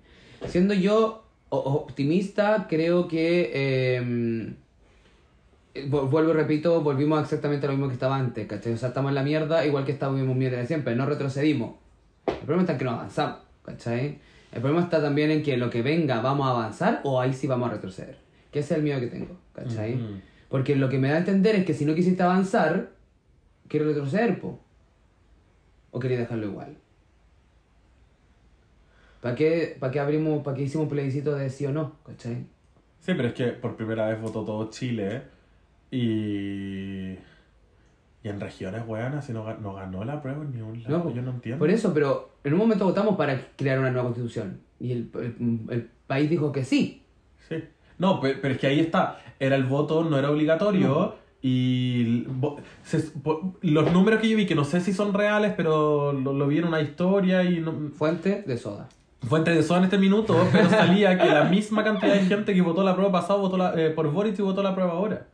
Siendo 0.47 0.75
yo 0.75 1.25
optimista, 1.49 2.67
creo 2.69 3.09
que... 3.09 3.51
eh, 3.55 4.55
Vuelvo 5.89 6.31
y 6.31 6.33
repito, 6.33 6.81
volvimos 6.81 7.23
exactamente 7.23 7.67
a 7.67 7.69
lo 7.69 7.77
mismo 7.77 7.87
que 7.87 7.95
estaba 7.95 8.17
antes, 8.17 8.47
¿cachai? 8.47 8.73
O 8.73 8.77
sea, 8.77 8.89
estamos 8.89 9.11
en 9.11 9.15
la 9.15 9.23
mierda 9.23 9.65
igual 9.65 9.85
que 9.85 9.93
estábamos 9.93 10.37
mierda 10.37 10.59
de 10.59 10.67
siempre, 10.67 10.97
no 10.97 11.07
retrocedimos. 11.07 11.77
El 12.27 12.35
problema 12.39 12.63
está 12.63 12.73
en 12.73 12.79
que 12.79 12.85
no 12.85 12.91
avanzamos, 12.91 13.39
¿cachai? 13.63 14.19
El 14.51 14.61
problema 14.61 14.83
está 14.83 15.01
también 15.01 15.31
en 15.31 15.45
que 15.45 15.57
lo 15.57 15.71
que 15.71 15.83
venga 15.83 16.21
vamos 16.21 16.49
a 16.49 16.51
avanzar 16.51 17.01
o 17.05 17.21
ahí 17.21 17.33
sí 17.33 17.47
vamos 17.47 17.71
a 17.71 17.75
retroceder. 17.75 18.19
Que 18.51 18.59
ese 18.59 18.75
es 18.75 18.79
el 18.79 18.85
miedo 18.85 18.99
que 18.99 19.07
tengo, 19.07 19.37
¿cachai? 19.53 20.23
Porque 20.49 20.75
lo 20.75 20.89
que 20.89 20.99
me 20.99 21.09
da 21.09 21.15
a 21.15 21.19
entender 21.19 21.55
es 21.55 21.65
que 21.65 21.73
si 21.73 21.85
no 21.85 21.95
quisiste 21.95 22.21
avanzar, 22.25 22.91
quiero 23.69 23.87
retroceder, 23.87 24.41
po. 24.41 24.59
O 25.93 26.01
quería 26.01 26.19
dejarlo 26.19 26.47
igual. 26.47 26.77
¿Para 29.21 29.37
qué, 29.37 29.77
para 29.79 29.93
qué 29.93 30.01
abrimos, 30.01 30.43
para 30.43 30.57
qué 30.57 30.65
hicimos 30.65 30.85
un 30.85 30.91
plebiscito 30.91 31.37
de 31.37 31.49
sí 31.49 31.67
o 31.67 31.73
no, 31.73 31.93
¿cachai? 32.05 32.45
Sí, 32.99 33.15
pero 33.15 33.29
es 33.29 33.35
que 33.35 33.49
por 33.49 33.77
primera 33.77 34.09
vez 34.09 34.21
votó 34.21 34.45
todo 34.45 34.69
Chile 34.71 35.23
y. 35.91 37.17
Y 38.23 38.29
en 38.29 38.39
regiones, 38.39 38.83
weón, 38.87 39.15
así 39.15 39.33
no, 39.33 39.47
ga- 39.47 39.59
no 39.59 39.73
ganó 39.73 40.05
la 40.05 40.21
prueba 40.21 40.43
en 40.43 40.53
ni 40.55 40.61
un 40.61 40.83
lado. 40.83 41.05
No, 41.05 41.11
yo 41.15 41.23
no 41.23 41.31
entiendo. 41.31 41.59
Por 41.59 41.71
eso, 41.71 41.95
pero 41.95 42.33
en 42.45 42.53
un 42.53 42.59
momento 42.59 42.85
votamos 42.85 43.17
para 43.17 43.41
crear 43.57 43.79
una 43.79 43.91
nueva 43.91 44.05
constitución. 44.09 44.61
Y 44.79 44.93
el, 44.93 45.11
el- 45.15 45.61
el 45.71 45.89
país 46.07 46.29
dijo 46.29 46.53
que 46.53 46.63
sí. 46.65 47.03
Sí. 47.49 47.65
No, 47.99 48.21
pe- 48.21 48.35
pero, 48.35 48.53
es 48.55 48.61
que 48.61 48.67
ahí 48.67 48.79
está. 48.81 49.19
Era 49.39 49.57
el 49.57 49.65
voto, 49.65 50.05
no 50.05 50.19
era 50.19 50.31
obligatorio. 50.31 51.15
Y 51.41 52.27
se- 52.85 53.11
los 53.63 53.91
números 53.93 54.21
que 54.21 54.29
yo 54.29 54.37
vi, 54.37 54.45
que 54.45 54.55
no 54.55 54.65
sé 54.65 54.83
si 54.83 54.93
son 54.93 55.15
reales, 55.15 55.55
pero 55.57 56.13
lo, 56.13 56.35
lo 56.35 56.47
vi 56.47 56.59
en 56.59 56.67
una 56.67 56.83
historia 56.83 57.43
y 57.45 57.61
no, 57.61 57.73
Fuente 57.97 58.45
de 58.47 58.59
soda. 58.59 58.91
fue 59.27 59.39
entre 59.39 59.55
de 59.63 59.75
en 59.77 59.85
este 59.85 59.97
minuto, 59.97 60.37
pero 60.53 60.69
salía 60.69 61.19
que 61.19 61.27
la 61.27 61.45
misma 61.45 61.83
cantidad 61.85 62.13
de 62.13 62.21
gente 62.27 62.53
que 62.53 62.61
votó 62.61 62.85
la 62.85 62.95
prueba 62.95 63.13
pasada 63.13 63.39
votó 63.41 63.57
la, 63.57 63.73
eh, 63.81 63.89
por 63.89 64.11
Boric 64.13 64.39
y 64.39 64.43
votó 64.43 64.63
la 64.63 64.75
prueba 64.75 64.93
ahora. 64.93 65.27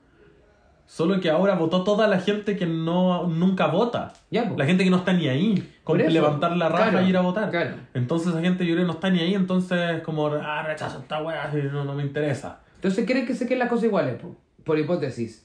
Solo 0.87 1.21
que 1.21 1.31
ahora 1.31 1.55
votó 1.57 1.83
toda 1.83 2.07
la 2.07 2.21
gente 2.21 2.57
que 2.57 2.65
no 2.67 3.27
nunca 3.27 3.67
vota. 3.67 4.13
Ya. 4.31 4.51
La 4.57 4.65
gente 4.67 4.85
que 4.85 4.91
no 4.91 4.99
está 4.99 5.13
ni 5.13 5.27
ahí 5.29 5.73
con 5.83 6.01
eso. 6.01 6.11
levantar 6.11 6.57
la 6.57 6.69
raja 6.69 6.91
Claro, 6.91 7.07
y 7.07 7.11
ir 7.11 7.17
a 7.17 7.21
votar. 7.23 7.51
claro. 7.51 7.75
Entonces 7.93 8.29
esa 8.29 8.41
gente 8.41 8.65
yo 8.65 8.75
creo 8.75 8.87
no 8.87 8.93
está 8.93 9.11
ni 9.11 9.19
ahí, 9.21 9.35
entonces 9.35 10.01
como, 10.03 10.27
ah, 10.29 10.63
rechazo 10.63 11.01
esta 11.01 11.23
weá, 11.23 11.51
no, 11.73 11.85
no 11.85 11.95
me 11.95 12.03
interesa. 12.05 12.61
Entonces, 12.77 13.05
¿creen 13.07 13.27
que 13.27 13.35
se 13.35 13.47
queden 13.47 13.59
las 13.61 13.69
cosas 13.69 13.85
iguales, 13.87 14.15
po? 14.21 14.37
Por 14.65 14.79
hipótesis. 14.79 15.45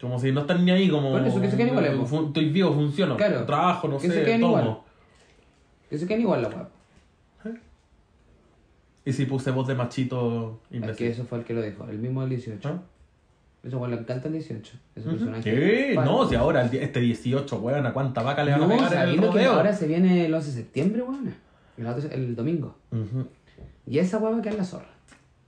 Como 0.00 0.18
si 0.18 0.32
no 0.32 0.40
están 0.40 0.64
ni 0.64 0.70
ahí, 0.72 0.88
como... 0.90 1.12
Por 1.12 1.24
eso, 1.26 1.40
que 1.40 1.48
se 1.50 1.56
queden 1.56 1.70
iguales, 1.70 1.94
po. 2.10 2.26
Estoy 2.26 2.50
vivo, 2.50 2.72
funciono. 2.72 3.16
Claro. 3.16 3.46
Trabajo, 3.46 3.88
no 3.88 3.98
Que 3.98 4.08
se 4.08 4.14
sé, 4.14 4.24
queden 4.24 4.40
tomo. 4.42 4.58
igual. 4.58 4.78
Que 5.88 5.98
se 5.98 6.06
queden 6.06 6.20
igual 6.22 6.42
la 6.42 6.48
web. 6.48 6.66
Y 9.04 9.12
si 9.12 9.26
puse 9.26 9.50
voz 9.50 9.66
de 9.66 9.74
machito 9.74 10.60
Es 10.70 10.76
imbécil. 10.76 10.96
que 10.96 11.08
eso 11.08 11.24
fue 11.24 11.38
el 11.38 11.44
que 11.44 11.54
lo 11.54 11.62
dijo, 11.62 11.86
el 11.88 11.98
mismo 11.98 12.20
del 12.20 12.30
18. 12.30 12.68
¿Ah? 12.68 12.82
Eso 13.62 13.78
bueno, 13.78 13.94
le 13.94 14.00
encanta 14.02 14.26
el 14.28 14.34
18. 14.34 14.74
Ese 14.96 15.08
Ujú. 15.08 15.16
personaje. 15.18 15.42
¿Qué? 15.44 15.94
No, 15.94 16.28
si 16.28 16.34
ahora 16.34 16.64
este 16.64 17.00
18, 17.00 17.56
weón, 17.60 17.86
¿a 17.86 17.92
cuánta 17.92 18.22
vaca 18.22 18.42
le 18.44 18.50
van 18.52 18.62
a 18.62 18.66
No, 18.66 18.74
pegar 18.76 18.92
en 19.08 19.10
el 19.10 19.18
rodeo? 19.22 19.52
ahora 19.52 19.72
se 19.72 19.86
viene 19.86 20.26
el 20.26 20.34
11 20.34 20.50
de 20.50 20.56
septiembre, 20.56 21.02
weón. 21.02 21.34
El, 21.78 21.86
otro- 21.86 22.10
el 22.10 22.34
domingo. 22.36 22.76
Y 23.86 23.98
esa 23.98 24.18
weá 24.18 24.32
va 24.32 24.38
a 24.38 24.42
quedar 24.42 24.56
la 24.58 24.64
zorra. 24.64 24.88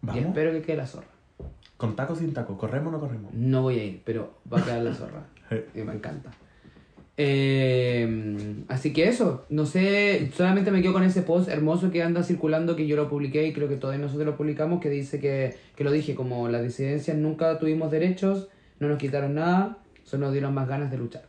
Y 0.02 0.06
Vamos. 0.06 0.24
espero 0.26 0.52
que 0.52 0.62
quede 0.62 0.76
la 0.76 0.86
zorra. 0.86 1.06
¿Con 1.76 1.96
taco 1.96 2.12
o 2.12 2.16
sin 2.16 2.32
taco? 2.32 2.56
¿Corremos 2.56 2.88
o 2.88 2.92
no 2.92 3.00
corremos? 3.00 3.32
No 3.34 3.62
voy 3.62 3.78
a 3.80 3.84
ir, 3.84 4.02
pero 4.04 4.34
va 4.52 4.60
a 4.60 4.64
quedar 4.64 4.82
la 4.82 4.94
zorra. 4.94 5.22
y 5.74 5.78
me 5.80 5.92
encanta. 5.94 6.30
Eh, 7.16 8.64
así 8.68 8.92
que 8.92 9.08
eso, 9.08 9.44
no 9.48 9.66
sé, 9.66 10.30
solamente 10.36 10.70
me 10.70 10.82
quedo 10.82 10.92
con 10.92 11.04
ese 11.04 11.22
post 11.22 11.48
hermoso 11.48 11.90
que 11.90 12.02
anda 12.02 12.22
circulando 12.22 12.74
que 12.76 12.86
yo 12.86 12.96
lo 12.96 13.08
publiqué 13.08 13.46
y 13.46 13.52
creo 13.52 13.68
que 13.68 13.76
todos 13.76 13.96
nosotros 13.98 14.26
lo 14.26 14.36
publicamos 14.36 14.80
que 14.80 14.90
dice 14.90 15.20
que, 15.20 15.54
que 15.76 15.84
lo 15.84 15.92
dije 15.92 16.14
como 16.14 16.48
las 16.48 16.62
disidencias 16.62 17.16
nunca 17.16 17.58
tuvimos 17.58 17.90
derechos, 17.90 18.48
no 18.80 18.88
nos 18.88 18.98
quitaron 18.98 19.34
nada, 19.34 19.78
solo 20.04 20.24
nos 20.26 20.32
dieron 20.32 20.54
más 20.54 20.66
ganas 20.68 20.90
de 20.90 20.98
luchar. 20.98 21.22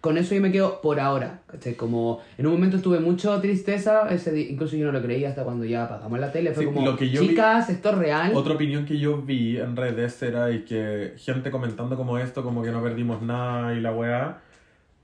Con 0.00 0.18
eso 0.18 0.34
yo 0.34 0.40
me 0.40 0.50
quedo 0.50 0.80
por 0.80 0.98
ahora, 0.98 1.42
¿cachai? 1.46 1.74
Como 1.76 2.18
en 2.36 2.46
un 2.46 2.52
momento 2.54 2.80
tuve 2.80 2.98
mucha 2.98 3.40
tristeza, 3.40 4.08
ese 4.10 4.32
di- 4.32 4.48
incluso 4.50 4.74
yo 4.74 4.84
no 4.86 4.90
lo 4.90 5.00
creía 5.00 5.28
hasta 5.28 5.44
cuando 5.44 5.64
ya 5.64 5.84
apagamos 5.84 6.18
la 6.18 6.32
tele, 6.32 6.50
fue 6.54 6.64
Sí, 6.64 6.70
como, 6.72 6.84
lo 6.84 6.96
que 6.96 7.08
yo 7.08 7.20
vi- 7.20 7.28
chicas, 7.28 7.70
esto 7.70 7.90
es 7.90 7.98
real. 7.98 8.32
Otra 8.34 8.54
opinión 8.54 8.84
que 8.84 8.98
yo 8.98 9.22
vi 9.22 9.58
en 9.58 9.76
redes 9.76 10.20
era 10.24 10.50
y 10.50 10.64
que 10.64 11.12
gente 11.18 11.52
comentando 11.52 11.96
como 11.96 12.18
esto, 12.18 12.42
como 12.42 12.64
que 12.64 12.72
no 12.72 12.82
perdimos 12.82 13.22
nada 13.22 13.74
y 13.74 13.80
la 13.80 13.92
weá. 13.94 14.40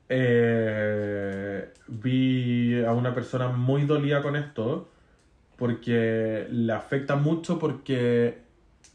Eh, 0.08 1.72
vi 1.86 2.82
a 2.84 2.92
una 2.92 3.14
persona 3.14 3.48
muy 3.48 3.84
dolida 3.84 4.22
con 4.22 4.36
esto 4.36 4.88
porque 5.56 6.46
le 6.50 6.72
afecta 6.72 7.16
mucho 7.16 7.58
porque 7.58 8.38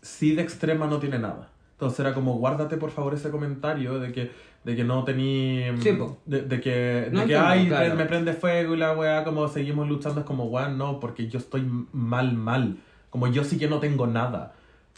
sí 0.02 0.36
de 0.36 0.42
extrema 0.42 0.88
no 0.88 1.00
tiene 1.00 1.20
nada. 1.20 1.50
Entonces 1.74 2.00
era 2.00 2.14
como, 2.14 2.36
guárdate 2.36 2.78
por 2.78 2.92
favor 2.92 3.14
ese 3.14 3.30
comentario 3.30 4.00
de 4.00 4.12
que, 4.12 4.32
de 4.64 4.76
que 4.76 4.84
no 4.84 5.04
tení... 5.04 5.66
Sí, 5.80 5.98
de, 6.26 6.44
de 6.44 6.62
que, 6.62 7.10
No 7.12 7.22
de 7.22 7.28
que 7.28 7.34
entiendo, 7.34 7.48
ay, 7.48 7.68
claro. 7.68 7.96
me 7.96 8.06
prende 8.06 8.34
fuego 8.34 8.74
y 8.74 8.78
la 8.78 8.94
weá, 8.94 9.24
como 9.24 9.48
seguimos 9.50 9.90
luchando, 9.90 10.22
es 10.22 10.26
como, 10.26 10.46
weá, 10.46 10.70
no, 10.70 11.00
porque 11.00 11.28
yo 11.28 11.40
estoy 11.40 11.70
mal, 11.92 12.34
mal. 12.34 12.78
Como 13.10 13.28
yo 13.28 13.44
sí 13.44 13.58
que 13.58 13.68
no 13.68 13.80
tengo 13.80 14.08
nada. 14.08 14.54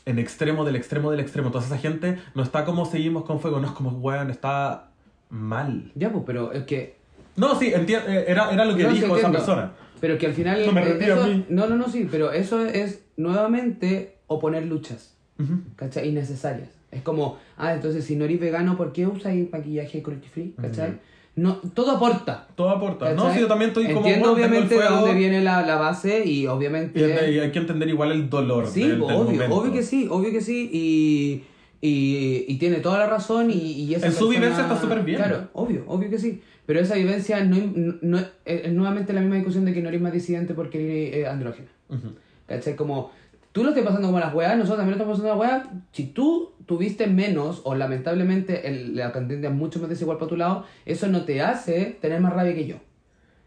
En 0.06 0.20
extremo 0.20 0.66
del 0.66 0.76
extremo 0.76 1.10
del 1.10 1.20
extremo. 1.20 1.48
Entonces 1.48 1.72
esa 1.72 1.80
gente 1.80 2.20
no 2.36 2.44
está 2.44 2.64
como 2.64 2.86
seguimos 2.86 3.26
con 3.26 3.40
fuego, 3.40 3.60
no 3.60 3.68
es 3.68 3.74
como, 3.74 3.90
weón, 3.90 4.30
está 4.30 4.92
mal. 5.30 5.92
Ya, 5.96 6.12
pues, 6.12 6.24
pero 6.26 6.52
es 6.52 6.64
que 6.64 6.96
No, 7.36 7.60
sí, 7.60 7.72
entiendo, 7.74 8.08
era, 8.10 8.52
era 8.52 8.66
lo 8.66 8.76
que 8.76 8.84
No, 8.84 8.90
dijo 8.90 9.06
esa 9.08 9.28
entiendo. 9.28 9.32
persona. 9.40 9.72
Pero 10.00 10.18
que 10.18 10.26
al 10.28 10.34
final. 10.34 10.66
No 10.66 10.72
me 10.72 10.82
eh, 10.84 10.98
eso- 11.02 11.24
a 11.24 11.28
mí. 11.28 11.46
No, 11.50 11.68
no, 11.68 11.76
no, 11.78 11.88
sí, 11.90 12.08
pero 12.10 12.32
eso 12.32 12.66
es 12.66 13.02
nuevamente 13.18 14.16
oponer 14.28 14.66
luchas, 14.66 15.16
Ujú. 15.40 15.60
¿cachai? 15.76 16.10
Innecesarias. 16.10 16.70
Es 16.92 17.02
como, 17.02 17.38
ah, 17.58 17.74
entonces 17.74 18.06
si 18.06 18.16
no 18.16 18.26
eres 18.26 18.40
vegano, 18.40 18.78
¿por 18.78 18.94
qué 18.94 19.06
usas 19.08 19.34
maquillaje 19.52 20.02
cruelty 20.02 20.28
free? 20.30 20.54
¿cachai? 20.62 20.90
Ujú. 20.92 21.00
No, 21.38 21.56
todo 21.74 21.92
aporta. 21.92 22.48
Todo 22.56 22.70
aporta. 22.70 23.10
No, 23.14 23.24
¿cachai? 23.24 23.34
sí, 23.36 23.42
yo 23.42 23.48
también 23.48 23.70
estoy 23.72 23.86
como, 23.88 23.98
Entiendo 24.00 24.34
tengo 24.36 24.38
el 24.38 24.46
obviamente 24.48 24.76
de 24.78 24.84
dónde 24.86 25.14
viene 25.16 25.42
la, 25.42 25.62
la 25.66 25.76
base 25.76 26.24
y 26.26 26.42
Y, 26.44 26.48
obviamente. 26.48 27.00
y 27.32 27.40
hay 27.40 27.52
que 27.52 27.60
entender 27.60 27.90
igual 27.90 28.14
el 28.14 28.30
dolor. 28.30 28.68
Sí, 28.68 28.82
del- 28.82 28.92
del 28.92 29.02
obvio, 29.04 29.18
momento. 29.34 29.56
obvio 29.56 29.74
que 29.74 29.84
sí, 29.84 30.08
obvio 30.10 30.32
que 30.32 30.40
sí. 30.40 30.70
Y, 30.72 31.44
y, 31.86 32.46
y 32.48 32.58
tiene 32.58 32.78
toda 32.78 33.00
la 33.00 33.08
razón 33.08 33.52
y, 33.52 33.56
y 33.56 33.94
esa 33.96 34.08
En 34.08 34.12
su 34.14 34.28
persona- 34.28 34.40
vivencia 34.40 34.64
está 34.64 34.80
súper 34.82 35.04
bien. 35.04 35.18
Claro, 35.18 35.50
obvio, 35.54 35.84
obvio 35.88 36.10
que 36.10 36.18
sí. 36.20 36.42
Pero 36.66 36.80
esa 36.80 36.96
vivencia 36.96 37.44
no, 37.44 37.58
no- 37.76 37.96
no- 38.02 38.20
es, 38.46 38.66
es 38.66 38.72
nuevamente 38.74 39.14
la 39.14 39.22
misma 39.22 39.36
discusión 39.36 39.66
de 39.66 39.74
que 39.74 39.82
no 39.82 39.90
eres 39.90 40.02
más 40.02 40.12
disidente 40.14 40.54
porque 40.54 41.10
eres 41.12 41.16
eh, 41.26 41.28
andrógena. 41.28 41.68
Ujú. 41.90 42.14
¿Cachai? 42.48 42.76
Como 42.76 43.12
tú 43.52 43.64
lo 43.64 43.70
estás 43.70 43.84
pasando 43.86 44.08
como 44.08 44.20
las 44.20 44.34
weas, 44.34 44.58
nosotros 44.58 44.78
también 44.80 44.98
lo 44.98 45.04
estamos 45.04 45.20
pasando 45.20 45.44
las 45.44 45.52
weas. 45.64 45.68
Si 45.92 46.08
tú 46.08 46.52
tuviste 46.66 47.08
menos, 47.08 47.62
o 47.64 47.76
lamentablemente 47.76 48.68
el, 48.68 48.96
la 48.96 49.12
cantidad 49.12 49.46
es 49.46 49.52
mucho 49.52 49.80
más 49.80 49.90
desigual 49.90 50.18
para 50.18 50.30
tu 50.30 50.36
lado, 50.38 50.66
eso 50.86 51.08
no 51.08 51.24
te 51.26 51.42
hace 51.42 51.98
tener 52.02 52.20
más 52.20 52.34
rabia 52.34 52.56
que 52.56 52.66
yo. 52.66 52.76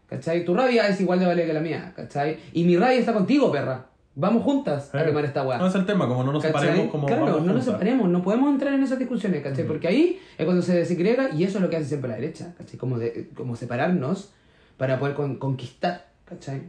¿Cachai? 0.07 0.43
Tu 0.45 0.53
rabia 0.55 0.87
es 0.87 0.99
igual 1.01 1.19
de 1.19 1.25
válida 1.27 1.45
que 1.45 1.53
la 1.53 1.59
mía, 1.59 1.93
¿cachai? 1.95 2.37
Y 2.53 2.63
mi 2.63 2.75
rabia 2.77 2.97
está 2.99 3.13
contigo, 3.13 3.51
perra. 3.51 3.87
Vamos 4.15 4.43
juntas 4.43 4.93
a 4.93 5.01
Eh, 5.01 5.05
quemar 5.05 5.23
esta 5.25 5.43
wea. 5.47 5.57
No 5.59 5.67
es 5.67 5.75
el 5.75 5.85
tema, 5.85 6.07
como 6.07 6.23
no 6.23 6.33
nos 6.33 6.43
¿Cachai? 6.43 6.61
separemos 6.61 6.91
como 6.91 7.07
Claro, 7.07 7.25
vamos 7.25 7.45
no 7.45 7.53
nos 7.53 7.63
separemos, 7.65 8.09
no 8.09 8.21
podemos 8.21 8.49
entrar 8.49 8.73
en 8.73 8.83
esas 8.83 8.99
discusiones, 8.99 9.41
¿cachai? 9.43 9.65
Porque 9.65 9.87
ahí 9.87 10.19
es 10.37 10.45
cuando 10.45 10.61
se 10.61 10.75
desegrega 10.75 11.29
y 11.33 11.43
eso 11.43 11.57
es 11.59 11.63
lo 11.63 11.69
que 11.69 11.77
hace 11.77 11.85
siempre 11.85 12.09
la 12.09 12.15
derecha, 12.15 12.53
¿cachai? 12.57 12.77
Como, 12.77 12.97
de, 12.99 13.29
como 13.35 13.55
separarnos 13.55 14.31
para 14.77 14.99
poder 14.99 15.15
con- 15.15 15.37
conquistar, 15.37 16.07
¿cachai? 16.25 16.63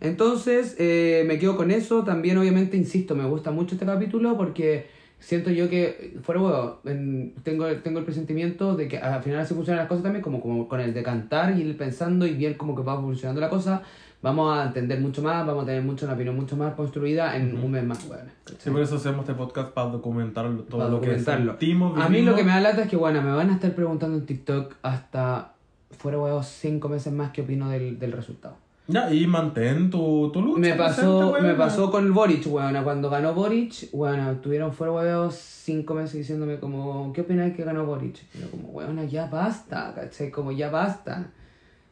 Entonces, 0.00 0.74
eh, 0.78 1.22
me 1.26 1.38
quedo 1.38 1.56
con 1.56 1.70
eso. 1.70 2.02
También, 2.02 2.36
obviamente, 2.38 2.76
insisto, 2.76 3.14
me 3.14 3.24
gusta 3.26 3.50
mucho 3.52 3.74
este 3.76 3.86
capítulo 3.86 4.36
porque 4.36 4.86
siento 5.20 5.50
yo 5.50 5.70
que, 5.70 6.16
fuera 6.22 6.40
huevo, 6.40 6.80
en- 6.84 7.34
tengo, 7.44 7.66
tengo 7.76 8.00
el 8.00 8.04
presentimiento 8.04 8.74
de 8.74 8.88
que 8.88 8.98
al 8.98 9.22
final 9.22 9.38
así 9.40 9.54
funcionan 9.54 9.78
las 9.80 9.88
cosas 9.88 10.02
también, 10.02 10.22
como, 10.22 10.40
como 10.40 10.66
con 10.68 10.80
el 10.80 10.92
de 10.94 11.02
cantar 11.04 11.56
y 11.56 11.62
el 11.62 11.76
pensando 11.76 12.26
y 12.26 12.34
ver 12.34 12.56
cómo 12.56 12.74
que 12.74 12.82
va 12.82 12.94
evolucionando 12.94 13.40
la 13.40 13.48
cosa. 13.50 13.82
Vamos 14.22 14.56
a 14.56 14.66
entender 14.66 15.00
mucho 15.00 15.20
más, 15.20 15.44
vamos 15.44 15.64
a 15.64 15.66
tener 15.66 15.82
mucho, 15.82 16.06
una 16.06 16.14
opinión 16.14 16.36
mucho 16.36 16.56
más 16.56 16.74
construida 16.74 17.36
en 17.36 17.56
un 17.56 17.72
mes 17.72 17.84
más, 17.84 18.06
bueno, 18.06 18.30
Sí, 18.58 18.70
por 18.70 18.80
eso 18.80 18.94
hacemos 18.96 19.20
este 19.20 19.34
podcast 19.34 19.70
para 19.70 19.90
documentar 19.90 20.44
todo 20.68 20.78
para 20.78 20.90
lo 20.90 21.00
que 21.00 21.06
documentarlo. 21.08 21.52
sentimos, 21.52 22.00
A 22.00 22.08
mí 22.08 22.22
lo 22.22 22.36
que 22.36 22.44
me 22.44 22.52
da 22.52 22.60
lata 22.60 22.82
es 22.82 22.88
que, 22.88 22.96
bueno, 22.96 23.20
me 23.20 23.32
van 23.32 23.50
a 23.50 23.54
estar 23.54 23.74
preguntando 23.74 24.16
en 24.16 24.24
TikTok 24.24 24.76
hasta 24.82 25.54
fuera 25.90 26.20
huevos 26.20 26.46
cinco 26.46 26.88
meses 26.88 27.12
más 27.12 27.32
que 27.32 27.42
opino 27.42 27.68
del, 27.68 27.98
del 27.98 28.12
resultado. 28.12 28.56
Ya, 28.88 29.12
y 29.12 29.26
mantén 29.26 29.90
tu, 29.90 30.30
tu 30.32 30.40
lucha. 30.42 30.60
Me 30.60 30.74
pasó, 30.74 31.36
me 31.40 31.54
pasó 31.54 31.90
con 31.90 32.12
Boric, 32.12 32.46
weona. 32.46 32.82
Cuando 32.82 33.10
ganó 33.10 33.32
Boric, 33.34 33.88
weona, 33.92 34.40
tuvieron 34.40 34.72
fuera 34.72 34.92
huevos 34.92 35.34
cinco 35.34 35.94
meses 35.94 36.14
diciéndome 36.14 36.58
como, 36.58 37.12
¿qué 37.12 37.22
opináis 37.22 37.54
que 37.54 37.64
ganó 37.64 37.86
Boric? 37.86 38.18
Y 38.34 38.40
yo 38.40 38.50
como, 38.50 38.68
weona, 38.68 39.04
ya 39.04 39.26
basta, 39.26 39.92
¿cachai? 39.94 40.30
Como, 40.30 40.52
ya 40.52 40.70
basta. 40.70 41.26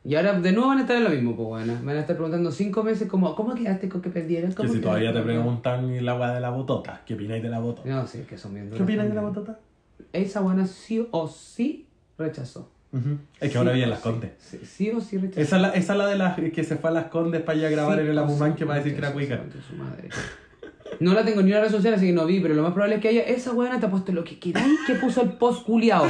Y 0.03 0.15
ahora 0.15 0.41
de 0.41 0.53
nuevo 0.53 0.69
van 0.69 0.79
a 0.79 0.81
estar 0.83 0.97
en 0.97 1.05
lo 1.05 1.11
mismo, 1.11 1.37
pues. 1.37 1.67
Me 1.67 1.75
van 1.75 1.97
a 1.97 2.01
estar 2.01 2.17
preguntando 2.17 2.51
cinco 2.51 2.83
meses 2.83 3.07
como, 3.07 3.35
¿cómo 3.35 3.55
quedaste 3.55 3.89
con 3.89 4.01
que 4.01 4.09
perdieron? 4.09 4.51
Que 4.51 4.57
¿Cómo 4.57 4.73
si 4.73 4.81
todavía 4.81 5.13
te 5.13 5.21
preguntan 5.21 5.91
el 5.91 6.09
agua 6.09 6.33
de 6.33 6.41
la 6.41 6.51
botota, 6.51 7.03
¿qué 7.05 7.15
opináis 7.15 7.43
de 7.43 7.51
la 7.51 7.59
botota? 7.59 7.89
No, 7.89 8.07
sí, 8.07 8.25
que 8.29 8.39
son 8.39 8.55
bien 8.55 8.71
¿Qué 8.71 8.83
opináis 8.83 9.11
de 9.11 9.15
la 9.15 9.23
botota? 9.23 9.59
Esa 10.13 10.41
buena 10.41 10.67
sí 10.67 11.07
o 11.11 11.29
sí 11.29 11.87
rechazó. 12.17 12.71
Es 12.93 12.99
que 13.41 13.49
Sí 13.51 13.59
ahora 13.59 13.71
o 13.71 13.75
viene 13.75 13.89
las 13.89 14.01
condes. 14.01 14.33
Sí, 14.39 14.59
sí 14.65 14.91
o 14.91 15.01
sí 15.01 15.19
rechazó. 15.19 15.41
Esa 15.41 15.57
es 15.57 15.63
la, 15.63 15.69
esa 15.69 15.93
es 15.93 15.99
la 15.99 16.07
de 16.07 16.17
las 16.17 16.37
que 16.39 16.65
se 16.65 16.77
fue 16.77 16.91
a 16.91 16.93
las 16.95 17.05
condes 17.07 17.43
para 17.43 17.59
ir 17.59 17.67
a 17.67 17.71
grabar 17.71 18.01
en 18.01 18.09
el 18.09 18.19
sí 18.19 18.53
que 18.57 18.65
va 18.65 18.75
a 18.75 18.77
decir 18.79 18.93
que 18.93 18.99
era 18.99 19.13
cuica. 19.13 19.37
santo 19.37 19.59
su 19.61 19.77
madre. 19.77 20.09
No 20.99 21.15
la 21.15 21.25
tengo 21.25 21.43
ni 21.43 21.51
en 21.51 21.57
una 21.57 21.65
red 21.65 21.71
social, 21.71 21.95
así 21.95 22.07
que 22.07 22.13
no 22.13 22.27
vi, 22.27 22.41
pero 22.41 22.55
lo 22.55 22.63
más 22.63 22.73
probable 22.73 22.97
es 22.97 23.03
que 23.03 23.09
haya. 23.09 23.23
Esa 23.23 23.53
buena 23.53 23.79
te 23.79 23.87
ha 23.87 23.91
puesto 23.91 24.13
lo 24.13 24.25
que 24.25 24.39
queráis 24.39 24.79
que 24.87 24.95
puso 24.95 25.23
el 25.23 25.33
post 25.35 25.65
culiao. 25.65 26.05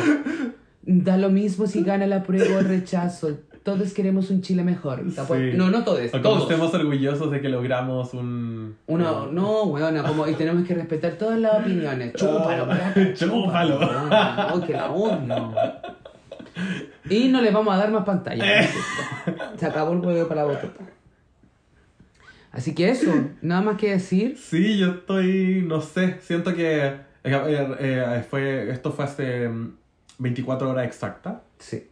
Da 0.83 1.19
lo 1.19 1.29
mismo 1.29 1.67
si 1.67 1.83
gana 1.83 2.07
la 2.07 2.23
prueba 2.23 2.57
o 2.57 2.59
el 2.61 2.65
rechazo. 2.65 3.39
Todos 3.63 3.93
queremos 3.93 4.31
un 4.31 4.41
Chile 4.41 4.65
mejor. 4.65 5.03
Sí. 5.11 5.53
No, 5.55 5.71
no 5.71 5.85
todos, 5.85 6.01
O 6.15 6.21
todos. 6.21 6.43
estemos 6.43 6.73
orgullosos 6.73 7.31
de 7.31 7.41
que 7.43 7.49
logramos 7.51 8.15
un... 8.15 8.77
Uno, 8.87 9.27
no, 9.31 9.65
weona, 9.65 10.03
como, 10.03 10.27
y 10.27 10.35
tenemos 10.35 10.67
que 10.67 10.75
respetar 10.75 11.13
todas 11.13 11.39
las 11.39 11.61
opiniones. 11.61 12.15
Chúpalo, 12.15 12.65
plata, 12.65 12.95
Ah, 12.97 13.13
Chúpalo. 13.15 13.79
weona. 13.79 14.49
Oh, 14.55 14.61
que 14.67 14.73
la 14.73 14.91
odio. 14.91 15.55
Y 17.09 17.29
no 17.29 17.41
le 17.43 17.51
vamos 17.51 17.75
a 17.75 17.79
dar 17.79 17.91
más 17.91 18.05
pantalla. 18.05 18.45
Se 19.57 19.67
acabó 19.67 19.93
el 19.93 20.01
juego 20.01 20.27
para 20.27 20.43
la 20.43 20.49
botota. 20.49 20.85
Así 22.53 22.75
que 22.75 22.89
eso, 22.91 23.13
nada 23.43 23.61
más 23.61 23.77
que 23.77 23.91
decir. 23.93 24.37
Sí, 24.37 24.77
yo 24.79 24.89
estoy, 24.93 25.63
no 25.67 25.81
sé, 25.81 26.17
siento 26.21 26.53
que 26.55 26.87
eh, 26.87 26.95
eh, 27.25 27.77
eh, 27.79 28.25
fue, 28.29 28.71
esto 28.71 28.91
fue 28.91 29.05
hace 29.05 29.49
mm, 29.49 29.75
24 30.19 30.71
horas 30.71 30.87
exactas, 30.87 31.35
Sí. 31.59 31.87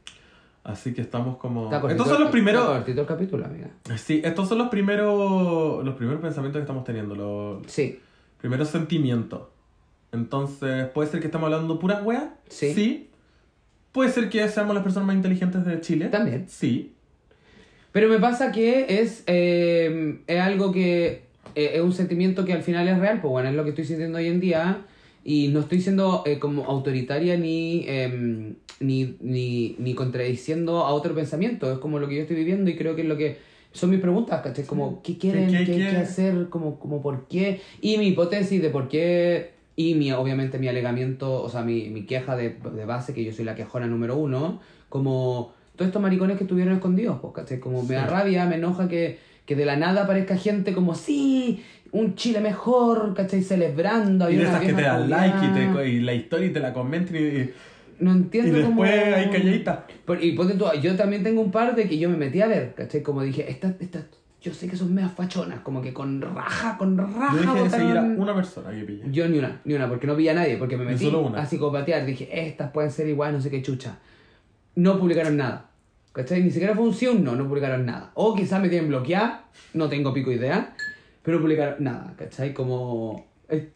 Así 0.69 0.93
que 0.95 1.01
estamos 1.01 1.37
como... 1.39 1.71
Cortito- 1.71 1.91
Estos 1.91 2.09
son 2.09 2.21
los 2.21 2.31
primeros... 2.31 2.65
cortito 2.67 3.01
el 3.01 3.07
capítulo, 3.07 3.45
amiga. 3.47 3.71
Sí, 3.97 4.21
estos 4.25 4.49
son 4.49 4.59
los 4.59 4.69
primeros, 4.69 5.85
los 5.85 5.95
primeros 5.97 6.21
pensamientos 6.21 6.61
que 6.61 6.63
estamos 6.65 6.85
teniendo, 6.85 7.15
los 7.15 7.67
Sí. 7.73 7.99
primeros 8.41 8.69
sentimientos. 8.69 9.43
Entonces, 10.13 10.87
puede 10.89 11.09
ser 11.11 11.21
que 11.21 11.27
estamos 11.27 11.47
hablando 11.47 11.79
pura 11.79 12.03
wea. 12.03 12.35
Sí. 12.49 13.09
Puede 13.93 14.11
ser 14.11 14.29
que 14.31 14.47
seamos 14.49 14.75
las 14.75 14.85
personas 14.85 15.07
más 15.07 15.17
inteligentes 15.17 15.65
de 15.65 15.81
Chile. 15.81 16.09
También. 16.09 16.47
Sí. 16.49 16.93
Pero 17.93 18.09
me 18.09 18.19
pasa 18.19 18.53
que 18.53 19.01
es, 19.01 19.25
eh, 19.27 20.21
es 20.27 20.41
algo 20.41 20.71
que 20.73 21.25
eh, 21.55 21.71
es 21.75 21.81
un 21.81 21.93
sentimiento 21.93 22.45
que 22.45 22.53
al 22.53 22.63
final 22.63 22.87
es 22.89 22.99
real, 22.99 23.21
pues 23.21 23.31
bueno, 23.31 23.49
es 23.49 23.55
lo 23.55 23.65
que 23.65 23.71
estoy 23.71 23.85
sintiendo 23.87 24.19
hoy 24.19 24.27
en 24.29 24.41
día 24.41 24.83
y 25.25 25.49
no 25.49 25.61
estoy 25.61 25.81
siendo 25.81 26.23
eh, 26.27 26.39
como 26.39 26.65
autoritaria 26.65 27.37
ni, 27.37 27.85
em, 27.87 28.55
ni, 28.81 29.17
ni, 29.21 29.77
ni 29.79 29.95
contradiciendo 29.95 30.85
a 30.87 30.93
otro 30.93 31.15
pensamiento, 31.15 31.71
es 31.73 31.79
como 31.79 31.99
lo 31.99 32.09
que 32.09 32.17
yo 32.17 32.23
estoy 32.23 32.37
viviendo 32.37 32.71
y 32.71 32.77
creo 32.77 32.95
que 32.97 33.03
es 33.03 33.09
lo 33.09 33.17
que 33.17 33.37
son 33.73 33.91
mis 33.91 34.01
preguntas, 34.01 34.41
¿cachai? 34.43 34.65
Como, 34.65 35.03
¿qué 35.03 35.19
quieren? 35.19 35.49
¿Qué- 35.51 35.59
¿Qué, 35.59 35.65
qué 35.67 35.73
hay 35.73 35.79
que 35.91 35.97
hacer? 36.03 36.49
Como, 36.49 36.79
como, 36.79 37.03
¿por 37.03 37.27
qué? 37.29 37.61
Y 37.81 37.99
mi 37.99 38.09
hipótesis 38.09 38.63
de 38.63 38.71
por 38.71 38.89
qué 38.89 39.51
y 39.77 39.95
mi, 39.95 40.11
obviamente 40.13 40.59
mi 40.59 40.67
alegamiento, 40.69 41.43
o 41.43 41.49
sea, 41.49 41.63
mi, 41.63 41.89
mi 41.91 42.03
queja 42.05 42.35
de, 42.37 42.51
de 42.75 42.85
base, 42.85 43.15
que 43.15 43.23
yo 43.25 43.33
soy 43.33 43.45
la 43.45 43.55
quejona 43.55 43.87
número 43.87 44.17
uno, 44.17 44.61
como 44.89 45.53
todos 45.77 45.89
estos 45.89 46.03
maricones 46.03 46.37
que 46.39 46.45
estuvieron 46.45 46.75
escondidos, 46.75 47.19
pues, 47.21 47.33
¿cachai? 47.35 47.61
Como 47.61 47.83
me 47.85 47.95
da 47.95 48.07
rabia, 48.07 48.47
me 48.47 48.57
enoja 48.57 48.89
que, 48.89 49.19
que 49.47 49.55
de 49.55 49.65
la 49.65 49.77
nada 49.77 50.03
aparezca 50.05 50.37
gente 50.37 50.73
como, 50.73 50.95
sí, 50.97 51.63
un 51.93 52.15
Chile 52.15 52.41
mejor, 52.41 53.15
¿cachai? 53.15 53.43
Celebrando. 53.43 54.31
Y 54.31 54.37
de 54.37 54.45
esas 54.45 54.61
que 54.61 54.73
te 54.73 54.83
dan 54.83 55.09
like 55.09 55.39
y, 55.45 55.49
te, 55.49 55.89
y 55.89 56.01
la 56.01 56.15
historia 56.15 56.47
y 56.47 56.53
te 56.53 56.61
la 56.61 56.73
comentan 56.73 57.17
y, 57.17 57.19
y, 57.19 57.51
No 58.01 58.13
y 58.13 58.17
entiendo 58.17 58.59
después 58.59 58.91
cómo... 58.91 59.17
hay 59.17 59.31
calladita. 59.31 59.87
Por- 60.05 60.23
y 60.23 60.33
ponte 60.33 60.55
tú, 60.55 60.65
yo 60.83 60.97
también 60.97 61.23
tengo 61.23 61.41
un 61.41 61.51
par 61.51 61.75
de 61.75 61.89
que 61.89 61.99
yo 61.99 62.09
me 62.11 62.17
metí 62.17 62.41
a 62.41 62.47
ver, 62.47 62.75
¿cachai? 62.75 63.03
Como 63.03 63.23
dije, 63.23 63.51
estas, 63.51 63.75
estas, 63.81 64.05
yo 64.41 64.55
sé 64.55 64.69
que 64.69 64.77
son 64.77 64.95
medias 64.95 65.13
fachonas, 65.13 65.61
como 65.61 65.83
que 65.83 65.93
con 65.93 66.21
raja, 66.21 66.77
con 66.79 66.97
raja. 66.97 67.31
Yo 67.35 67.41
dejé 67.55 67.63
de 67.65 67.71
seguir 67.71 67.97
a 67.97 68.03
una 68.03 68.35
persona 68.35 68.71
que 68.71 68.85
pillé. 68.85 69.03
Yo 69.11 69.29
ni 69.29 69.39
una, 69.39 69.61
ni 69.65 69.75
una, 69.75 69.89
porque 69.89 70.07
no 70.07 70.15
vi 70.15 70.29
a 70.29 70.35
nadie, 70.35 70.57
porque 70.59 70.77
me 70.77 70.85
metí 70.85 71.11
a 71.37 71.47
psicopatear. 71.47 72.07
Dije, 72.07 72.29
estas 72.49 72.71
pueden 72.71 72.91
ser 72.91 73.09
igual, 73.09 73.33
no 73.33 73.41
sé 73.41 73.51
qué 73.51 73.63
chucha. 73.63 73.99
No 74.77 74.99
publicaron 75.01 75.37
nada. 75.37 75.65
¿Cachai? 76.13 76.43
Ni 76.43 76.51
siquiera 76.51 76.75
fue 76.75 76.85
un 76.85 76.95
sí 76.95 77.07
o 77.07 77.13
un 77.13 77.23
no, 77.23 77.37
no 77.37 77.47
publicaron 77.49 77.85
nada. 77.87 78.11
O 78.15 78.35
quizás 78.35 78.61
me 78.61 78.69
tienen 78.69 78.89
bloqueada, 78.89 79.45
no 79.75 79.89
tengo 79.89 80.13
pico 80.13 80.33
idea, 80.33 80.75
pero 81.23 81.41
publicaron 81.41 81.83
nada, 81.85 82.15
¿cachai? 82.17 82.55
Como... 82.55 83.27
eh, 83.49 83.71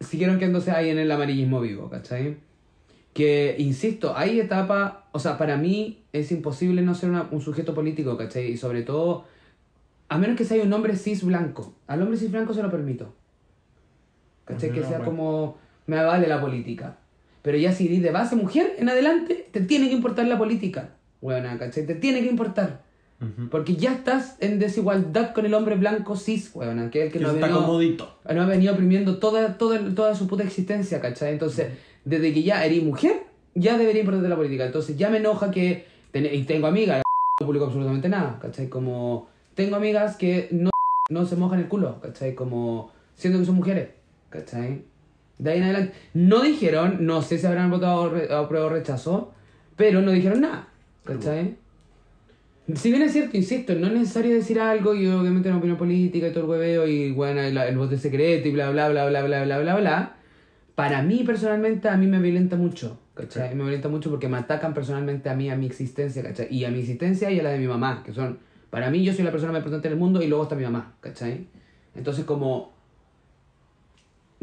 siguieron 0.00 0.38
quedándose 0.38 0.70
ahí 0.70 0.90
en 0.90 0.98
el 0.98 1.10
amarillismo 1.10 1.60
vivo, 1.60 1.88
¿cachai? 1.88 2.36
Que, 3.14 3.56
insisto, 3.58 4.14
hay 4.16 4.38
etapas, 4.40 4.92
o 5.12 5.18
sea, 5.18 5.38
para 5.38 5.56
mí 5.56 6.02
es 6.12 6.30
imposible 6.32 6.82
no 6.82 6.94
ser 6.94 7.08
una- 7.10 7.28
un 7.30 7.40
sujeto 7.40 7.72
político, 7.74 8.16
¿cachai? 8.16 8.50
Y 8.52 8.56
sobre 8.58 8.82
todo, 8.82 9.24
a 10.08 10.18
menos 10.18 10.36
que 10.36 10.44
sea 10.44 10.62
un 10.62 10.72
hombre 10.72 10.96
cis 10.96 11.24
blanco. 11.24 11.74
Al 11.86 12.02
hombre 12.02 12.18
cis 12.18 12.30
blanco 12.30 12.52
se 12.52 12.62
lo 12.62 12.70
permito. 12.70 13.14
¿Cachai? 14.44 14.70
Que 14.70 14.82
sea 14.88 14.98
como, 15.04 15.56
me 15.86 15.96
vale 16.02 16.26
la 16.28 16.40
política. 16.40 16.98
Pero 17.42 17.56
ya 17.58 17.72
si 17.72 17.86
eres 17.86 18.02
de 18.02 18.10
base 18.10 18.36
mujer 18.36 18.74
en 18.78 18.88
adelante, 18.88 19.48
te 19.50 19.60
tiene 19.62 19.88
que 19.88 19.94
importar 19.94 20.26
la 20.26 20.36
política. 20.38 20.90
Bueno, 21.20 21.48
¿cachai? 21.58 21.86
Te 21.86 21.94
tiene 21.94 22.20
que 22.20 22.28
importar. 22.28 22.82
Porque 23.50 23.76
ya 23.76 23.94
estás 23.94 24.36
en 24.40 24.58
desigualdad 24.58 25.32
con 25.32 25.46
el 25.46 25.54
hombre 25.54 25.76
blanco 25.76 26.16
cis, 26.16 26.50
weón, 26.54 26.90
que 26.90 27.00
es 27.00 27.06
el 27.06 27.12
que 27.12 27.18
Que 27.18 27.24
no 27.24 27.30
ha 27.30 27.34
está 27.34 27.46
venido, 27.46 27.64
comodito. 27.64 28.16
no 28.34 28.42
ha 28.42 28.46
venido 28.46 28.74
oprimiendo 28.74 29.18
toda, 29.18 29.56
toda, 29.56 29.78
toda 29.94 30.14
su 30.14 30.26
puta 30.26 30.42
existencia, 30.44 31.00
¿cachai? 31.00 31.32
Entonces, 31.32 31.68
desde 32.04 32.34
que 32.34 32.42
ya 32.42 32.62
eres 32.64 32.82
mujer, 32.82 33.22
ya 33.54 33.78
debería 33.78 34.00
importarte 34.02 34.28
la 34.28 34.36
política. 34.36 34.66
Entonces, 34.66 34.96
ya 34.98 35.08
me 35.08 35.16
enoja 35.16 35.50
que. 35.50 35.86
ten- 36.12 36.28
y 36.30 36.42
tengo 36.44 36.66
amigas, 36.66 37.02
no 37.40 37.46
publico 37.46 37.64
absolutamente 37.64 38.08
nada, 38.10 38.38
¿cachai? 38.40 38.68
Como. 38.68 39.28
Tengo 39.54 39.76
amigas 39.76 40.16
que 40.16 40.48
no, 40.50 40.68
no 41.08 41.24
se 41.24 41.36
mojan 41.36 41.60
el 41.60 41.68
culo, 41.68 41.98
¿cachai? 42.02 42.34
Como. 42.34 42.90
Siendo 43.14 43.38
que 43.38 43.46
son 43.46 43.54
mujeres, 43.54 43.88
¿cachai? 44.28 44.84
De 45.38 45.50
ahí 45.52 45.58
en 45.58 45.64
adelante. 45.64 45.94
No 46.12 46.42
dijeron, 46.42 46.98
no 47.06 47.22
sé 47.22 47.38
si 47.38 47.46
habrán 47.46 47.70
votado 47.70 48.12
a 48.30 48.46
prueba 48.48 48.66
o 48.66 48.68
rechazo, 48.68 49.32
pero 49.74 50.02
no 50.02 50.10
dijeron 50.12 50.42
nada, 50.42 50.68
¿cachai? 51.04 51.56
Si 52.74 52.90
bien 52.90 53.02
es 53.02 53.12
cierto, 53.12 53.36
insisto, 53.36 53.74
no 53.76 53.86
es 53.86 53.92
necesario 53.92 54.34
decir 54.34 54.58
algo 54.58 54.92
y 54.92 55.06
obviamente 55.06 55.48
una 55.48 55.58
opinión 55.58 55.78
política 55.78 56.26
y 56.26 56.32
todo 56.32 56.44
el 56.44 56.50
hueveo 56.50 56.88
y 56.88 57.12
bueno, 57.12 57.40
el, 57.40 57.56
el 57.56 57.78
bote 57.78 57.96
secreto 57.96 58.48
y 58.48 58.50
bla, 58.50 58.70
bla, 58.70 58.88
bla, 58.88 59.08
bla, 59.08 59.22
bla, 59.22 59.44
bla, 59.44 59.58
bla, 59.60 59.76
bla. 59.76 60.16
Para 60.74 61.00
mí 61.02 61.22
personalmente, 61.24 61.88
a 61.88 61.96
mí 61.96 62.08
me 62.08 62.20
violenta 62.20 62.56
mucho, 62.56 62.98
¿cachai? 63.14 63.54
Me 63.54 63.62
violenta 63.62 63.88
mucho 63.88 64.10
porque 64.10 64.28
me 64.28 64.36
atacan 64.36 64.74
personalmente 64.74 65.30
a 65.30 65.34
mí, 65.34 65.48
a 65.48 65.56
mi 65.56 65.66
existencia, 65.66 66.22
¿cachai? 66.24 66.48
Y 66.50 66.64
a 66.64 66.70
mi 66.70 66.80
existencia 66.80 67.30
y 67.30 67.38
a 67.38 67.44
la 67.44 67.50
de 67.50 67.58
mi 67.58 67.68
mamá, 67.68 68.02
que 68.04 68.12
son, 68.12 68.40
para 68.68 68.90
mí 68.90 69.04
yo 69.04 69.12
soy 69.14 69.24
la 69.24 69.30
persona 69.30 69.52
más 69.52 69.60
importante 69.60 69.88
del 69.88 69.96
mundo 69.96 70.20
y 70.20 70.26
luego 70.26 70.42
está 70.42 70.56
mi 70.56 70.64
mamá, 70.64 70.96
¿cachai? 71.00 71.46
Entonces 71.94 72.24
como 72.24 72.75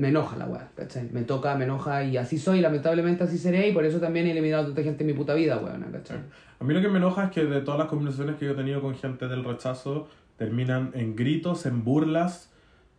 me 0.04 0.10
enoja 0.10 0.36
la 0.36 0.45
weá, 0.47 0.70
¿cachai? 0.76 1.10
Me 1.14 1.22
toca, 1.22 1.56
me 1.56 1.64
enoja 1.64 2.04
y 2.04 2.18
así 2.18 2.38
soy, 2.38 2.60
lamentablemente 2.60 3.24
así 3.24 3.38
seré 3.38 3.70
y 3.70 3.72
por 3.72 3.86
eso 3.86 4.01
también 4.01 4.28
he 4.28 4.32
eliminado 4.32 4.64
a 4.64 4.66
tanta 4.66 4.84
gente 4.84 5.04
en 5.04 5.08
mi 5.08 5.14
puta 5.14 5.34
vida, 5.34 5.58
weón, 5.60 5.82
¿cachai? 5.93 6.18
A 6.60 6.64
mí 6.66 6.74
lo 6.74 6.82
que 6.82 6.89
me 6.89 6.97
enoja 6.97 7.24
es 7.24 7.32
que 7.32 7.45
de 7.45 7.62
todas 7.62 7.80
las 7.80 7.88
conversaciones 7.88 8.36
que 8.36 8.45
yo 8.45 8.51
he 8.51 8.56
tenido 8.56 8.82
con 8.82 8.95
gente 8.95 9.30
del 9.30 9.45
rechazo 9.45 10.10
terminan 10.36 10.91
en 10.93 11.16
gritos, 11.16 11.66
en 11.66 11.86
burlas 11.86 12.51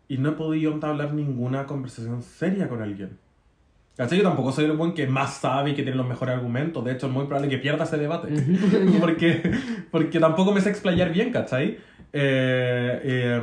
y 0.09 0.17
no 0.17 0.31
he 0.31 0.33
podido 0.33 0.73
entablar 0.73 1.13
ninguna 1.13 1.67
conversación 1.67 2.23
seria 2.23 2.71
con 2.71 2.81
alguien. 2.81 3.19
¿Cachai? 3.99 4.17
Yo 4.17 4.25
tampoco 4.25 4.51
soy 4.51 4.65
el 4.65 4.73
buen 4.73 4.95
que 4.95 5.07
más 5.07 5.35
sabe 5.35 5.73
y 5.73 5.75
que 5.75 5.83
tiene 5.83 5.99
los 5.99 6.09
mejores 6.09 6.37
argumentos. 6.37 6.83
De 6.83 6.93
hecho, 6.93 7.07
es 7.07 7.13
muy 7.13 7.27
probable 7.27 7.51
que 7.51 7.59
pierda 7.59 7.85
ese 7.85 7.99
debate. 7.99 8.29
porque, 9.01 9.53
porque 9.91 10.19
tampoco 10.19 10.53
me 10.53 10.63
sé 10.63 10.71
explayar 10.71 11.13
bien, 11.13 11.31
¿cachai? 11.31 11.77
Eh, 12.15 13.01
eh, 13.05 13.43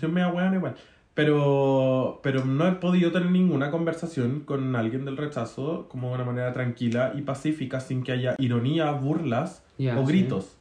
soy 0.00 0.10
media 0.10 0.28
weón 0.28 0.54
igual. 0.54 0.74
Pero, 1.16 2.20
pero 2.22 2.44
no 2.44 2.68
he 2.68 2.72
podido 2.72 3.10
tener 3.10 3.30
ninguna 3.30 3.70
conversación 3.70 4.40
con 4.44 4.76
alguien 4.76 5.04
del 5.06 5.16
rechazo 5.16 5.86
como 5.88 6.08
de 6.10 6.14
una 6.16 6.24
manera 6.24 6.52
tranquila 6.52 7.14
y 7.16 7.22
pacífica 7.22 7.80
sin 7.80 8.02
que 8.04 8.12
haya 8.12 8.34
ironía, 8.38 8.92
burlas 8.92 9.64
o 9.96 10.06
sí. 10.06 10.12
gritos. 10.12 10.56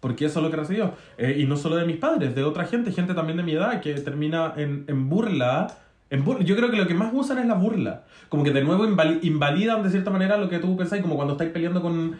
Porque 0.00 0.24
eso 0.24 0.38
es 0.40 0.44
lo 0.44 0.50
que 0.50 0.56
recibió. 0.56 0.94
Eh, 1.18 1.36
y 1.38 1.44
no 1.44 1.56
solo 1.58 1.76
de 1.76 1.84
mis 1.84 1.96
padres, 1.98 2.34
de 2.34 2.42
otra 2.42 2.64
gente, 2.64 2.90
gente 2.90 3.12
también 3.12 3.36
de 3.36 3.42
mi 3.42 3.52
edad, 3.52 3.80
que 3.82 3.92
termina 3.94 4.54
en, 4.56 4.84
en 4.88 5.08
burla. 5.10 5.76
En 6.08 6.24
bur- 6.24 6.42
Yo 6.42 6.56
creo 6.56 6.70
que 6.70 6.78
lo 6.78 6.86
que 6.86 6.94
más 6.94 7.12
usan 7.12 7.38
es 7.38 7.46
la 7.46 7.54
burla. 7.54 8.04
Como 8.30 8.44
que 8.44 8.50
de 8.52 8.64
nuevo 8.64 8.86
invali- 8.86 9.18
invalidan 9.24 9.82
de 9.82 9.90
cierta 9.90 10.10
manera 10.10 10.38
lo 10.38 10.48
que 10.48 10.58
tú 10.58 10.74
pensás, 10.76 11.00
como 11.02 11.16
cuando 11.16 11.34
estáis 11.34 11.50
peleando 11.50 11.82
con. 11.82 12.16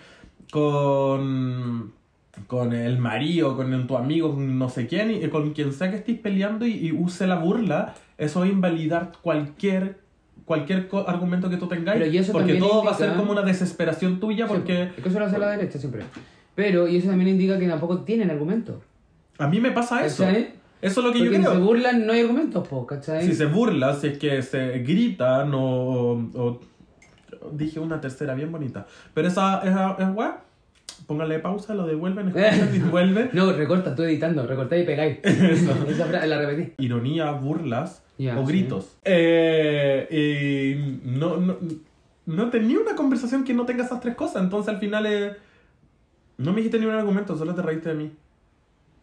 con. 0.51 1.93
Con 2.47 2.72
el 2.72 2.99
marido, 2.99 3.57
con 3.57 3.86
tu 3.86 3.97
amigo, 3.97 4.34
con 4.34 4.59
no 4.59 4.68
sé 4.68 4.86
quién, 4.86 5.11
y 5.11 5.26
con 5.28 5.53
quien 5.53 5.72
sea 5.72 5.91
que 5.91 5.97
estéis 5.97 6.18
peleando 6.20 6.66
y, 6.66 6.72
y 6.74 6.93
use 6.93 7.26
la 7.26 7.36
burla, 7.36 7.95
eso 8.16 8.45
es 8.45 8.51
invalidar 8.53 9.12
cualquier 9.22 9.99
cualquier 10.45 10.89
argumento 11.07 11.51
que 11.51 11.59
tú 11.59 11.66
tengáis 11.66 11.99
Pero 12.01 12.11
y 12.11 12.16
eso 12.16 12.32
porque 12.32 12.55
todo 12.55 12.82
va 12.82 12.93
a 12.93 12.95
ser 12.95 13.14
como 13.16 13.32
una 13.32 13.43
desesperación 13.43 14.18
tuya 14.18 14.47
porque 14.47 14.91
Sí, 14.97 15.03
eso 15.05 15.18
lo 15.18 15.26
hace 15.26 15.39
la 15.39 15.51
derecha 15.51 15.78
siempre. 15.78 16.05
Pero, 16.55 16.89
y 16.89 16.97
eso 16.97 17.09
también 17.09 17.28
indica 17.28 17.59
que 17.59 17.68
tampoco 17.68 17.99
tienen 18.01 18.30
argumentos. 18.30 18.76
A 19.39 19.47
mí 19.47 19.61
me 19.61 19.72
pasa 19.72 20.05
eso. 20.07 20.24
¿Cachai? 20.24 20.53
Eso 20.80 21.01
es 21.01 21.07
lo 21.07 21.12
que 21.12 21.18
Porque 21.18 21.34
yo 21.34 21.39
si 21.39 21.43
se 21.45 21.51
creo. 21.51 21.61
burlan, 21.64 22.07
no 22.07 22.12
hay 22.12 22.20
argumentos, 22.20 22.66
po, 22.66 22.86
¿cachai? 22.86 23.26
Si 23.26 23.34
se 23.34 23.45
burla, 23.47 23.95
si 23.95 24.07
es 24.07 24.18
que 24.18 24.41
se 24.43 24.78
gritan 24.78 25.53
o, 25.55 26.12
o- 26.34 26.61
Dije 27.53 27.78
una 27.78 28.01
tercera 28.01 28.34
bien 28.34 28.51
bonita. 28.51 28.86
Pero 29.14 29.28
esa 29.28 29.61
esa- 29.61 29.97
es 29.99 30.14
guay. 30.14 30.30
Póngale 31.07 31.38
pausa, 31.38 31.74
lo 31.74 31.86
devuelven, 31.86 32.28
escuchan 32.34 32.74
y 32.74 32.78
vuelven. 32.78 33.30
No, 33.32 33.53
recorta, 33.53 33.90
estoy 33.90 34.07
editando, 34.07 34.46
recortáis 34.46 34.82
y 34.82 34.86
pegáis. 34.86 35.18
Esa 35.22 36.05
frase 36.07 36.26
la 36.26 36.38
repetí. 36.38 36.74
Ironía, 36.78 37.30
burlas 37.32 38.03
o 38.18 38.46
sí. 38.46 38.53
gritos. 38.53 38.96
Eh, 39.05 40.09
y 40.11 41.09
no, 41.09 41.36
no, 41.36 41.57
no 42.26 42.51
tenía 42.51 42.78
una 42.78 42.94
conversación 42.94 43.44
que 43.44 43.55
no 43.55 43.64
tenga 43.64 43.84
esas 43.84 44.01
tres 44.01 44.14
cosas. 44.14 44.42
Entonces 44.42 44.74
al 44.74 44.80
final 44.80 45.07
eh, 45.07 45.36
no 46.36 46.53
me 46.53 46.59
dijiste 46.59 46.78
ni 46.78 46.86
un 46.86 46.94
argumento, 46.94 47.36
solo 47.36 47.55
te 47.55 47.62
reíste 47.62 47.90
de 47.90 47.94
mí. 47.94 48.12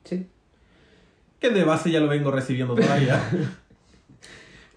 Sí. 0.04 0.28
Que 1.39 1.50
de 1.50 1.64
base 1.64 1.91
ya 1.91 2.00
lo 2.00 2.08
vengo 2.08 2.32
recibiendo 2.32 2.76
todavía. 2.76 3.20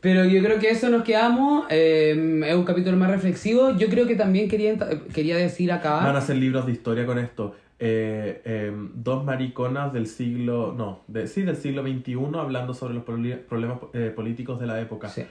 Pero 0.01 0.25
yo 0.25 0.43
creo 0.43 0.59
que 0.59 0.71
eso 0.71 0.89
nos 0.91 1.03
quedamos. 1.03 1.67
eh, 1.71 2.43
es 2.47 2.55
un 2.55 2.65
capítulo 2.65 2.97
más 2.97 3.11
reflexivo. 3.11 3.77
Yo 3.77 3.89
creo 3.89 4.07
que 4.07 4.15
también 4.15 4.49
quería, 4.49 4.77
quería 5.13 5.37
decir 5.37 5.69
Van 5.71 5.79
a 5.79 5.81
acá. 5.81 6.17
hacer 6.19 6.37
libros 6.37 6.67
de 6.67 6.73
historia 6.73 7.05
con 7.07 7.19
esto. 7.19 7.55
Eh, 7.81 8.43
eh, 8.45 8.73
dos 8.95 9.25
mariconas 9.25 9.93
del 9.93 10.07
siglo. 10.07 10.75
No, 10.77 11.03
de, 11.09 11.27
sí, 11.29 11.43
del 11.43 11.57
siglo 11.57 11.83
XXI 11.83 12.17
hablando 12.35 12.75
sobre 12.75 12.95
los 12.95 13.05
problemas 13.05 13.79
eh, 13.93 14.13
políticos 14.15 14.59
de 14.61 14.67
la 14.67 14.81
época. 14.81 15.09
Sí. 15.09 15.23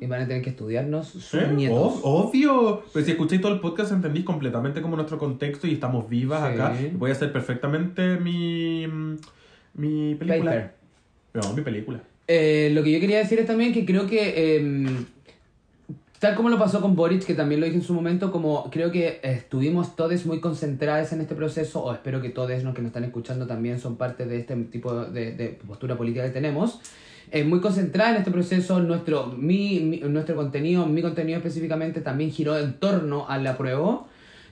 Y 0.00 0.06
van 0.06 0.22
a 0.22 0.26
tener 0.26 0.42
que 0.42 0.48
estudiarnos 0.50 1.08
sus 1.08 1.34
¿Eh? 1.34 1.46
nietos. 1.54 1.76
Ob- 1.96 2.00
obvio. 2.02 2.82
Pero 2.92 3.04
si 3.04 3.10
escucháis 3.10 3.42
todo 3.42 3.52
el 3.52 3.60
podcast 3.60 3.92
entendís 3.92 4.24
completamente 4.24 4.80
como 4.80 4.96
nuestro 4.96 5.18
contexto 5.18 5.66
y 5.66 5.74
estamos 5.74 6.08
vivas 6.08 6.40
Sí. 6.48 6.54
acá. 6.54 6.74
Voy 6.94 7.10
a 7.10 7.12
hacer 7.12 7.30
perfectamente 7.32 8.16
mi. 8.18 8.86
mi 9.74 10.14
película. 10.14 10.50
Paper. 10.52 10.74
No, 11.34 11.52
mi 11.54 11.60
película. 11.62 12.00
Eh, 12.28 12.70
lo 12.74 12.82
que 12.84 12.92
yo 12.92 13.00
quería 13.00 13.18
decir 13.18 13.38
es 13.38 13.46
también 13.46 13.72
que 13.72 13.86
creo 13.86 14.06
que, 14.06 14.34
eh, 14.36 14.86
tal 16.18 16.34
como 16.34 16.50
lo 16.50 16.58
pasó 16.58 16.80
con 16.82 16.94
Boric, 16.94 17.24
que 17.24 17.34
también 17.34 17.60
lo 17.60 17.66
dije 17.66 17.78
en 17.78 17.82
su 17.84 17.94
momento, 17.94 18.30
como 18.30 18.68
creo 18.70 18.90
que 18.90 19.18
estuvimos 19.22 19.96
todos 19.96 20.26
muy 20.26 20.38
concentrados 20.40 21.12
en 21.12 21.22
este 21.22 21.34
proceso, 21.34 21.82
o 21.82 21.92
espero 21.92 22.20
que 22.20 22.28
todos 22.28 22.62
los 22.62 22.74
que 22.74 22.82
nos 22.82 22.88
están 22.90 23.04
escuchando 23.04 23.46
también 23.46 23.78
son 23.80 23.96
parte 23.96 24.26
de 24.26 24.38
este 24.38 24.54
tipo 24.56 24.94
de, 24.94 25.32
de 25.32 25.48
postura 25.66 25.96
política 25.96 26.24
que 26.24 26.30
tenemos, 26.30 26.80
eh, 27.30 27.44
muy 27.44 27.60
concentrada 27.60 28.10
en 28.10 28.16
este 28.18 28.30
proceso, 28.30 28.80
nuestro, 28.80 29.26
mi, 29.28 29.80
mi- 29.80 30.00
nuestro 30.00 30.34
contenido, 30.36 30.86
mi 30.86 31.00
contenido 31.02 31.38
específicamente 31.38 32.00
también 32.00 32.30
giró 32.30 32.58
en 32.58 32.74
torno 32.74 33.26
a 33.28 33.38
la 33.38 33.56
prueba. 33.56 34.06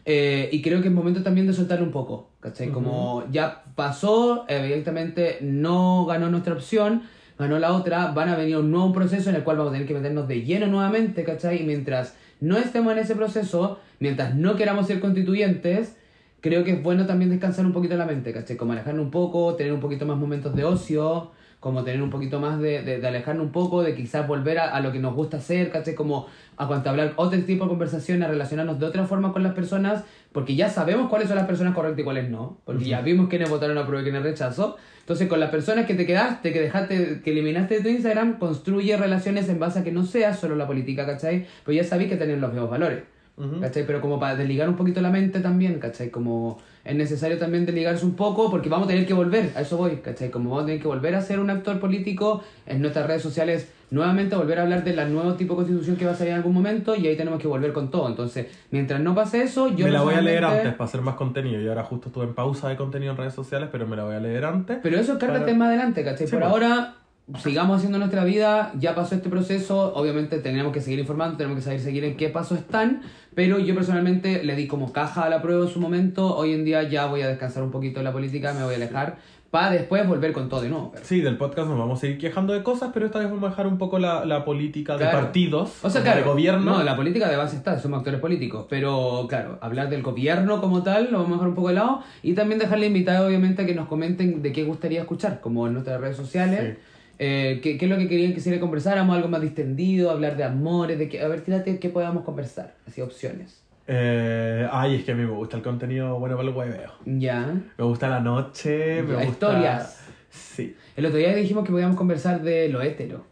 Eh, 0.08 0.48
y 0.52 0.62
creo 0.62 0.80
que 0.82 0.86
es 0.88 0.94
momento 0.94 1.24
también 1.24 1.48
de 1.48 1.52
soltar 1.52 1.82
un 1.82 1.90
poco, 1.90 2.28
¿cachai? 2.38 2.68
Como 2.68 3.24
ya 3.32 3.64
pasó, 3.74 4.44
evidentemente 4.46 5.38
no 5.40 6.06
ganó 6.06 6.30
nuestra 6.30 6.54
opción, 6.54 7.02
ganó 7.38 7.58
la 7.58 7.72
otra, 7.72 8.12
van 8.12 8.28
a 8.28 8.36
venir 8.36 8.56
un 8.56 8.70
nuevo 8.70 8.92
proceso 8.92 9.30
en 9.30 9.36
el 9.36 9.44
cual 9.44 9.58
vamos 9.58 9.70
a 9.70 9.74
tener 9.74 9.86
que 9.86 9.94
meternos 9.94 10.26
de 10.28 10.42
lleno 10.42 10.66
nuevamente, 10.66 11.24
¿cachai? 11.24 11.62
Y 11.62 11.64
mientras 11.64 12.16
no 12.40 12.56
estemos 12.56 12.92
en 12.92 12.98
ese 12.98 13.14
proceso, 13.14 13.78
mientras 14.00 14.34
no 14.34 14.56
queramos 14.56 14.86
ser 14.86 15.00
constituyentes, 15.00 15.96
creo 16.40 16.64
que 16.64 16.72
es 16.72 16.82
bueno 16.82 17.06
también 17.06 17.30
descansar 17.30 17.66
un 17.66 17.72
poquito 17.72 17.96
la 17.96 18.06
mente, 18.06 18.32
¿cachai? 18.32 18.56
Como 18.56 18.72
alejarnos 18.72 19.04
un 19.04 19.10
poco, 19.10 19.54
tener 19.54 19.72
un 19.72 19.80
poquito 19.80 20.06
más 20.06 20.16
momentos 20.16 20.54
de 20.54 20.64
ocio, 20.64 21.32
como 21.60 21.84
tener 21.84 22.02
un 22.02 22.10
poquito 22.10 22.38
más 22.38 22.60
de, 22.60 22.82
de, 22.82 23.00
de 23.00 23.06
alejarnos 23.08 23.46
un 23.46 23.52
poco, 23.52 23.82
de 23.82 23.94
quizás 23.94 24.26
volver 24.28 24.58
a, 24.58 24.74
a 24.74 24.80
lo 24.80 24.92
que 24.92 24.98
nos 24.98 25.14
gusta 25.14 25.38
hacer, 25.38 25.70
¿cachai? 25.70 25.94
Como 25.94 26.26
a 26.56 26.64
hablar 26.64 27.12
otro 27.16 27.38
tipo 27.42 27.64
de 27.64 27.70
conversaciones, 27.70 28.26
a 28.26 28.30
relacionarnos 28.30 28.78
de 28.78 28.86
otra 28.86 29.04
forma 29.04 29.32
con 29.32 29.42
las 29.42 29.54
personas, 29.54 30.04
porque 30.32 30.54
ya 30.54 30.68
sabemos 30.68 31.08
cuáles 31.08 31.28
son 31.28 31.36
las 31.36 31.46
personas 31.46 31.74
correctas 31.74 32.00
y 32.00 32.04
cuáles 32.04 32.30
no, 32.30 32.58
porque 32.64 32.84
ya 32.84 33.00
vimos 33.00 33.28
quiénes 33.28 33.50
votaron 33.50 33.76
a 33.78 33.86
prueba 33.86 34.02
y 34.02 34.04
quiénes 34.04 34.22
rechazo. 34.22 34.76
Entonces, 35.00 35.28
con 35.28 35.38
las 35.38 35.50
personas 35.50 35.86
que 35.86 35.94
te 35.94 36.04
quedaste, 36.04 36.52
que 36.52 36.60
dejaste, 36.60 37.20
que 37.22 37.30
eliminaste 37.30 37.76
de 37.76 37.80
tu 37.80 37.88
Instagram, 37.88 38.38
construye 38.38 38.96
relaciones 38.96 39.48
en 39.48 39.58
base 39.58 39.78
a 39.78 39.84
que 39.84 39.92
no 39.92 40.04
sea 40.04 40.34
solo 40.34 40.56
la 40.56 40.66
política, 40.66 41.06
¿cachai? 41.06 41.46
Pues 41.64 41.76
ya 41.76 41.84
sabéis 41.84 42.10
que 42.10 42.16
tienen 42.16 42.40
los 42.40 42.52
mismos 42.52 42.70
valores. 42.70 43.15
¿Cachai? 43.60 43.86
Pero 43.86 44.00
como 44.00 44.18
para 44.18 44.34
desligar 44.34 44.66
un 44.66 44.76
poquito 44.76 45.02
la 45.02 45.10
mente 45.10 45.40
también, 45.40 45.78
¿cachai? 45.78 46.08
Como 46.10 46.58
es 46.84 46.96
necesario 46.96 47.36
también 47.38 47.66
desligarse 47.66 48.06
un 48.06 48.14
poco 48.14 48.50
porque 48.50 48.70
vamos 48.70 48.86
a 48.86 48.88
tener 48.88 49.06
que 49.06 49.12
volver, 49.12 49.50
a 49.54 49.60
eso 49.60 49.76
voy, 49.76 49.96
¿cachai? 49.96 50.30
Como 50.30 50.48
vamos 50.50 50.62
a 50.62 50.66
tener 50.66 50.80
que 50.80 50.88
volver 50.88 51.14
a 51.14 51.20
ser 51.20 51.38
un 51.38 51.50
actor 51.50 51.78
político 51.78 52.42
en 52.64 52.80
nuestras 52.80 53.06
redes 53.06 53.20
sociales, 53.22 53.70
nuevamente 53.90 54.36
volver 54.36 54.58
a 54.58 54.62
hablar 54.62 54.84
de 54.84 54.96
la 54.96 55.04
nuevo 55.04 55.34
tipo 55.34 55.52
de 55.52 55.56
constitución 55.58 55.96
que 55.96 56.06
va 56.06 56.12
a 56.12 56.14
salir 56.14 56.30
en 56.32 56.38
algún 56.38 56.54
momento 56.54 56.94
y 56.96 57.06
ahí 57.08 57.16
tenemos 57.16 57.38
que 57.38 57.46
volver 57.46 57.74
con 57.74 57.90
todo. 57.90 58.08
Entonces, 58.08 58.46
mientras 58.70 59.00
no 59.02 59.14
pase 59.14 59.42
eso, 59.42 59.68
yo 59.76 59.84
me 59.84 59.90
la 59.92 60.00
voy 60.00 60.14
a 60.14 60.22
leer 60.22 60.42
antes 60.44 60.72
para 60.72 60.84
hacer 60.88 61.02
más 61.02 61.16
contenido. 61.16 61.60
Y 61.60 61.68
ahora 61.68 61.82
justo 61.84 62.08
estuve 62.08 62.24
en 62.24 62.34
pausa 62.34 62.70
de 62.70 62.76
contenido 62.76 63.12
en 63.12 63.18
redes 63.18 63.34
sociales, 63.34 63.68
pero 63.70 63.86
me 63.86 63.96
la 63.96 64.04
voy 64.04 64.14
a 64.14 64.20
leer 64.20 64.46
antes. 64.46 64.78
Pero 64.82 64.98
eso 64.98 65.18
cárgate 65.18 65.44
Para- 65.44 65.56
más 65.58 65.68
adelante, 65.68 66.02
¿cachai? 66.04 66.26
Sí, 66.26 66.32
Por 66.32 66.40
pues. 66.40 66.52
ahora, 66.52 66.94
sigamos 67.42 67.78
haciendo 67.78 67.98
nuestra 67.98 68.24
vida, 68.24 68.72
ya 68.78 68.94
pasó 68.94 69.16
este 69.16 69.28
proceso, 69.28 69.92
obviamente 69.94 70.38
tenemos 70.38 70.72
que 70.72 70.80
seguir 70.80 71.00
informando, 71.00 71.36
tenemos 71.36 71.58
que 71.58 71.62
saber 71.64 71.80
seguir 71.80 72.04
en 72.04 72.16
qué 72.16 72.28
paso 72.28 72.54
están, 72.54 73.02
pero 73.36 73.58
yo 73.60 73.74
personalmente 73.74 74.42
le 74.42 74.56
di 74.56 74.66
como 74.66 74.92
caja 74.92 75.24
a 75.24 75.28
la 75.28 75.42
prueba 75.42 75.64
en 75.66 75.70
su 75.70 75.78
momento, 75.78 76.34
hoy 76.36 76.54
en 76.54 76.64
día 76.64 76.82
ya 76.84 77.06
voy 77.06 77.20
a 77.20 77.28
descansar 77.28 77.62
un 77.62 77.70
poquito 77.70 78.00
de 78.00 78.04
la 78.04 78.12
política, 78.12 78.52
me 78.54 78.64
voy 78.64 78.72
a 78.72 78.76
alejar, 78.76 79.18
para 79.50 79.70
después 79.70 80.06
volver 80.08 80.32
con 80.32 80.48
todo 80.48 80.62
de 80.62 80.68
nuevo. 80.70 80.90
pero- 80.92 81.04
Sí, 81.04 81.20
del 81.20 81.36
podcast 81.36 81.68
nos 81.68 81.78
vamos 81.78 81.98
a 81.98 82.00
seguir 82.00 82.18
quejando 82.18 82.52
de 82.54 82.62
cosas, 82.62 82.90
pero 82.94 83.06
esta 83.06 83.18
vez 83.18 83.28
vamos 83.28 83.44
a 83.44 83.50
dejar 83.50 83.66
un 83.66 83.76
poco 83.78 83.98
la, 83.98 84.24
la 84.24 84.44
política 84.44 84.96
de 84.96 85.04
partidos, 85.06 85.84
O 85.84 85.88
sea, 85.90 86.02
claro, 86.02 86.18
de 86.18 86.24
gobierno. 86.24 86.78
No, 86.78 86.82
la 86.82 86.96
política 86.96 87.28
de 87.28 87.36
base 87.36 87.56
está, 87.56 87.78
somos 87.78 87.98
actores 87.98 88.20
políticos. 88.20 88.66
Pero, 88.68 89.26
claro, 89.28 89.58
hablar 89.60 89.88
del 89.88 90.02
gobierno 90.02 90.60
como 90.60 90.82
tal 90.82 91.10
lo 91.12 91.18
vamos 91.18 91.32
a 91.32 91.34
dejar 91.34 91.48
un 91.48 91.54
poco 91.54 91.68
de 91.68 91.74
lado. 91.74 92.00
Y 92.22 92.32
también 92.32 92.58
dejarle 92.58 92.86
invitado, 92.86 93.28
obviamente, 93.28 93.62
a 93.62 93.66
que 93.66 93.74
nos 93.74 93.86
comenten 93.86 94.42
de 94.42 94.50
qué 94.52 94.64
gustaría 94.64 95.00
escuchar, 95.02 95.40
como 95.40 95.66
en 95.66 95.74
nuestras 95.74 96.00
redes 96.00 96.16
sociales. 96.16 96.74
Sí. 96.76 96.82
Eh, 97.18 97.60
¿qué, 97.62 97.78
qué 97.78 97.84
es 97.86 97.90
lo 97.90 97.96
que 97.96 98.08
querían 98.08 98.34
que 98.34 98.40
si 98.40 98.50
le 98.50 98.60
conversáramos? 98.60 99.16
Algo 99.16 99.28
más 99.28 99.40
distendido, 99.40 100.10
hablar 100.10 100.36
de 100.36 100.44
amores, 100.44 100.98
de 100.98 101.08
que, 101.08 101.20
a 101.20 101.28
ver, 101.28 101.40
tírate 101.42 101.78
qué 101.78 101.88
podamos 101.88 102.24
conversar. 102.24 102.74
Así, 102.86 103.00
opciones. 103.00 103.62
Eh, 103.88 104.66
ay, 104.70 104.96
es 104.96 105.04
que 105.04 105.12
a 105.12 105.14
mí 105.14 105.22
me 105.24 105.30
gusta 105.30 105.56
el 105.56 105.62
contenido 105.62 106.18
bueno 106.18 106.36
para 106.36 106.48
el 106.48 106.54
hueveo. 106.54 106.92
Ya. 107.04 107.54
Me 107.78 107.84
gusta 107.84 108.08
la 108.08 108.20
noche, 108.20 109.02
me 109.02 109.08
Ya, 109.12 109.14
gusta... 109.14 109.28
historias. 109.30 110.00
Sí. 110.30 110.76
El 110.96 111.06
otro 111.06 111.18
día 111.18 111.34
dijimos 111.34 111.64
que 111.64 111.70
podíamos 111.72 111.96
conversar 111.96 112.42
de 112.42 112.68
lo 112.68 112.82
hetero. 112.82 113.24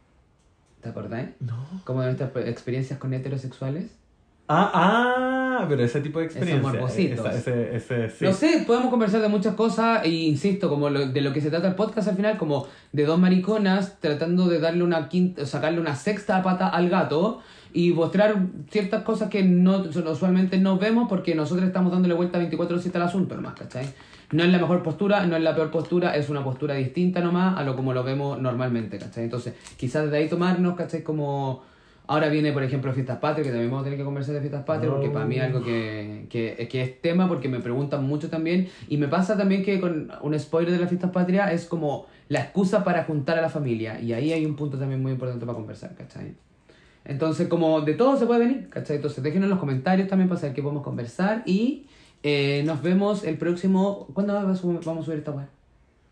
¿Te 0.80 0.89
acordás? 0.91 1.26
No. 1.41 1.57
Como 1.85 2.01
de 2.03 2.07
nuestras 2.12 2.30
experiencias 2.47 2.99
con 2.99 3.12
heterosexuales. 3.14 3.87
Ah, 4.47 4.70
ah, 5.61 5.66
pero 5.68 5.82
ese 5.82 6.01
tipo 6.03 6.18
de 6.18 6.26
experiencia. 6.26 6.80
esa- 7.14 7.32
ese, 7.38 7.76
ese, 7.76 8.11
sí. 8.11 8.24
No 8.26 8.32
sé, 8.34 8.64
podemos 8.66 8.90
conversar 8.90 9.22
de 9.22 9.28
muchas 9.28 9.55
cosas 9.55 10.05
e 10.05 10.11
insisto, 10.11 10.68
como 10.68 10.90
lo- 10.90 11.07
de 11.09 11.20
lo 11.22 11.32
que 11.32 11.40
se 11.40 11.49
trata 11.49 11.68
el 11.68 11.74
podcast 11.74 12.09
al 12.09 12.16
final, 12.16 12.36
como 12.36 12.66
de 12.92 13.07
dos 13.07 13.18
mariconas 13.18 13.99
tratando 14.01 14.47
de 14.47 14.61
darle 14.61 14.82
una 14.84 15.09
quinta, 15.09 15.47
sacarle 15.47 15.80
una 15.80 15.97
sexta 15.97 16.42
pata 16.42 16.68
al 16.68 16.90
gato 16.90 17.40
y 17.72 17.92
mostrar 17.92 18.36
ciertas 18.70 19.03
cosas 19.03 19.30
que 19.30 19.42
no 19.42 19.78
usualmente 20.11 20.59
no 20.59 20.76
vemos 20.78 21.09
porque 21.09 21.34
nosotros 21.34 21.66
estamos 21.66 21.90
dándole 21.90 22.12
vuelta 22.14 22.38
24/7 22.38 22.95
al 22.97 23.03
asunto 23.03 23.34
nomás, 23.36 23.55
¿cachai? 23.55 23.86
No 24.32 24.42
es 24.45 24.51
la 24.53 24.59
mejor 24.59 24.82
postura, 24.82 25.24
no 25.26 25.36
es 25.36 25.42
la 25.42 25.55
peor 25.55 25.70
postura, 25.70 26.14
es 26.16 26.28
una 26.28 26.45
postura 26.45 26.74
distinta 26.74 27.20
nomás 27.20 27.57
a 27.59 27.64
lo 27.64 27.74
como 27.76 27.95
lo 27.95 28.05
vemos 28.05 28.38
normalmente, 28.40 28.99
¿cachai? 28.99 29.24
Entonces, 29.24 29.55
quizás 29.78 30.11
de 30.11 30.18
ahí 30.18 30.28
tomarnos, 30.28 30.76
¿cachai? 30.76 31.03
Como... 31.03 31.62
Ahora 32.07 32.28
viene, 32.28 32.52
por 32.52 32.62
ejemplo, 32.62 32.92
Fiestas 32.92 33.18
Patrias, 33.18 33.46
que 33.46 33.50
también 33.50 33.70
vamos 33.70 33.82
a 33.82 33.84
tener 33.84 33.98
que 33.98 34.05
conversar 34.05 34.34
de 34.34 34.40
Fiestas 34.40 34.64
Patrias, 34.64 34.92
porque 34.92 35.09
para 35.09 35.24
mí 35.24 35.36
es 35.36 35.42
algo 35.42 35.62
que, 35.64 36.26
que, 36.28 36.68
que 36.68 36.82
es 36.82 37.00
tema, 37.00 37.28
porque 37.28 37.48
me 37.48 37.61
preguntan 37.61 38.05
mucho 38.05 38.28
también. 38.28 38.68
Y 38.88 38.98
me 38.98 39.09
pasa 39.09 39.38
también 39.38 39.62
que 39.64 39.80
con 39.80 40.12
un 40.20 40.38
spoiler 40.38 40.72
de 40.72 40.78
las 40.80 40.90
Fiestas 40.90 41.11
Patrias 41.12 41.50
es 41.52 41.64
como 41.64 42.07
la 42.28 42.40
excusa 42.40 42.84
para 42.84 43.05
juntar 43.05 43.38
a 43.38 43.40
la 43.40 43.48
familia. 43.48 43.98
Y 44.00 44.12
ahí 44.12 44.32
hay 44.34 44.44
un 44.44 44.55
punto 44.55 44.78
también 44.78 45.00
muy 45.00 45.12
importante 45.12 45.46
para 45.46 45.57
conversar, 45.57 45.94
¿cachai? 45.94 46.34
Entonces, 47.07 47.48
como 47.48 47.80
de 47.80 47.94
todo 47.94 48.18
se 48.18 48.26
puede 48.26 48.40
venir, 48.40 48.68
¿cachai? 48.68 48.96
Entonces, 48.96 49.22
déjenos 49.24 49.44
en 49.44 49.50
los 49.50 49.59
comentarios 49.59 50.07
también 50.07 50.28
para 50.28 50.40
saber 50.40 50.55
qué 50.55 50.62
podemos 50.62 50.82
conversar. 50.82 51.42
Y 51.46 51.86
eh, 52.22 52.62
nos 52.66 52.82
vemos 52.82 53.24
el 53.24 53.38
próximo... 53.38 54.09
¿Cuándo 54.12 54.34
vamos 54.34 54.59
a 54.59 54.62
subir- 54.62 54.84
vamos 54.84 55.05
a 55.05 55.07
subir 55.07 55.18
esta 55.20 55.30
web? 55.30 55.46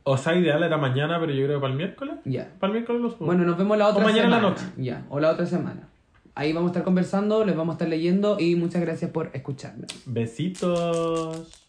O 0.05 0.17
sea, 0.17 0.35
ideal 0.35 0.63
era 0.63 0.77
mañana, 0.79 1.19
pero 1.21 1.33
yo 1.33 1.45
creo 1.45 1.59
que 1.59 1.61
para 1.61 1.73
el 1.73 1.77
miércoles. 1.79 2.15
Ya. 2.25 2.51
Para 2.59 2.73
el 2.73 2.79
miércoles 2.79 3.03
lo 3.03 3.11
subo. 3.11 3.27
Bueno, 3.27 3.45
nos 3.45 3.57
vemos 3.57 3.79
la 3.79 3.89
otra 3.89 4.03
O 4.03 4.05
mañana 4.07 4.25
en 4.25 4.31
la 4.31 4.37
semana. 4.39 4.55
noche. 4.57 4.65
Ya, 4.79 5.05
o 5.11 5.21
la 5.21 5.31
otra 5.31 5.47
semana. 5.47 5.89
Ahí 6.35 6.53
vamos 6.53 6.69
a 6.69 6.73
estar 6.73 6.85
conversando, 6.85 7.45
les 7.45 7.55
vamos 7.57 7.75
a 7.75 7.77
estar 7.77 7.89
leyendo 7.89 8.39
y 8.41 8.57
muchas 8.57 8.81
gracias 8.81 9.11
por 9.11 9.31
escucharnos. 9.35 9.89
Besitos. 10.07 11.62